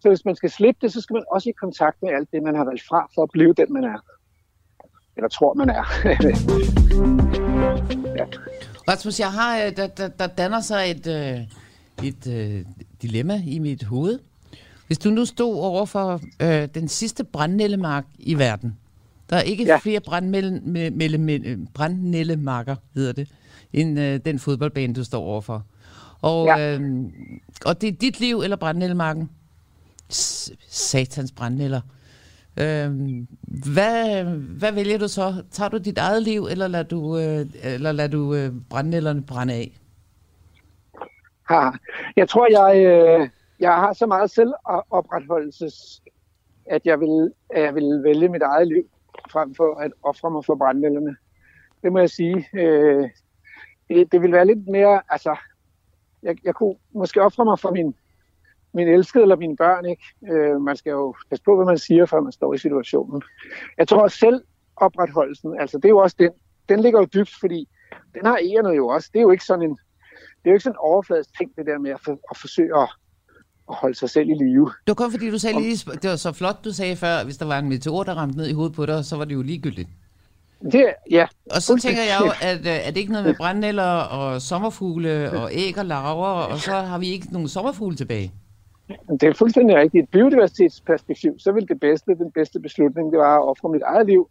Så 0.00 0.08
hvis 0.08 0.24
man 0.24 0.36
skal 0.36 0.50
slippe 0.50 0.78
det, 0.82 0.92
så 0.92 1.00
skal 1.00 1.14
man 1.14 1.24
også 1.30 1.48
i 1.48 1.52
kontakt 1.52 2.02
med 2.02 2.10
alt 2.10 2.28
det, 2.32 2.42
man 2.42 2.56
har 2.56 2.64
valgt 2.64 2.82
fra, 2.88 3.08
for 3.14 3.22
at 3.22 3.30
blive 3.32 3.52
den, 3.52 3.72
man 3.72 3.84
er. 3.84 3.98
Eller 5.16 5.28
tror, 5.28 5.54
man 5.54 5.68
er. 5.68 5.84
ja. 8.18 8.26
Rasmus, 8.88 9.20
jeg 9.20 9.32
har, 9.32 9.58
øh, 9.58 9.76
der, 9.76 9.86
der, 9.86 10.08
der 10.08 10.26
danner 10.26 10.60
sig 10.60 10.90
et, 10.90 11.06
øh, 11.06 11.40
et, 12.08 12.26
et 12.26 12.26
uh, 12.26 12.60
dilemma 13.02 13.42
i 13.46 13.58
mit 13.58 13.82
hoved. 13.82 14.18
Hvis 14.86 14.98
du 14.98 15.10
nu 15.10 15.24
stod 15.24 15.56
over 15.58 15.84
for 15.84 16.20
øh, 16.42 16.68
den 16.74 16.88
sidste 16.88 17.24
brændnællemark 17.24 18.04
i 18.18 18.38
verden, 18.38 18.78
der 19.30 19.36
er 19.36 19.42
ikke 19.42 19.64
ja. 19.64 19.76
flere 19.76 20.00
brændnællemarker, 21.74 22.76
hedder 22.94 23.12
det, 23.12 23.28
end 23.72 24.00
øh, 24.00 24.20
den 24.24 24.38
fodboldbane, 24.38 24.94
du 24.94 25.04
står 25.04 25.22
overfor. 25.22 25.64
Og, 26.22 26.46
ja. 26.46 26.78
øh, 26.78 27.04
og 27.66 27.80
det 27.80 27.88
er 27.88 27.92
dit 27.92 28.20
liv 28.20 28.40
eller 28.40 28.56
brændnællemarken? 28.56 29.30
Satans 30.68 31.32
brændnæller. 31.32 31.80
Øh, 32.56 32.90
hvad, 33.72 34.24
hvad 34.58 34.72
vælger 34.72 34.98
du 34.98 35.08
så? 35.08 35.42
Tager 35.50 35.68
du 35.68 35.78
dit 35.78 35.98
eget 35.98 36.22
liv, 36.22 36.46
eller 36.50 36.68
lader 36.68 36.84
du, 36.84 37.18
øh, 37.18 37.46
eller 37.62 37.92
lader 37.92 38.08
du 38.08 38.34
øh, 38.34 38.52
brændnællerne 38.70 39.22
brænde 39.22 39.54
af? 39.54 39.78
Ha. 41.48 41.70
Jeg 42.16 42.28
tror, 42.28 42.46
jeg, 42.50 42.84
øh, 42.84 43.28
jeg 43.60 43.74
har 43.74 43.92
så 43.92 44.06
meget 44.06 44.30
selvopretholdelses, 44.30 46.02
at 46.66 46.86
jeg 46.86 47.00
vil, 47.00 47.32
at 47.50 47.62
jeg 47.62 47.74
vil 47.74 48.02
vælge 48.02 48.28
mit 48.28 48.42
eget 48.42 48.68
liv 48.68 48.90
frem 49.30 49.54
for 49.54 49.74
at 49.74 49.92
ofre 50.02 50.30
mig 50.30 50.44
for 50.44 50.54
brændnælderne. 50.54 51.16
Det 51.82 51.92
må 51.92 51.98
jeg 51.98 52.10
sige. 52.10 52.48
Øh, 52.54 53.10
det, 53.88 54.12
det 54.12 54.22
vil 54.22 54.32
være 54.32 54.46
lidt 54.46 54.68
mere, 54.68 55.02
altså, 55.08 55.36
jeg, 56.22 56.36
jeg 56.44 56.54
kunne 56.54 56.74
måske 56.92 57.22
ofre 57.22 57.44
mig 57.44 57.58
for 57.58 57.70
min, 57.70 57.94
min 58.74 58.88
elskede 58.88 59.22
eller 59.22 59.36
mine 59.36 59.56
børn, 59.56 59.84
ikke? 59.86 60.04
Øh, 60.30 60.60
man 60.60 60.76
skal 60.76 60.90
jo 60.90 61.14
passe 61.30 61.44
på, 61.44 61.56
hvad 61.56 61.66
man 61.66 61.78
siger, 61.78 62.06
før 62.06 62.20
man 62.20 62.32
står 62.32 62.54
i 62.54 62.58
situationen. 62.58 63.22
Jeg 63.78 63.88
tror 63.88 64.08
selv 64.08 64.44
opretholdelsen, 64.76 65.60
altså 65.60 65.76
det 65.78 65.84
er 65.84 65.88
jo 65.88 65.98
også 65.98 66.16
den, 66.18 66.30
den 66.68 66.80
ligger 66.80 67.00
jo 67.00 67.06
dybt, 67.14 67.34
fordi 67.40 67.68
den 68.14 68.26
har 68.26 68.38
ærende 68.42 68.70
jo 68.70 68.86
også. 68.88 69.10
Det 69.12 69.18
er 69.18 69.22
jo 69.22 69.30
ikke 69.30 69.44
sådan 69.44 69.62
en, 69.62 69.78
det 70.10 70.44
er 70.44 70.50
jo 70.50 70.54
ikke 70.54 70.62
sådan 70.62 70.74
en 70.74 70.78
overfladisk 70.90 71.38
ting, 71.38 71.56
det 71.56 71.66
der 71.66 71.78
med 71.78 71.90
at, 71.90 72.00
for, 72.04 72.12
at 72.30 72.36
forsøge 72.36 72.78
at, 72.78 72.88
at 73.68 73.74
holde 73.74 73.94
sig 73.94 74.10
selv 74.10 74.28
i 74.28 74.34
live. 74.34 74.64
Det 74.64 74.88
var 74.88 74.94
kun 74.94 75.10
fordi, 75.10 75.30
du 75.30 75.38
sagde 75.38 75.60
lige, 75.60 75.90
det 76.02 76.10
var 76.10 76.16
så 76.16 76.32
flot, 76.32 76.64
du 76.64 76.72
sagde 76.72 76.96
før, 76.96 77.24
hvis 77.24 77.36
der 77.36 77.46
var 77.46 77.58
en 77.58 77.68
meteor, 77.68 78.02
der 78.02 78.14
ramte 78.14 78.36
ned 78.36 78.46
i 78.48 78.52
hovedet 78.52 78.76
på 78.76 78.86
dig, 78.86 79.04
så 79.04 79.16
var 79.16 79.24
det 79.24 79.34
jo 79.34 79.42
ligegyldigt. 79.42 79.88
Det, 80.72 80.86
ja. 81.10 81.26
Og 81.50 81.62
så 81.62 81.76
tænker 81.76 82.02
jeg 82.02 82.18
jo, 82.20 82.30
at 82.42 82.60
øh, 82.60 82.86
er 82.86 82.90
det 82.90 82.96
ikke 82.96 83.12
noget 83.12 83.26
med 83.26 83.34
brændnælder 83.34 83.92
og 84.18 84.42
sommerfugle 84.42 85.30
og 85.32 85.50
æg 85.52 85.78
og 85.78 85.84
larver, 85.84 86.26
og 86.26 86.58
så 86.58 86.70
har 86.70 86.98
vi 86.98 87.08
ikke 87.08 87.32
nogen 87.32 87.48
sommerfugle 87.48 87.96
tilbage? 87.96 88.32
Det 89.20 89.22
er 89.22 89.34
fuldstændig 89.34 89.76
rigtigt. 89.76 90.02
Et 90.02 90.08
biodiversitetsperspektiv, 90.08 91.38
så 91.38 91.52
vil 91.52 91.68
det 91.68 91.80
bedste, 91.80 92.14
den 92.14 92.32
bedste 92.32 92.60
beslutning, 92.60 93.12
det 93.12 93.18
var 93.18 93.36
at 93.36 93.48
ofre 93.48 93.68
mit 93.68 93.82
eget 93.82 94.06
liv, 94.06 94.30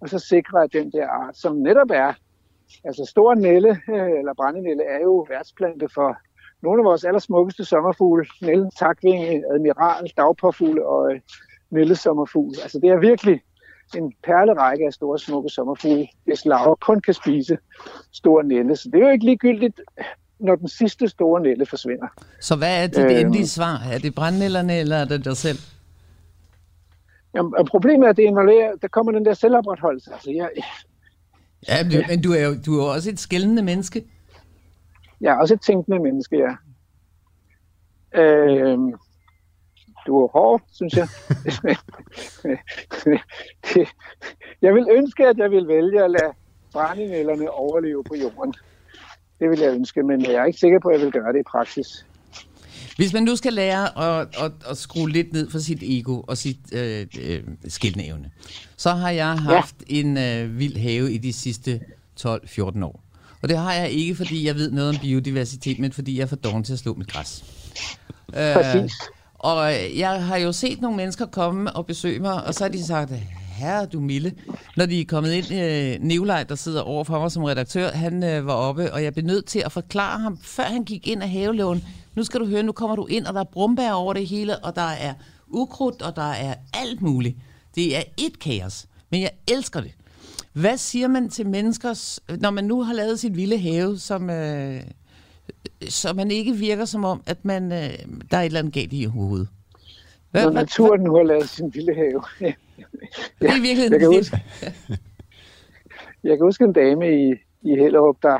og 0.00 0.08
så 0.08 0.18
sikre, 0.18 0.64
at 0.64 0.72
den 0.72 0.92
der 0.92 1.08
art, 1.08 1.36
som 1.36 1.56
netop 1.56 1.90
er, 1.90 2.12
altså 2.84 3.04
stor 3.04 3.34
nælle, 3.34 3.68
øh, 3.68 4.18
eller 4.18 4.34
brændenælle, 4.34 4.84
er 4.84 5.00
jo 5.02 5.26
værtsplante 5.28 5.88
for 5.94 6.16
nogle 6.62 6.80
af 6.80 6.84
vores 6.84 7.04
allersmukkeste 7.04 7.64
sommerfugle, 7.64 8.26
Nelle, 8.40 8.70
takvinge, 8.78 9.44
admiral, 9.54 10.12
dagpåfugle 10.16 10.86
og 10.86 11.12
øh, 11.12 11.20
Nelle 11.70 11.96
sommerfugl. 11.96 12.54
Altså 12.62 12.78
det 12.78 12.90
er 12.90 12.98
virkelig 12.98 13.40
en 13.96 14.12
perlerække 14.24 14.86
af 14.86 14.92
store 14.92 15.18
smukke 15.18 15.48
sommerfugle, 15.48 16.08
hvis 16.24 16.44
laver 16.44 16.74
kun 16.74 17.00
kan 17.00 17.14
spise 17.14 17.58
store 18.12 18.44
Nelle. 18.44 18.76
Så 18.76 18.88
det 18.92 19.00
er 19.00 19.06
jo 19.06 19.12
ikke 19.12 19.24
ligegyldigt, 19.24 19.80
når 20.38 20.54
den 20.54 20.68
sidste 20.68 21.08
store 21.08 21.40
Nelle 21.40 21.66
forsvinder. 21.66 22.06
Så 22.40 22.56
hvad 22.56 22.84
er 22.84 22.86
det 22.86 23.04
øh, 23.04 23.20
endelige 23.20 23.48
svar? 23.48 23.82
Er 23.92 23.98
det 23.98 24.14
brændnælderne, 24.14 24.78
eller 24.78 24.96
er 24.96 25.04
det 25.04 25.24
dig 25.24 25.36
selv? 25.36 25.58
Jamen, 27.34 27.52
problemet 27.70 28.06
er, 28.06 28.10
at 28.10 28.16
det 28.16 28.22
involverer, 28.22 28.76
der 28.82 28.88
kommer 28.88 29.12
den 29.12 29.24
der 29.24 29.34
selvopretholdelse. 29.34 30.12
Altså, 30.12 30.30
jeg, 30.30 30.50
ja, 31.68 31.84
men, 31.84 32.04
men 32.08 32.22
du 32.22 32.32
er 32.32 32.46
jo 32.46 32.54
du 32.66 32.80
er 32.80 32.84
også 32.94 33.10
et 33.10 33.20
skældende 33.20 33.62
menneske. 33.62 34.04
Jeg 35.20 35.32
er 35.32 35.36
også 35.36 35.54
et 35.54 35.60
tænkende 35.60 35.98
menneske, 35.98 36.36
ja. 36.36 36.54
Øh, 38.22 38.78
du 40.06 40.24
er 40.24 40.28
hård, 40.28 40.62
synes 40.72 40.94
jeg. 40.94 41.08
jeg 44.62 44.74
vil 44.74 44.86
ønske, 44.90 45.26
at 45.26 45.38
jeg 45.38 45.50
vil 45.50 45.68
vælge 45.68 46.04
at 46.04 46.10
lade 46.10 46.32
brændinælderne 46.72 47.50
overleve 47.50 48.04
på 48.04 48.14
jorden. 48.14 48.54
Det 49.40 49.50
vil 49.50 49.58
jeg 49.58 49.74
ønske, 49.74 50.02
men 50.02 50.22
jeg 50.22 50.34
er 50.34 50.44
ikke 50.44 50.58
sikker 50.58 50.78
på, 50.78 50.88
at 50.88 50.98
jeg 50.98 51.04
vil 51.04 51.12
gøre 51.12 51.32
det 51.32 51.40
i 51.40 51.50
praksis. 51.50 52.06
Hvis 52.96 53.12
man 53.12 53.22
nu 53.22 53.36
skal 53.36 53.52
lære 53.52 53.98
at, 53.98 54.28
at, 54.44 54.52
at 54.70 54.76
skrue 54.76 55.10
lidt 55.10 55.32
ned 55.32 55.50
for 55.50 55.58
sit 55.58 55.82
ego 55.82 56.20
og 56.20 56.36
sit 56.36 56.74
øh, 56.74 57.06
øh, 57.20 57.42
skældnævne, 57.68 58.30
så 58.76 58.90
har 58.90 59.10
jeg 59.10 59.38
haft 59.38 59.76
ja. 59.90 59.94
en 59.94 60.18
øh, 60.18 60.58
vild 60.58 60.76
have 60.76 61.12
i 61.12 61.18
de 61.18 61.32
sidste 61.32 61.80
12-14 62.20 62.84
år. 62.84 63.09
Og 63.42 63.48
det 63.48 63.58
har 63.58 63.72
jeg 63.72 63.90
ikke, 63.90 64.14
fordi 64.14 64.46
jeg 64.46 64.54
ved 64.54 64.70
noget 64.70 64.90
om 64.90 64.96
biodiversitet, 65.00 65.78
men 65.78 65.92
fordi 65.92 66.16
jeg 66.16 66.22
er 66.22 66.26
for 66.26 66.36
dårlig 66.36 66.66
til 66.66 66.72
at 66.72 66.78
slå 66.78 66.94
mit 66.94 67.12
græs. 67.12 67.44
Præcis. 68.32 68.74
Øh, 68.74 68.90
og 69.34 69.72
jeg 69.98 70.24
har 70.24 70.36
jo 70.36 70.52
set 70.52 70.80
nogle 70.80 70.96
mennesker 70.96 71.26
komme 71.26 71.72
og 71.72 71.86
besøge 71.86 72.18
mig, 72.20 72.44
og 72.44 72.54
så 72.54 72.64
har 72.64 72.68
de 72.68 72.84
sagt, 72.84 73.12
herre 73.60 73.86
du 73.86 74.00
Mille, 74.00 74.32
når 74.76 74.86
de 74.86 75.00
er 75.00 75.04
kommet 75.04 75.32
ind, 75.32 75.54
øh, 75.54 76.06
Nikolaj, 76.08 76.42
der 76.42 76.54
sidder 76.54 76.82
over 76.82 77.04
for 77.04 77.20
mig 77.20 77.30
som 77.30 77.44
redaktør, 77.44 77.90
han 77.90 78.24
øh, 78.24 78.46
var 78.46 78.52
oppe, 78.52 78.92
og 78.92 79.02
jeg 79.02 79.12
blev 79.12 79.26
nødt 79.26 79.46
til 79.46 79.62
at 79.64 79.72
forklare 79.72 80.20
ham, 80.20 80.38
før 80.42 80.62
han 80.62 80.84
gik 80.84 81.08
ind 81.08 81.22
af 81.22 81.30
havelån, 81.30 81.82
nu 82.14 82.24
skal 82.24 82.40
du 82.40 82.46
høre, 82.46 82.62
nu 82.62 82.72
kommer 82.72 82.96
du 82.96 83.06
ind, 83.06 83.26
og 83.26 83.34
der 83.34 83.40
er 83.40 83.44
brumbær 83.44 83.92
over 83.92 84.12
det 84.12 84.26
hele, 84.26 84.58
og 84.58 84.76
der 84.76 84.88
er 84.90 85.14
ukrudt, 85.48 86.02
og 86.02 86.16
der 86.16 86.30
er 86.30 86.54
alt 86.74 87.02
muligt. 87.02 87.36
Det 87.74 87.96
er 87.96 88.02
et 88.18 88.38
kaos, 88.38 88.86
men 89.10 89.20
jeg 89.20 89.30
elsker 89.48 89.80
det. 89.80 89.90
Hvad 90.52 90.76
siger 90.76 91.08
man 91.08 91.28
til 91.28 91.46
menneskers, 91.46 92.20
når 92.40 92.50
man 92.50 92.64
nu 92.64 92.82
har 92.82 92.94
lavet 92.94 93.20
sit 93.20 93.36
vilde 93.36 93.58
have, 93.58 93.98
som, 93.98 94.30
øh, 94.30 94.80
så 95.88 96.12
man 96.12 96.30
ikke 96.30 96.52
virker 96.52 96.84
som 96.84 97.04
om, 97.04 97.22
at 97.26 97.44
man, 97.44 97.72
øh, 97.72 97.78
der 98.30 98.36
er 98.36 98.40
et 98.40 98.46
eller 98.46 98.58
andet 98.58 98.74
galt 98.74 98.92
i 98.92 99.04
hovedet? 99.04 99.48
Hvad, 100.30 100.44
når 100.44 100.52
naturen 100.52 101.00
nu 101.00 101.16
har 101.16 101.22
lavet 101.22 101.48
sin 101.48 101.74
vilde 101.74 101.94
have. 101.94 102.22
det 103.40 103.48
er 103.50 103.60
virkelig 103.60 103.90
jeg, 103.90 104.00
kan 104.00 104.08
huske, 104.08 104.42
jeg 106.24 106.36
kan 106.38 106.40
huske 106.40 106.64
en 106.64 106.72
dame 106.72 107.30
i, 107.30 107.34
i 107.62 107.76
Hellerup, 107.76 108.16
der, 108.22 108.38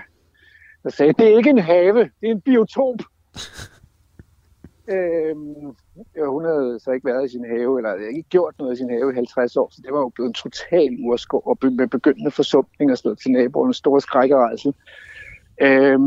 der 0.83 0.91
sagde, 0.91 1.13
det 1.13 1.33
er 1.33 1.37
ikke 1.37 1.51
en 1.51 1.59
have, 1.59 1.99
det 1.99 2.27
er 2.29 2.31
en 2.31 2.41
biotop. 2.41 2.95
Øhm, 4.91 5.77
øh, 6.17 6.29
hun 6.29 6.45
havde 6.45 6.81
så 6.81 6.91
ikke 6.91 7.07
været 7.07 7.25
i 7.25 7.33
sin 7.33 7.45
have, 7.45 7.79
eller 7.79 7.95
ikke 7.95 8.23
gjort 8.23 8.55
noget 8.59 8.73
i 8.73 8.77
sin 8.77 8.91
have 8.91 9.13
i 9.13 9.15
50 9.15 9.57
år, 9.57 9.69
så 9.73 9.83
det 9.85 9.93
var 9.93 9.99
jo 9.99 10.09
blevet 10.09 10.29
en 10.29 10.35
total 10.35 10.97
urskov, 11.05 11.43
og 11.47 11.59
med 11.63 11.87
begyndende 11.87 12.31
forsumpning 12.31 12.91
og 12.91 12.99
stået 12.99 13.19
til 13.19 13.31
naboerne, 13.31 13.75
store 13.75 14.01
skrækkerejsel. 14.01 14.75
Øh, 15.61 15.99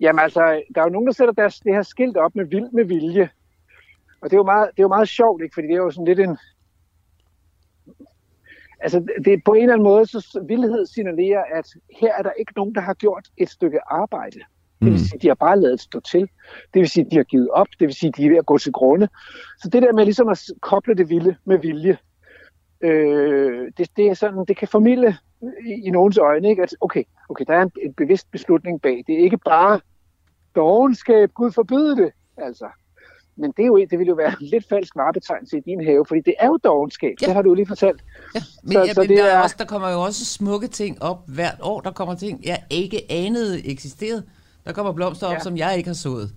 jamen 0.00 0.18
altså, 0.18 0.62
der 0.74 0.80
er 0.80 0.84
jo 0.84 0.90
nogen, 0.90 1.06
der 1.06 1.12
sætter 1.12 1.34
deres, 1.34 1.60
det 1.60 1.74
her 1.74 1.82
skilt 1.82 2.16
op 2.16 2.36
med 2.36 2.44
vild 2.44 2.70
med 2.72 2.84
vilje. 2.84 3.30
Og 4.20 4.30
det 4.30 4.32
er 4.32 4.40
jo 4.40 4.44
meget, 4.44 4.70
det 4.70 4.78
er 4.78 4.84
jo 4.84 4.88
meget 4.96 5.08
sjovt, 5.08 5.42
ikke? 5.42 5.54
fordi 5.54 5.66
det 5.66 5.74
er 5.74 5.84
jo 5.86 5.90
sådan 5.90 6.06
lidt 6.06 6.20
en... 6.20 6.36
Altså, 8.80 9.06
det 9.24 9.32
er 9.32 9.38
på 9.44 9.52
en 9.52 9.62
eller 9.62 9.74
anden 9.74 9.88
måde, 9.88 10.06
så 10.06 10.44
vildhed 10.48 10.86
signalerer, 10.86 11.44
at 11.52 11.66
her 12.00 12.14
er 12.14 12.22
der 12.22 12.32
ikke 12.32 12.52
nogen, 12.56 12.74
der 12.74 12.80
har 12.80 12.94
gjort 12.94 13.28
et 13.36 13.50
stykke 13.50 13.80
arbejde. 13.86 14.40
Det 14.80 14.86
vil 14.86 14.92
mm. 14.92 14.98
sige, 14.98 15.14
at 15.14 15.22
de 15.22 15.28
har 15.28 15.34
bare 15.34 15.60
lavet 15.60 15.80
stå 15.80 16.00
til. 16.00 16.20
Det 16.74 16.80
vil 16.80 16.88
sige, 16.88 17.04
at 17.04 17.10
de 17.10 17.16
har 17.16 17.24
givet 17.24 17.48
op. 17.50 17.66
Det 17.80 17.86
vil 17.86 17.94
sige, 17.94 18.08
at 18.08 18.16
de 18.16 18.24
er 18.24 18.30
ved 18.30 18.36
at 18.36 18.46
gå 18.46 18.58
til 18.58 18.72
grunde. 18.72 19.08
Så 19.62 19.68
det 19.68 19.82
der 19.82 19.92
med 19.92 20.04
ligesom 20.04 20.28
at 20.28 20.42
koble 20.60 20.94
det 20.94 21.10
vilde 21.10 21.36
med 21.44 21.58
vilje, 21.58 21.98
øh, 22.80 23.72
det, 23.78 23.90
det, 23.96 24.06
er 24.06 24.14
sådan, 24.14 24.44
det 24.48 24.56
kan 24.56 24.68
formidle 24.68 25.16
i, 25.66 25.86
i 25.86 25.90
nogens 25.90 26.18
øjne, 26.18 26.48
ikke? 26.48 26.62
at 26.62 26.76
okay, 26.80 27.04
okay, 27.28 27.44
der 27.48 27.54
er 27.54 27.62
en, 27.62 27.70
en 27.82 27.94
bevidst 27.94 28.30
beslutning 28.30 28.82
bag. 28.82 29.04
Det 29.06 29.14
er 29.14 29.24
ikke 29.24 29.38
bare 29.38 29.80
dogenskab, 30.56 31.30
Gud 31.34 31.52
forbyde 31.52 31.96
det, 31.96 32.12
altså. 32.36 32.66
Men 33.38 33.52
det, 33.56 33.62
er 33.62 33.66
jo, 33.66 33.86
det 33.90 33.98
vil 33.98 34.06
jo 34.06 34.14
være 34.14 34.28
en 34.40 34.46
lidt 34.46 34.68
falsk 34.68 34.96
varebetegnelse 34.96 35.58
i 35.58 35.60
din 35.60 35.84
have, 35.84 36.04
fordi 36.08 36.20
det 36.20 36.34
er 36.38 36.46
jo 36.46 36.58
dogenskab. 36.64 37.14
Ja. 37.20 37.26
Det 37.26 37.34
har 37.34 37.42
du 37.42 37.48
jo 37.48 37.54
lige 37.54 37.66
fortalt. 37.66 38.04
Ja, 38.34 38.40
men, 38.62 38.72
så, 38.72 38.78
ja, 38.78 38.92
så 38.92 39.00
men 39.00 39.08
det 39.08 39.18
der, 39.18 39.24
er... 39.24 39.42
også, 39.42 39.56
der 39.58 39.64
kommer 39.64 39.90
jo 39.90 40.00
også 40.00 40.24
smukke 40.24 40.66
ting 40.66 41.02
op 41.02 41.18
hvert 41.28 41.58
år. 41.62 41.80
Der 41.80 41.90
kommer 41.90 42.14
ting, 42.14 42.44
jeg 42.44 42.62
ikke 42.70 43.00
anede 43.10 43.66
eksisterede. 43.66 44.22
Der 44.66 44.72
kommer 44.72 44.92
blomster 44.92 45.26
op, 45.26 45.32
ja. 45.32 45.38
som 45.38 45.56
jeg 45.56 45.76
ikke 45.76 45.88
har 45.88 45.94
sået. 45.94 46.34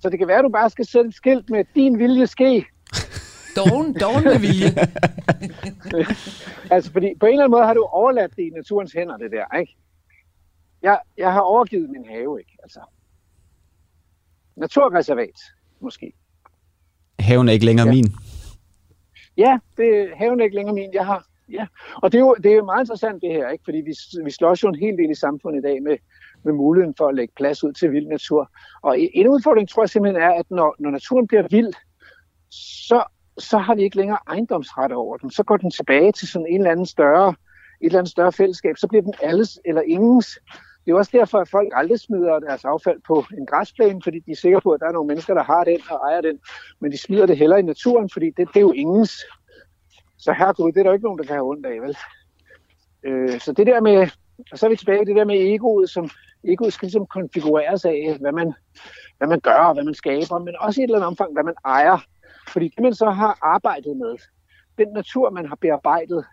Så 0.00 0.10
det 0.10 0.18
kan 0.18 0.28
være, 0.28 0.38
at 0.38 0.44
du 0.44 0.48
bare 0.48 0.70
skal 0.70 0.86
sætte 0.86 1.08
et 1.08 1.14
skilt 1.14 1.50
med 1.50 1.64
din 1.74 1.98
vilje 1.98 2.26
ske. 2.26 2.66
Dogen, 3.56 3.94
dogen 4.00 4.24
med 4.24 4.38
vilje. 4.38 4.70
altså, 6.74 6.92
fordi 6.92 7.14
på 7.20 7.26
en 7.26 7.32
eller 7.32 7.44
anden 7.44 7.50
måde 7.50 7.64
har 7.64 7.74
du 7.74 7.82
overladt 7.82 8.36
det 8.36 8.42
i 8.42 8.50
naturens 8.50 8.92
hænder, 8.92 9.16
det 9.16 9.30
der, 9.30 9.58
ikke? 9.58 9.76
Jeg, 10.82 10.98
jeg 11.18 11.32
har 11.32 11.40
overgivet 11.40 11.90
min 11.90 12.04
have, 12.08 12.38
ikke? 12.38 12.56
Altså, 12.62 12.80
naturreservat, 14.56 15.40
måske. 15.80 16.12
Haven 17.18 17.48
er 17.48 17.52
ikke 17.52 17.64
længere 17.64 17.86
ja. 17.86 17.92
min. 17.92 18.06
Ja, 19.36 19.58
det, 19.76 20.10
haven 20.16 20.40
er 20.40 20.44
ikke 20.44 20.56
længere 20.56 20.74
min. 20.74 20.94
Jeg 20.94 21.06
har, 21.06 21.26
ja. 21.48 21.66
Og 22.02 22.12
det 22.12 22.18
er, 22.18 22.22
jo, 22.22 22.36
det 22.42 22.52
er 22.52 22.56
jo 22.56 22.64
meget 22.64 22.82
interessant 22.82 23.22
det 23.22 23.32
her, 23.32 23.48
ikke? 23.48 23.64
fordi 23.64 23.78
vi, 23.78 23.94
vi 24.24 24.30
slås 24.30 24.62
jo 24.62 24.68
en 24.68 24.78
hel 24.78 24.96
del 24.96 25.10
i 25.10 25.14
samfundet 25.14 25.58
i 25.58 25.62
dag 25.62 25.82
med, 25.82 25.96
med 26.44 26.52
muligheden 26.52 26.94
for 26.98 27.08
at 27.08 27.14
lægge 27.14 27.34
plads 27.36 27.64
ud 27.64 27.72
til 27.72 27.92
vild 27.92 28.06
natur. 28.06 28.50
Og 28.82 29.00
en 29.00 29.28
udfordring 29.28 29.68
tror 29.68 29.82
jeg 29.82 29.90
simpelthen 29.90 30.22
er, 30.22 30.30
at 30.30 30.50
når, 30.50 30.74
når 30.78 30.90
naturen 30.90 31.26
bliver 31.26 31.46
vild, 31.50 31.72
så, 32.88 33.04
så 33.38 33.58
har 33.58 33.74
vi 33.74 33.82
ikke 33.82 33.96
længere 33.96 34.18
ejendomsret 34.28 34.92
over 34.92 35.16
den. 35.16 35.30
Så 35.30 35.42
går 35.42 35.56
den 35.56 35.70
tilbage 35.70 36.12
til 36.12 36.28
sådan 36.28 36.46
en 36.46 36.60
eller 36.60 36.70
anden 36.70 36.86
større, 36.86 37.28
et 37.28 37.86
eller 37.86 37.98
andet 37.98 38.10
større 38.10 38.32
fællesskab. 38.32 38.76
Så 38.76 38.88
bliver 38.88 39.02
den 39.02 39.14
alles 39.22 39.60
eller 39.64 39.82
ingens. 39.82 40.38
Det 40.84 40.92
er 40.92 40.96
også 40.96 41.10
derfor, 41.14 41.38
at 41.38 41.48
folk 41.48 41.68
aldrig 41.72 42.00
smider 42.00 42.38
deres 42.38 42.64
affald 42.64 43.00
på 43.06 43.24
en 43.38 43.46
græsplæne, 43.46 44.00
fordi 44.04 44.18
de 44.18 44.30
er 44.30 44.36
sikre 44.36 44.60
på, 44.60 44.70
at 44.70 44.80
der 44.80 44.86
er 44.86 44.92
nogle 44.92 45.08
mennesker, 45.08 45.34
der 45.34 45.42
har 45.42 45.64
den 45.64 45.80
og 45.90 45.96
ejer 45.96 46.20
den. 46.20 46.38
Men 46.80 46.92
de 46.92 46.98
smider 46.98 47.26
det 47.26 47.38
heller 47.38 47.56
i 47.56 47.62
naturen, 47.62 48.10
fordi 48.10 48.26
det, 48.26 48.48
det 48.48 48.56
er 48.56 48.60
jo 48.60 48.72
ingens. 48.72 49.12
Så 50.18 50.32
herregud, 50.32 50.72
det 50.72 50.78
er 50.78 50.82
der 50.82 50.90
jo 50.90 50.94
ikke 50.94 51.04
nogen, 51.04 51.18
der 51.18 51.24
kan 51.24 51.34
have 51.34 51.48
ondt 51.48 51.66
af, 51.66 51.80
vel? 51.82 51.96
Øh, 53.04 53.40
så 53.40 53.52
det 53.52 53.66
der 53.66 53.80
med, 53.80 54.08
og 54.52 54.58
så 54.58 54.66
er 54.66 54.70
vi 54.70 54.76
tilbage 54.76 55.02
i 55.02 55.04
det 55.04 55.16
der 55.16 55.24
med 55.24 55.54
egoet, 55.54 55.90
som 55.90 56.10
egoet 56.44 56.72
skal 56.72 56.86
ligesom 56.86 57.06
konfigureres 57.06 57.84
af, 57.84 58.16
hvad 58.20 58.32
man, 58.32 58.52
hvad 59.18 59.28
man 59.28 59.40
gør 59.40 59.60
og 59.68 59.74
hvad 59.74 59.84
man 59.84 59.94
skaber, 59.94 60.38
men 60.38 60.54
også 60.60 60.80
i 60.80 60.84
et 60.84 60.88
eller 60.88 60.98
andet 60.98 61.06
omfang, 61.06 61.32
hvad 61.32 61.44
man 61.44 61.54
ejer. 61.64 61.98
Fordi 62.48 62.68
det, 62.68 62.82
man 62.82 62.94
så 62.94 63.10
har 63.10 63.38
arbejdet 63.42 63.96
med, 63.96 64.16
den 64.78 64.88
natur, 64.88 65.30
man 65.30 65.46
har 65.46 65.58
bearbejdet, 65.60 66.24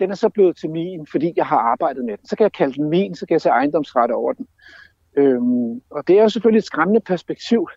den 0.00 0.10
er 0.10 0.14
så 0.14 0.28
blevet 0.28 0.56
til 0.56 0.70
min, 0.70 1.06
fordi 1.06 1.32
jeg 1.36 1.46
har 1.46 1.58
arbejdet 1.58 2.04
med 2.04 2.16
den. 2.16 2.26
Så 2.26 2.36
kan 2.36 2.44
jeg 2.44 2.52
kalde 2.52 2.74
den 2.74 2.88
min, 2.88 3.14
så 3.14 3.26
kan 3.26 3.32
jeg 3.32 3.40
se 3.40 3.48
ejendomsret 3.48 4.10
over 4.10 4.32
den. 4.32 4.46
Øhm, 5.16 5.82
og 5.90 6.08
det 6.08 6.18
er 6.18 6.22
jo 6.22 6.28
selvfølgelig 6.28 6.58
et 6.58 6.64
skræmmende 6.64 7.00
perspektiv 7.00 7.68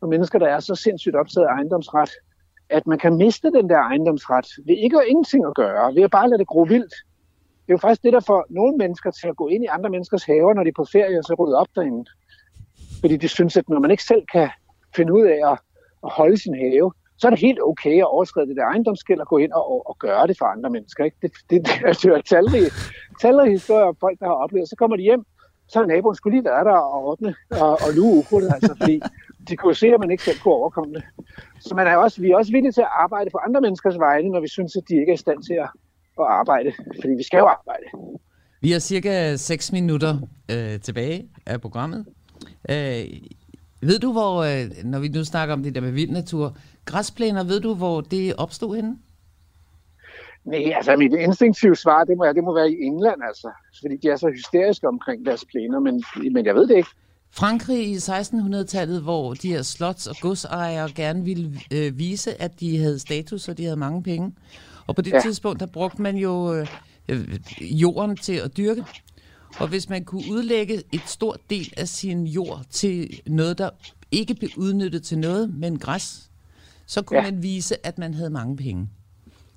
for 0.00 0.06
mennesker, 0.06 0.38
der 0.38 0.46
er 0.46 0.60
så 0.60 0.74
sindssygt 0.74 1.16
optaget 1.16 1.46
af 1.46 1.52
ejendomsret, 1.52 2.10
at 2.68 2.86
man 2.86 2.98
kan 2.98 3.16
miste 3.16 3.50
den 3.50 3.68
der 3.68 3.78
ejendomsret 3.78 4.46
ved 4.66 4.76
ikke 4.76 4.96
at 4.96 5.04
ingenting 5.08 5.46
at 5.46 5.54
gøre, 5.54 5.94
ved 5.94 6.02
at 6.02 6.10
bare 6.10 6.28
lade 6.28 6.38
det 6.38 6.46
gro 6.46 6.62
vildt. 6.62 6.94
Det 7.62 7.70
er 7.70 7.74
jo 7.78 7.78
faktisk 7.78 8.02
det, 8.02 8.12
der 8.12 8.20
får 8.20 8.46
nogle 8.50 8.76
mennesker 8.76 9.10
til 9.10 9.28
at 9.28 9.36
gå 9.36 9.48
ind 9.48 9.64
i 9.64 9.66
andre 9.66 9.90
menneskers 9.90 10.24
haver, 10.24 10.54
når 10.54 10.62
de 10.62 10.68
er 10.68 10.80
på 10.80 10.86
ferie, 10.92 11.18
og 11.18 11.24
så 11.24 11.34
rydde 11.34 11.56
op 11.56 11.66
derinde. 11.74 12.10
Fordi 13.00 13.16
de 13.16 13.28
synes, 13.28 13.56
at 13.56 13.68
når 13.68 13.80
man 13.80 13.90
ikke 13.90 14.04
selv 14.04 14.24
kan 14.32 14.48
finde 14.96 15.12
ud 15.12 15.22
af 15.22 15.52
at, 15.52 15.58
at 16.04 16.10
holde 16.12 16.36
sin 16.36 16.54
have, 16.54 16.92
så 17.18 17.26
er 17.26 17.30
det 17.30 17.40
helt 17.40 17.60
okay 17.62 17.96
at 17.98 18.12
overskride 18.14 18.48
det 18.48 18.56
der 18.56 18.64
ejendomsgæld 18.64 19.20
og 19.20 19.26
gå 19.26 19.38
ind 19.38 19.52
og, 19.52 19.72
og, 19.72 19.88
og 19.90 19.96
gøre 19.98 20.26
det 20.26 20.36
for 20.38 20.46
andre 20.46 20.70
mennesker. 20.70 21.04
Ikke? 21.04 21.16
Det, 21.22 21.32
det, 21.50 21.66
det, 21.66 21.72
altså, 21.86 22.08
det 22.08 22.16
er 22.16 22.20
talrige, 22.20 22.70
talrige 23.20 23.50
historier 23.50 23.86
om 23.86 23.96
folk, 24.00 24.18
der 24.20 24.26
har 24.26 24.34
oplevet. 24.34 24.68
Så 24.68 24.76
kommer 24.76 24.96
de 24.96 25.02
hjem, 25.02 25.24
så 25.68 25.78
har 25.78 25.86
naboen 25.86 26.14
skulle 26.14 26.36
lige 26.36 26.44
være 26.44 26.64
der 26.64 26.76
og 26.76 27.04
ordne 27.04 27.34
og, 27.50 27.70
og 27.70 27.90
luge 27.96 28.18
ukrudtet, 28.18 28.50
altså, 28.54 28.74
fordi 28.80 29.02
de 29.48 29.56
kunne 29.56 29.74
se, 29.74 29.86
at 29.86 30.00
man 30.00 30.10
ikke 30.10 30.22
selv 30.22 30.38
kunne 30.38 30.54
overkomme 30.54 30.94
det. 30.94 31.04
Så 31.60 31.74
man 31.74 31.86
er 31.86 31.96
også, 31.96 32.20
vi 32.20 32.30
er 32.30 32.36
også 32.36 32.52
villige 32.52 32.72
til 32.72 32.80
at 32.80 32.94
arbejde 33.04 33.30
på 33.30 33.38
andre 33.46 33.60
menneskers 33.60 33.98
vegne, 33.98 34.28
når 34.28 34.40
vi 34.40 34.48
synes, 34.48 34.76
at 34.76 34.82
de 34.88 34.94
ikke 35.00 35.10
er 35.10 35.14
i 35.14 35.24
stand 35.26 35.42
til 35.42 35.54
at, 35.54 35.68
at 36.18 36.26
arbejde, 36.28 36.72
fordi 37.00 37.14
vi 37.16 37.22
skal 37.22 37.38
jo 37.38 37.46
arbejde. 37.46 37.84
Vi 38.60 38.70
har 38.70 38.78
cirka 38.78 39.36
6 39.36 39.72
minutter 39.72 40.18
øh, 40.50 40.80
tilbage 40.80 41.28
af 41.46 41.60
programmet. 41.60 42.06
Øh, 42.70 43.04
ved 43.80 43.98
du, 43.98 44.12
hvor, 44.12 44.42
øh, 44.42 44.84
når 44.84 44.98
vi 44.98 45.08
nu 45.08 45.24
snakker 45.24 45.54
om 45.54 45.62
det 45.62 45.74
der 45.74 45.80
med 45.80 45.90
vild 45.90 46.10
natur, 46.10 46.56
græsplæner, 46.84 47.44
ved 47.44 47.60
du, 47.60 47.74
hvor 47.74 48.00
det 48.00 48.34
opstod 48.36 48.76
henne? 48.76 48.96
Nej, 50.44 50.72
altså 50.76 50.96
mit 50.96 51.12
instinktive 51.12 51.76
svar, 51.76 52.04
det 52.04 52.16
må, 52.16 52.26
det 52.26 52.44
må 52.44 52.54
være 52.54 52.70
i 52.70 52.76
England, 52.82 53.22
altså. 53.28 53.50
Fordi 53.80 53.96
de 53.96 54.08
er 54.08 54.16
så 54.16 54.28
hysteriske 54.28 54.88
omkring 54.88 55.26
deres 55.26 55.44
plæner, 55.44 55.80
men, 55.80 56.04
men 56.32 56.46
jeg 56.46 56.54
ved 56.54 56.66
det 56.68 56.76
ikke. 56.76 56.88
Frankrig 57.30 57.88
i 57.88 57.96
1600-tallet, 57.96 59.02
hvor 59.02 59.34
de 59.34 59.48
her 59.48 59.62
slots- 59.62 60.10
og 60.10 60.16
godsejere 60.20 60.88
gerne 60.94 61.24
ville 61.24 61.60
øh, 61.72 61.98
vise, 61.98 62.42
at 62.42 62.60
de 62.60 62.78
havde 62.78 62.98
status, 62.98 63.48
og 63.48 63.58
de 63.58 63.64
havde 63.64 63.76
mange 63.76 64.02
penge. 64.02 64.32
Og 64.92 64.96
på 64.96 65.02
det 65.02 65.12
ja. 65.12 65.20
tidspunkt, 65.20 65.60
der 65.60 65.66
brugte 65.66 66.02
man 66.02 66.16
jo 66.16 66.54
øh, 67.08 67.40
jorden 67.60 68.16
til 68.16 68.32
at 68.34 68.56
dyrke. 68.56 68.84
Og 69.60 69.68
hvis 69.68 69.88
man 69.88 70.04
kunne 70.04 70.22
udlægge 70.30 70.82
et 70.92 71.02
stort 71.06 71.40
del 71.50 71.74
af 71.76 71.88
sin 71.88 72.26
jord 72.26 72.60
til 72.70 73.20
noget, 73.26 73.58
der 73.58 73.70
ikke 74.10 74.34
blev 74.34 74.50
udnyttet 74.56 75.02
til 75.02 75.18
noget, 75.18 75.54
men 75.54 75.78
græs, 75.78 76.30
så 76.86 77.02
kunne 77.02 77.18
ja. 77.18 77.30
man 77.30 77.42
vise, 77.42 77.86
at 77.86 77.98
man 77.98 78.14
havde 78.14 78.30
mange 78.30 78.56
penge. 78.56 78.88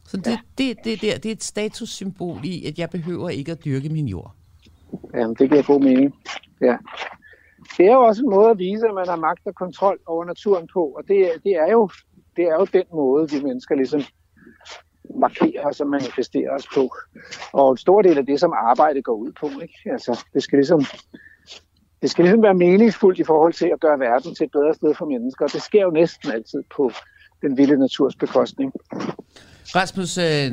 Så 0.05 0.17
det, 0.17 0.27
ja. 0.27 0.37
det, 0.57 0.77
det, 0.83 1.01
det, 1.01 1.23
det 1.23 1.25
er 1.25 1.33
et 1.33 1.43
statussymbol 1.43 2.39
i, 2.43 2.65
at 2.65 2.79
jeg 2.79 2.89
behøver 2.89 3.29
ikke 3.29 3.51
at 3.51 3.65
dyrke 3.65 3.89
min 3.89 4.07
jord. 4.07 4.31
Jamen, 5.13 5.35
det 5.39 5.49
giver 5.49 5.63
god 5.63 5.81
mening. 5.81 6.15
Ja. 6.61 6.77
Det 7.77 7.85
er 7.85 7.93
jo 7.93 8.01
også 8.01 8.23
en 8.23 8.29
måde 8.29 8.49
at 8.49 8.57
vise, 8.57 8.87
at 8.87 8.93
man 8.95 9.07
har 9.07 9.15
magt 9.15 9.41
og 9.45 9.55
kontrol 9.55 9.99
over 10.05 10.25
naturen 10.25 10.67
på, 10.73 10.85
og 10.85 11.03
det, 11.07 11.31
det 11.43 11.55
er 11.55 11.71
jo 11.71 11.89
det 12.35 12.45
er 12.45 12.55
jo 12.59 12.65
den 12.73 12.83
måde, 12.93 13.29
vi 13.31 13.41
mennesker 13.43 13.75
ligesom 13.75 14.01
markerer 15.19 15.65
os 15.65 15.81
og 15.81 15.87
manifesterer 15.87 16.51
os 16.55 16.67
på. 16.75 16.95
Og 17.53 17.71
en 17.71 17.77
stor 17.77 18.01
del 18.01 18.17
af 18.17 18.25
det, 18.25 18.39
som 18.39 18.53
arbejde 18.53 19.01
går 19.01 19.13
ud 19.13 19.31
på, 19.39 19.49
ikke? 19.61 19.79
Altså, 19.85 20.25
det 20.33 20.43
skal 20.43 20.57
ligesom 20.57 20.85
det 22.01 22.09
skal 22.09 22.23
ligesom 22.23 22.43
være 22.43 22.53
meningsfuldt 22.53 23.19
i 23.19 23.23
forhold 23.23 23.53
til 23.53 23.69
at 23.73 23.79
gøre 23.79 23.99
verden 23.99 24.35
til 24.35 24.43
et 24.43 24.51
bedre 24.51 24.73
sted 24.73 24.95
for 24.95 25.05
mennesker. 25.05 25.47
Det 25.47 25.61
sker 25.61 25.81
jo 25.81 25.89
næsten 25.89 26.31
altid 26.31 26.63
på 26.75 26.91
den 27.41 27.57
vilde 27.57 27.77
naturs 27.77 28.15
bekostning. 28.15 28.71
Rasmus, 29.75 30.17
øh, 30.17 30.47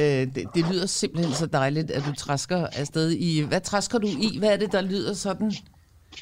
øh, 0.00 0.34
det, 0.34 0.44
det 0.54 0.62
lyder 0.72 0.86
simpelthen 0.86 1.32
så 1.34 1.46
dejligt, 1.46 1.90
at 1.90 2.02
du 2.08 2.14
træsker 2.14 2.66
afsted 2.80 3.10
i... 3.10 3.44
Hvad 3.48 3.60
træsker 3.60 3.98
du 3.98 4.06
i? 4.06 4.38
Hvad 4.38 4.52
er 4.52 4.56
det, 4.56 4.72
der 4.72 4.80
lyder 4.80 5.14
sådan? 5.14 5.52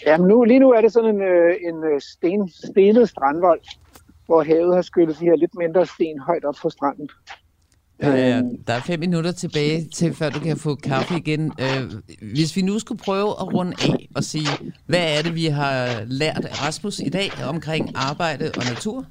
Jamen 0.06 0.28
nu, 0.28 0.44
lige 0.44 0.60
nu 0.60 0.70
er 0.70 0.80
det 0.80 0.92
sådan 0.92 1.14
en, 1.14 1.22
øh, 1.22 1.56
en 1.68 1.84
øh, 1.84 2.00
sten, 2.00 2.50
stenet 2.72 3.08
strandvold, 3.08 3.60
hvor 4.26 4.42
havet 4.42 4.74
har 4.74 4.82
skyllet 4.82 5.20
de 5.20 5.24
her 5.24 5.36
lidt 5.36 5.54
mindre 5.58 5.86
sten 5.86 6.18
højt 6.18 6.44
op 6.44 6.54
på 6.62 6.70
stranden. 6.70 7.08
Øh, 8.02 8.42
der 8.66 8.72
er 8.72 8.80
fem 8.80 9.00
minutter 9.00 9.32
tilbage 9.32 9.88
til, 9.94 10.14
før 10.14 10.30
du 10.30 10.40
kan 10.40 10.56
få 10.56 10.74
kaffe 10.74 11.16
igen. 11.16 11.52
Øh, 11.60 11.92
hvis 12.32 12.56
vi 12.56 12.62
nu 12.62 12.78
skulle 12.78 13.00
prøve 13.04 13.30
at 13.30 13.54
runde 13.54 13.72
af 13.82 14.08
og 14.14 14.24
sige, 14.24 14.48
hvad 14.86 15.18
er 15.18 15.22
det, 15.22 15.34
vi 15.34 15.46
har 15.46 16.04
lært 16.06 16.44
af 16.44 16.66
Rasmus 16.66 16.98
i 16.98 17.08
dag 17.08 17.30
omkring 17.48 17.90
arbejde 17.94 18.50
og 18.56 18.64
natur? 18.74 19.04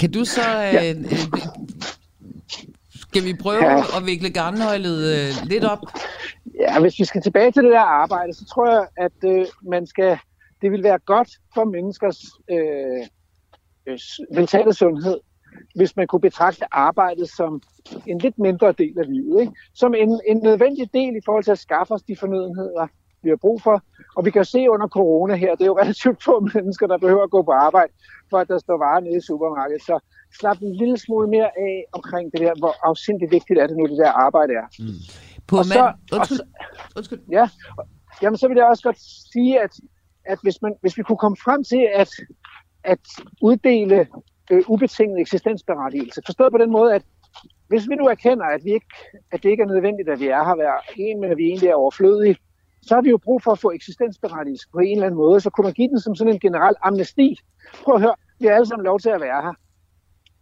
Kan 0.00 0.10
du 0.10 0.24
så... 0.24 0.70
Øh, 0.74 0.90
øh, 0.90 1.18
skal 2.94 3.24
vi 3.24 3.34
prøve 3.34 3.64
ja. 3.64 3.78
at 3.96 4.06
vikle 4.06 4.30
garnnøglet 4.30 5.14
øh, 5.16 5.48
lidt 5.48 5.64
op? 5.64 5.78
Ja, 6.60 6.80
hvis 6.80 6.98
vi 6.98 7.04
skal 7.04 7.22
tilbage 7.22 7.52
til 7.52 7.62
det 7.62 7.72
der 7.72 7.80
arbejde, 7.80 8.34
så 8.34 8.44
tror 8.44 8.70
jeg, 8.70 8.86
at 8.96 9.30
øh, 9.30 9.46
man 9.62 9.86
skal, 9.86 10.18
det 10.62 10.70
vil 10.70 10.82
være 10.82 10.98
godt 10.98 11.28
for 11.54 11.64
menneskers 11.64 12.18
øh, 12.50 13.06
øh, 13.86 13.98
mentale 14.34 14.74
sundhed, 14.74 15.18
hvis 15.74 15.96
man 15.96 16.06
kunne 16.06 16.20
betragte 16.20 16.74
arbejdet 16.74 17.28
som 17.30 17.62
en 18.06 18.18
lidt 18.18 18.38
mindre 18.38 18.72
del 18.72 18.98
af 18.98 19.06
livet. 19.06 19.40
Ikke? 19.40 19.52
Som 19.74 19.94
en, 19.94 20.20
en 20.26 20.36
nødvendig 20.36 20.94
del 20.94 21.16
i 21.16 21.24
forhold 21.24 21.44
til 21.44 21.50
at 21.50 21.58
skaffe 21.58 21.94
os 21.94 22.02
de 22.02 22.16
fornødenheder, 22.16 22.86
vi 23.22 23.28
har 23.28 23.36
brug 23.36 23.62
for. 23.62 23.82
Og 24.16 24.24
vi 24.24 24.30
kan 24.30 24.44
se 24.44 24.70
under 24.70 24.88
corona 24.88 25.34
her, 25.34 25.50
det 25.54 25.62
er 25.62 25.66
jo 25.66 25.78
relativt 25.78 26.24
få 26.24 26.40
mennesker, 26.54 26.86
der 26.86 26.98
behøver 26.98 27.22
at 27.22 27.30
gå 27.30 27.42
på 27.42 27.50
arbejde, 27.50 27.92
for 28.30 28.38
at 28.38 28.48
der 28.48 28.58
står 28.58 28.78
varer 28.78 29.00
nede 29.00 29.16
i 29.16 29.20
supermarkedet. 29.20 29.82
Så 29.82 29.98
slap 30.40 30.58
en 30.62 30.76
lille 30.76 30.98
smule 30.98 31.28
mere 31.28 31.50
af 31.58 31.84
omkring 31.92 32.32
det 32.32 32.40
der, 32.40 32.54
hvor 32.58 32.88
afsindigt 32.88 33.30
vigtigt 33.30 33.58
er 33.58 33.66
det 33.66 33.76
nu, 33.76 33.86
det 33.86 33.98
der 33.98 34.12
arbejde 34.12 34.52
er. 34.52 34.66
Mm. 34.78 35.00
På 35.46 35.56
og 35.58 35.64
så, 35.64 35.92
undskyld. 36.12 36.40
Og 36.40 36.46
så, 36.46 36.92
undskyld. 36.96 37.20
Ja, 37.30 37.48
jamen 38.22 38.38
så 38.38 38.48
vil 38.48 38.56
jeg 38.56 38.66
også 38.66 38.82
godt 38.82 39.00
sige, 39.32 39.60
at, 39.60 39.72
at 40.24 40.38
hvis, 40.42 40.62
man, 40.62 40.74
hvis 40.80 40.98
vi 40.98 41.02
kunne 41.02 41.18
komme 41.18 41.36
frem 41.44 41.64
til 41.64 41.88
at, 41.94 42.10
at 42.84 43.04
uddele 43.42 44.06
øh, 44.50 44.62
ubetinget 44.68 45.20
eksistensberettigelse, 45.20 46.22
forstået 46.26 46.52
på 46.52 46.58
den 46.58 46.70
måde, 46.70 46.94
at 46.94 47.02
hvis 47.68 47.88
vi 47.88 47.94
nu 47.94 48.06
erkender, 48.06 48.44
at, 48.44 48.64
vi 48.64 48.72
ikke, 48.72 48.86
at 49.32 49.42
det 49.42 49.50
ikke 49.50 49.62
er 49.62 49.66
nødvendigt, 49.66 50.08
at 50.08 50.20
vi 50.20 50.28
er 50.28 50.44
her 50.44 50.54
hver 50.54 50.72
en, 50.96 51.20
men 51.20 51.30
at 51.30 51.36
vi 51.36 51.44
egentlig 51.44 51.68
er 51.68 51.74
overflødige, 51.74 52.36
så 52.82 52.94
har 52.94 53.02
vi 53.02 53.10
jo 53.10 53.18
brug 53.18 53.42
for 53.42 53.52
at 53.52 53.58
få 53.58 53.70
eksistensberettigelse 53.70 54.66
på 54.72 54.78
en 54.78 54.92
eller 54.92 55.06
anden 55.06 55.18
måde. 55.18 55.40
Så 55.40 55.50
kunne 55.50 55.64
man 55.64 55.72
give 55.72 55.88
den 55.88 56.00
som 56.00 56.14
sådan 56.14 56.32
en 56.32 56.40
generel 56.40 56.74
amnesti. 56.82 57.38
Prøv 57.84 57.94
at 57.94 58.00
høre, 58.00 58.14
vi 58.40 58.46
har 58.46 58.54
alle 58.54 58.66
sammen 58.66 58.84
lov 58.84 58.98
til 59.00 59.08
at 59.08 59.20
være 59.20 59.42
her. 59.42 59.52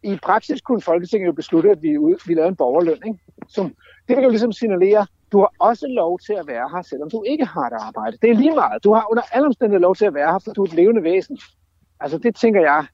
I 0.03 0.19
praksis 0.23 0.61
kunne 0.61 0.81
Folketinget 0.81 1.27
jo 1.27 1.33
beslutte, 1.33 1.71
at 1.71 1.83
vi, 1.83 1.89
vi 2.27 2.35
lavede 2.35 2.49
en 2.49 2.57
borgerløn. 2.57 2.99
Ikke? 3.07 3.19
Som, 3.49 3.75
det 4.09 4.17
kan 4.17 4.25
jo 4.25 4.31
ligesom 4.31 4.53
signalere, 4.53 5.07
du 5.33 5.39
har 5.39 5.53
også 5.59 5.87
lov 5.87 6.19
til 6.19 6.33
at 6.33 6.47
være 6.47 6.69
her, 6.75 6.83
selvom 6.83 7.11
du 7.11 7.23
ikke 7.23 7.45
har 7.45 7.67
et 7.67 7.73
arbejde. 7.73 8.17
Det 8.23 8.31
er 8.31 8.35
lige 8.35 8.55
meget. 8.55 8.85
Du 8.85 8.93
har 8.93 9.07
under 9.11 9.23
alle 9.33 9.47
omstændigheder 9.47 9.83
lov 9.83 9.95
til 9.97 10.05
at 10.05 10.15
være 10.15 10.33
her, 10.33 10.39
for 10.39 10.53
du 10.53 10.63
er 10.63 10.67
et 10.67 10.75
levende 10.75 11.03
væsen. 11.03 11.39
Altså 12.01 12.19
det 12.19 12.37
tænker 12.37 12.61
jeg, 12.61 12.87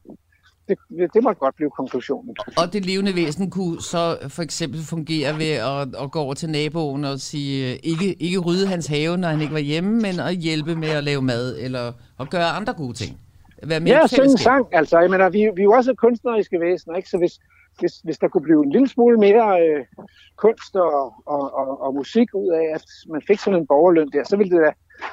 det, 0.68 0.78
det 1.14 1.22
må 1.22 1.32
godt 1.32 1.56
blive 1.56 1.70
konklusionen. 1.70 2.36
Og 2.56 2.72
det 2.72 2.86
levende 2.86 3.14
væsen 3.14 3.50
kunne 3.50 3.82
så 3.82 4.18
for 4.28 4.42
eksempel 4.42 4.80
fungere 4.80 5.38
ved 5.38 5.52
at, 5.52 6.02
at 6.02 6.10
gå 6.10 6.18
over 6.18 6.34
til 6.34 6.50
naboen 6.50 7.04
og 7.04 7.18
sige, 7.18 7.76
ikke, 7.76 8.14
ikke 8.14 8.38
rydde 8.38 8.66
hans 8.66 8.86
have, 8.86 9.16
når 9.16 9.28
han 9.28 9.40
ikke 9.40 9.54
var 9.54 9.60
hjemme, 9.60 9.90
men 9.90 10.20
at 10.20 10.34
hjælpe 10.34 10.74
med 10.76 10.88
at 10.88 11.04
lave 11.04 11.22
mad, 11.22 11.58
eller 11.58 11.92
at 12.20 12.30
gøre 12.30 12.48
andre 12.48 12.72
gode 12.74 12.92
ting. 12.92 13.20
Være 13.62 13.80
mere 13.80 13.96
ja, 13.96 14.06
sådan 14.06 14.30
en 14.30 14.38
sang. 14.38 14.66
Altså, 14.72 14.98
jeg 14.98 15.10
mener, 15.10 15.28
vi, 15.28 15.38
vi 15.38 15.60
er 15.60 15.64
jo 15.64 15.72
også 15.72 15.94
kunstneriske 15.94 16.60
væsener, 16.60 16.96
ikke? 16.96 17.08
Så 17.08 17.18
hvis, 17.18 17.38
hvis, 17.80 17.92
hvis 18.04 18.18
der 18.18 18.28
kunne 18.28 18.42
blive 18.42 18.64
en 18.64 18.72
lille 18.72 18.88
smule 18.88 19.16
mere 19.18 19.60
øh, 19.62 19.84
kunst 20.36 20.76
og, 20.76 21.14
og, 21.26 21.54
og, 21.54 21.80
og 21.80 21.94
musik 21.94 22.34
ud 22.34 22.48
af, 22.48 22.74
at 22.74 22.84
man 23.12 23.22
fik 23.26 23.38
sådan 23.38 23.60
en 23.60 23.66
borgerløn 23.66 24.10
der, 24.12 24.24
så 24.24 24.36
ville 24.36 24.56
det 24.56 24.66
da, 24.66 24.72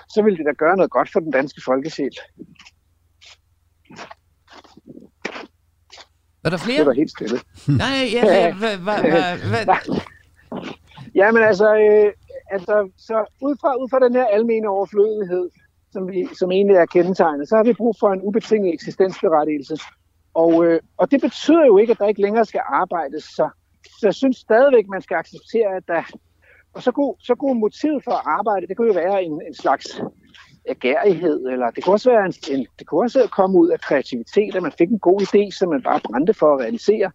så 0.10 0.22
ville 0.22 0.38
det 0.38 0.46
da 0.46 0.52
gøre 0.52 0.78
noget 0.78 0.92
godt 0.92 1.10
for 1.14 1.20
den 1.20 1.32
danske 1.32 1.62
folkesjæl. 1.66 2.18
Er 6.46 6.50
der 6.50 6.58
flere? 6.58 6.80
Det 6.80 6.86
var 6.86 6.94
helt 6.94 7.12
stille. 7.12 7.38
Nej, 7.84 7.98
ja, 8.16 8.24
ja, 8.34 8.54
hvad, 8.54 8.78
hvad, 8.78 9.00
hvad, 9.50 9.76
Ja, 11.20 11.32
men 11.32 11.44
altså, 11.44 11.76
øh, 11.76 12.14
altså 12.52 12.90
så 12.98 13.26
ud 13.42 13.56
fra, 13.62 13.76
ud 13.82 13.90
fra 13.90 14.00
den 14.00 14.14
her 14.14 14.26
almene 14.26 14.70
overflødighed, 14.70 15.50
som, 15.92 16.08
vi, 16.08 16.28
som 16.40 16.52
egentlig 16.52 16.76
er 16.76 16.86
kendetegnet, 16.86 17.50
så 17.50 17.56
har 17.56 17.64
vi 17.64 17.74
brug 17.74 17.96
for 18.00 18.10
en 18.14 18.22
ubetinget 18.22 18.74
eksistensberettigelse. 18.74 19.78
Og, 20.34 20.66
øh, 20.66 20.80
og 20.98 21.12
det 21.12 21.22
betyder 21.22 21.66
jo 21.66 21.78
ikke, 21.78 21.92
at 21.92 22.00
der 22.00 22.08
ikke 22.08 22.22
længere 22.22 22.46
skal 22.46 22.62
arbejdes. 22.66 23.24
Så, 23.24 23.50
så 24.00 24.08
jeg 24.08 24.14
synes 24.14 24.38
stadigvæk, 24.38 24.88
man 24.88 25.02
skal 25.02 25.16
acceptere, 25.16 25.76
at 25.76 25.84
der... 25.88 26.04
Og 26.74 26.84
så 26.84 26.92
kunne, 26.92 27.14
så 27.20 27.36
kunne 27.36 27.60
motivet 27.60 28.04
for 28.04 28.12
at 28.12 28.22
arbejde, 28.26 28.68
det 28.68 28.78
kunne 28.78 28.88
jo 28.88 28.94
være 28.94 29.24
en, 29.24 29.42
en 29.48 29.54
slags 29.54 30.02
agerighed, 30.68 31.46
eller 31.46 31.70
det 31.70 31.84
kunne 31.84 31.96
også 31.96 32.10
være 32.10 32.26
en, 32.26 32.34
en, 32.52 32.68
det 32.80 32.88
kunne 32.88 33.04
også 33.06 33.28
komme 33.32 33.60
ud 33.60 33.70
af 33.70 33.80
kreativitet, 33.80 34.56
at 34.56 34.64
man 34.64 34.72
fik 34.78 34.90
en 34.90 35.00
god 35.00 35.22
idé, 35.22 35.58
som 35.58 35.70
man 35.70 35.82
bare 35.82 36.00
brændte 36.04 36.34
for 36.34 36.54
at 36.54 36.60
realisere. 36.60 37.12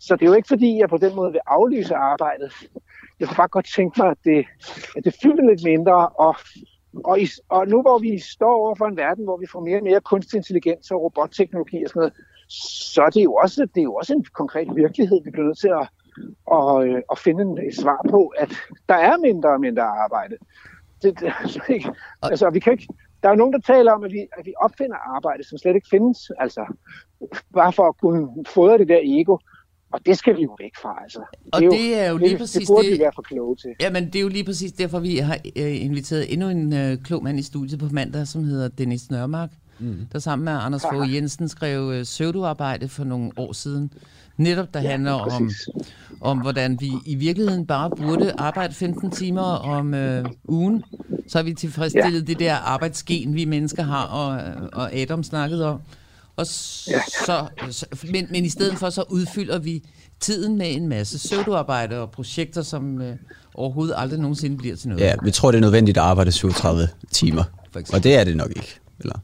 Så 0.00 0.16
det 0.16 0.22
er 0.22 0.26
jo 0.26 0.34
ikke 0.34 0.48
fordi, 0.48 0.78
jeg 0.78 0.88
på 0.88 0.96
den 0.96 1.16
måde 1.16 1.32
vil 1.32 1.40
aflyse 1.46 1.94
arbejdet. 1.94 2.52
Jeg 3.20 3.28
kunne 3.28 3.36
bare 3.36 3.48
godt 3.48 3.68
tænke 3.76 4.02
mig, 4.02 4.10
at 4.10 4.18
det, 4.24 4.46
at 4.96 5.04
det 5.04 5.16
fyldte 5.22 5.46
lidt 5.46 5.64
mindre, 5.64 6.08
og, 6.08 6.36
og, 7.04 7.20
i, 7.20 7.26
og 7.48 7.68
nu 7.68 7.82
hvor 7.82 7.98
vi 7.98 8.18
står 8.18 8.54
over 8.54 8.74
for 8.74 8.86
en 8.86 8.96
verden, 8.96 9.24
hvor 9.24 9.36
vi 9.36 9.46
får 9.52 9.60
mere 9.60 9.76
og 9.76 9.82
mere 9.82 10.00
kunstig 10.00 10.36
intelligens 10.36 10.90
og 10.90 11.02
robotteknologi 11.02 11.84
og 11.84 11.88
sådan 11.88 12.00
noget, 12.00 12.12
så 12.94 13.02
er 13.02 13.10
det 13.10 13.24
jo 13.24 13.34
også, 13.34 13.66
det 13.74 13.80
er 13.80 13.84
jo 13.84 13.94
også 13.94 14.12
en 14.12 14.24
konkret 14.24 14.76
virkelighed, 14.76 15.24
vi 15.24 15.30
bliver 15.30 15.46
nødt 15.46 15.58
til 15.58 15.68
at, 15.80 15.88
at, 16.56 16.88
øh, 16.88 17.02
at 17.12 17.18
finde 17.18 17.66
et 17.66 17.76
svar 17.76 18.06
på, 18.10 18.26
at 18.26 18.50
der 18.88 18.94
er 18.94 19.16
mindre 19.16 19.50
og 19.50 19.60
mindre 19.60 19.82
arbejde 19.82 20.36
det, 21.02 21.20
det, 21.20 21.32
altså, 21.42 21.60
ikke, 21.68 21.90
altså, 22.22 22.50
vi 22.50 22.60
kan 22.60 22.72
ikke, 22.72 22.88
der 23.22 23.28
er 23.28 23.32
jo 23.32 23.36
nogen, 23.36 23.52
der 23.52 23.60
taler 23.60 23.92
om, 23.92 24.04
at 24.04 24.12
vi, 24.12 24.18
at 24.38 24.46
vi 24.46 24.52
opfinder 24.60 24.96
arbejde, 25.16 25.48
som 25.48 25.58
slet 25.58 25.74
ikke 25.74 25.88
findes, 25.90 26.30
altså 26.38 26.74
bare 27.54 27.72
for 27.72 27.88
at 27.88 27.96
kunne 28.00 28.44
fodre 28.54 28.78
det 28.78 28.88
der 28.88 29.00
ego. 29.02 29.36
Og 29.92 30.06
det 30.06 30.18
skal 30.18 30.36
vi 30.36 30.42
jo 30.42 30.56
væk 30.60 30.72
fra, 30.82 30.98
altså. 31.02 31.20
Og 31.52 31.60
det 31.60 31.66
er, 31.66 31.70
det 31.70 31.98
er 31.98 32.10
jo 32.10 32.16
lige 32.16 32.30
det, 32.30 32.38
præcis 32.38 32.68
det. 32.68 32.74
burde 32.74 32.86
det, 32.86 32.94
vi 32.94 32.98
være 32.98 33.12
for 33.14 33.22
kloge 33.22 33.56
til. 33.56 33.70
Ja, 33.80 33.90
men 33.90 34.06
det 34.06 34.16
er 34.16 34.20
jo 34.20 34.28
lige 34.28 34.44
præcis 34.44 34.72
derfor, 34.72 34.98
vi 34.98 35.16
har 35.16 35.38
øh, 35.56 35.84
inviteret 35.84 36.32
endnu 36.32 36.48
en 36.48 36.72
øh, 36.72 36.98
klog 36.98 37.22
mand 37.22 37.38
i 37.38 37.42
studiet 37.42 37.80
på 37.80 37.86
mandag, 37.92 38.26
som 38.26 38.44
hedder 38.44 38.68
Dennis 38.68 39.10
Nørmark, 39.10 39.50
mm. 39.78 40.06
der 40.12 40.18
sammen 40.18 40.44
med 40.44 40.52
Anders 40.52 40.82
Fogh 40.82 41.14
Jensen 41.14 41.48
skrev 41.48 41.90
øh, 41.94 42.06
søvduarbejde 42.06 42.88
for 42.88 43.04
nogle 43.04 43.30
år 43.36 43.52
siden. 43.52 43.92
Netop 44.38 44.74
der 44.74 44.80
ja, 44.80 44.90
handler 44.90 45.12
om, 45.12 45.50
om, 46.20 46.38
hvordan 46.38 46.76
vi 46.80 46.92
i 47.06 47.14
virkeligheden 47.14 47.66
bare 47.66 47.90
burde 47.90 48.32
arbejde 48.38 48.74
15 48.74 49.10
timer 49.10 49.42
om 49.42 49.94
øh, 49.94 50.24
ugen. 50.44 50.84
Så 51.28 51.38
har 51.38 51.42
vi 51.42 51.54
tilfredsstillet 51.54 52.20
ja. 52.20 52.24
det 52.24 52.38
der 52.38 52.54
arbejdsgen, 52.54 53.34
vi 53.34 53.44
mennesker 53.44 53.82
har, 53.82 54.04
og, 54.04 54.40
og 54.72 54.94
Adam 54.94 55.22
snakkede 55.22 55.66
om. 55.66 55.80
Og 56.36 56.46
så, 56.46 56.90
ja. 56.90 57.70
så, 57.70 57.86
men, 58.12 58.26
men 58.30 58.44
i 58.44 58.48
stedet 58.48 58.78
for, 58.78 58.90
så 58.90 59.04
udfylder 59.08 59.58
vi 59.58 59.82
tiden 60.20 60.58
med 60.58 60.74
en 60.74 60.88
masse 60.88 61.18
pseudoarbejde 61.18 62.00
og 62.00 62.10
projekter, 62.10 62.62
som 62.62 63.00
øh, 63.02 63.16
overhovedet 63.54 63.94
aldrig 63.98 64.20
nogensinde 64.20 64.56
bliver 64.56 64.76
til 64.76 64.88
noget. 64.88 65.02
Ja, 65.02 65.14
vi 65.22 65.30
tror, 65.30 65.50
det 65.50 65.58
er 65.58 65.62
nødvendigt 65.62 65.98
at 65.98 66.04
arbejde 66.04 66.32
37 66.32 66.88
timer. 67.10 67.44
Og 67.92 68.04
det 68.04 68.14
er 68.14 68.24
det 68.24 68.36
nok 68.36 68.48
ikke. 68.48 68.80
Eller, 69.00 69.18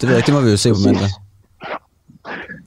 det, 0.00 0.08
ved 0.08 0.16
jeg, 0.16 0.26
det 0.26 0.34
må 0.34 0.40
vi 0.40 0.50
jo 0.50 0.56
se 0.56 0.70
på 0.72 0.78
mandag. 0.84 1.08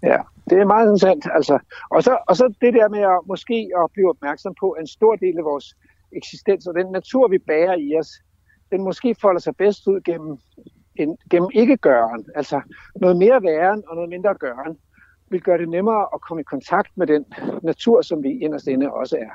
Ja, 0.04 0.18
det 0.50 0.60
er 0.60 0.66
meget 0.66 0.86
interessant. 0.86 1.26
Altså. 1.34 1.60
Og, 1.92 2.04
så, 2.04 2.18
og 2.28 2.36
så 2.36 2.54
det 2.62 2.74
der 2.74 2.90
med 2.90 3.00
at 3.00 3.20
måske 3.28 3.70
at 3.84 3.92
blive 3.94 4.10
opmærksom 4.10 4.54
på, 4.60 4.72
at 4.72 4.82
en 4.82 4.88
stor 4.88 5.16
del 5.16 5.38
af 5.38 5.44
vores 5.44 5.76
eksistens 6.12 6.68
og 6.68 6.74
den 6.76 6.92
natur, 6.92 7.28
vi 7.28 7.38
bærer 7.38 7.76
i 7.76 7.98
os, 8.00 8.10
den 8.72 8.84
måske 8.84 9.16
folder 9.22 9.40
sig 9.40 9.56
bedst 9.56 9.88
ud 9.88 10.02
gennem, 10.02 10.38
en, 10.96 11.18
gennem 11.30 11.50
ikke-gøren. 11.54 12.26
Altså 12.36 12.62
noget 12.96 13.18
mere 13.18 13.44
væren 13.44 13.84
og 13.88 13.96
noget 13.96 14.10
mindre 14.10 14.34
gøren 14.34 14.78
vil 15.30 15.42
gøre 15.42 15.58
det 15.58 15.70
nemmere 15.70 16.08
at 16.14 16.22
komme 16.22 16.42
i 16.42 16.44
kontakt 16.44 16.98
med 16.98 17.08
den 17.08 17.26
natur, 17.64 18.02
som 18.02 18.24
vi 18.24 18.30
inderst 18.30 18.68
inde 18.68 18.92
også 18.92 19.18
er. 19.18 19.34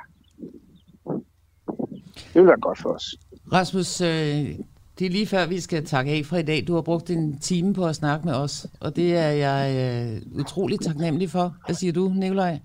Det 2.15 2.35
vil 2.35 2.47
være 2.47 2.61
godt 2.61 2.79
for 2.79 2.91
os. 2.91 3.05
Rasmus, 3.53 4.01
øh, 4.01 4.59
det 4.99 5.07
er 5.07 5.11
lige 5.11 5.27
før, 5.27 5.47
vi 5.47 5.61
skal 5.61 5.87
takke 5.87 6.13
af 6.13 6.23
fra 6.27 6.37
i 6.37 6.43
dag. 6.43 6.65
Du 6.67 6.75
har 6.75 6.81
brugt 6.81 7.11
en 7.11 7.39
time 7.39 7.75
på 7.75 7.85
at 7.85 7.97
snakke 7.97 8.27
med 8.27 8.35
os, 8.35 8.67
og 8.81 8.97
det 8.97 9.17
er 9.17 9.29
jeg 9.29 9.77
øh, 9.77 10.41
utroligt 10.41 10.85
taknemmelig 10.85 11.31
for. 11.31 11.55
Hvad 11.67 11.77
siger 11.77 11.93
du, 11.93 12.13
Nikolaj? 12.17 12.59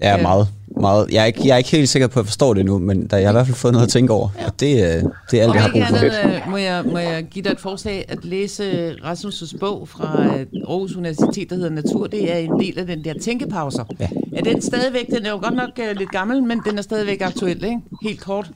Ja, 0.00 0.22
meget. 0.22 0.48
meget. 0.80 1.08
Jeg 1.12 1.22
er, 1.22 1.24
ikke, 1.24 1.40
jeg 1.44 1.52
er 1.54 1.56
ikke 1.56 1.70
helt 1.70 1.88
sikker 1.88 2.08
på, 2.08 2.20
at 2.20 2.24
jeg 2.24 2.26
forstår 2.26 2.54
det 2.54 2.64
nu, 2.64 2.78
men 2.78 3.06
der, 3.06 3.16
jeg 3.16 3.28
har 3.28 3.32
i 3.32 3.36
hvert 3.36 3.46
fald 3.46 3.56
fået 3.56 3.72
noget 3.72 3.86
at 3.86 3.92
tænke 3.92 4.12
over. 4.12 4.28
Ja. 4.38 4.46
Og 4.46 4.60
det, 4.60 4.74
øh, 4.74 5.02
det 5.30 5.40
er 5.40 5.44
alt, 5.44 5.54
jeg 5.54 5.62
har 5.62 5.70
brug 5.72 5.82
for. 5.88 5.96
Andet, 5.96 6.42
må, 6.48 6.56
jeg, 6.56 6.84
må 6.84 6.98
jeg 6.98 7.24
give 7.24 7.42
dig 7.42 7.50
et 7.50 7.60
forslag 7.60 8.04
at 8.08 8.24
læse 8.24 8.92
Rasmus' 8.92 9.58
bog 9.58 9.88
fra 9.88 10.24
øh, 10.24 10.46
Aarhus 10.68 10.96
Universitet, 10.96 11.50
der 11.50 11.56
hedder 11.56 11.70
Natur. 11.70 12.06
Det 12.06 12.34
er 12.34 12.38
en 12.38 12.60
del 12.60 12.78
af 12.78 12.86
den 12.86 13.04
der 13.04 13.14
tænkepauser. 13.22 13.84
Ja. 14.00 14.08
Er 14.36 14.42
den 14.42 14.62
stadigvæk, 14.62 15.06
den 15.06 15.26
er 15.26 15.30
jo 15.30 15.36
godt 15.42 15.54
nok 15.54 15.70
uh, 15.78 15.96
lidt 15.96 16.10
gammel, 16.10 16.42
men 16.42 16.60
den 16.68 16.78
er 16.78 16.82
stadigvæk 16.82 17.20
aktuel, 17.20 17.64
ikke? 17.64 17.78
Helt 18.02 18.20
kort. 18.20 18.50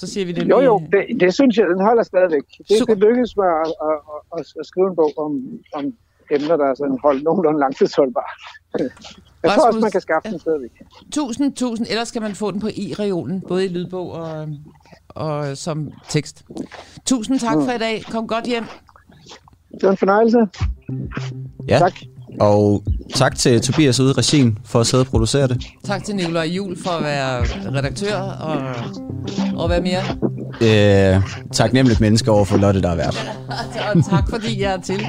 Så 0.00 0.06
siger 0.06 0.26
vi 0.26 0.32
det 0.32 0.48
Jo, 0.48 0.60
jo, 0.60 0.78
det, 0.92 1.20
det 1.20 1.34
synes 1.34 1.58
jeg, 1.58 1.66
den 1.66 1.80
holder 1.88 2.02
stadigvæk. 2.02 2.46
Det, 2.68 2.88
det 2.88 2.98
lykkedes 2.98 3.36
mig 3.36 3.50
at, 3.64 3.72
at, 3.88 3.96
at, 4.38 4.46
at 4.60 4.66
skrive 4.66 4.88
en 4.92 4.96
bog 4.96 5.12
om, 5.24 5.32
om 5.74 5.84
emner, 6.30 6.56
der 6.56 6.66
er 6.70 6.74
sådan 6.74 6.98
hold, 7.02 7.22
nogenlunde 7.22 7.60
langtidsholdbare. 7.60 8.32
Jeg 9.42 9.50
Rasmus, 9.50 9.62
tror 9.62 9.66
også, 9.66 9.80
man 9.80 9.90
kan 9.90 10.00
skaffe 10.00 10.28
ja. 10.28 10.30
den 10.30 10.38
stadigvæk. 10.38 10.70
Tusind, 11.12 11.56
tusind. 11.56 11.86
Ellers 11.90 12.10
kan 12.10 12.22
man 12.22 12.34
få 12.34 12.50
den 12.50 12.60
på 12.60 12.68
i-reolen, 12.68 13.40
både 13.48 13.64
i 13.64 13.68
lydbog 13.68 14.12
og, 14.12 14.48
og 15.08 15.56
som 15.56 15.90
tekst. 16.08 16.44
Tusind 17.06 17.38
tak 17.38 17.56
mm. 17.56 17.64
for 17.64 17.72
i 17.72 17.78
dag. 17.78 18.02
Kom 18.10 18.26
godt 18.26 18.44
hjem. 18.44 18.64
Det 19.70 19.82
var 19.82 19.90
en 19.90 19.96
fornøjelse. 19.96 20.38
Ja. 21.68 21.78
Tak. 21.78 21.92
Og 22.40 22.82
tak 23.14 23.38
til 23.38 23.60
Tobias 23.60 24.00
ude 24.00 24.10
i 24.10 24.12
regien 24.12 24.58
for 24.64 24.80
at 24.80 24.86
sidde 24.86 25.02
og 25.02 25.06
producere 25.06 25.48
det. 25.48 25.66
Tak 25.84 26.04
til 26.04 26.16
Nikolaj 26.16 26.44
Jul 26.44 26.76
for 26.84 26.90
at 26.90 27.04
være 27.04 27.44
redaktør 27.76 28.16
og, 28.16 28.62
og 29.56 29.70
være 29.70 29.80
mere. 29.80 30.02
Øh, 30.60 31.22
tak 31.52 31.72
nemligt 31.72 32.00
menneske 32.00 32.30
over 32.30 32.44
for 32.44 32.56
Lotte, 32.56 32.82
der 32.82 32.90
er 32.90 32.96
vært. 32.96 33.36
og 33.94 34.04
tak 34.10 34.30
fordi 34.30 34.62
jeg 34.62 34.72
er 34.72 34.80
til. 34.80 35.06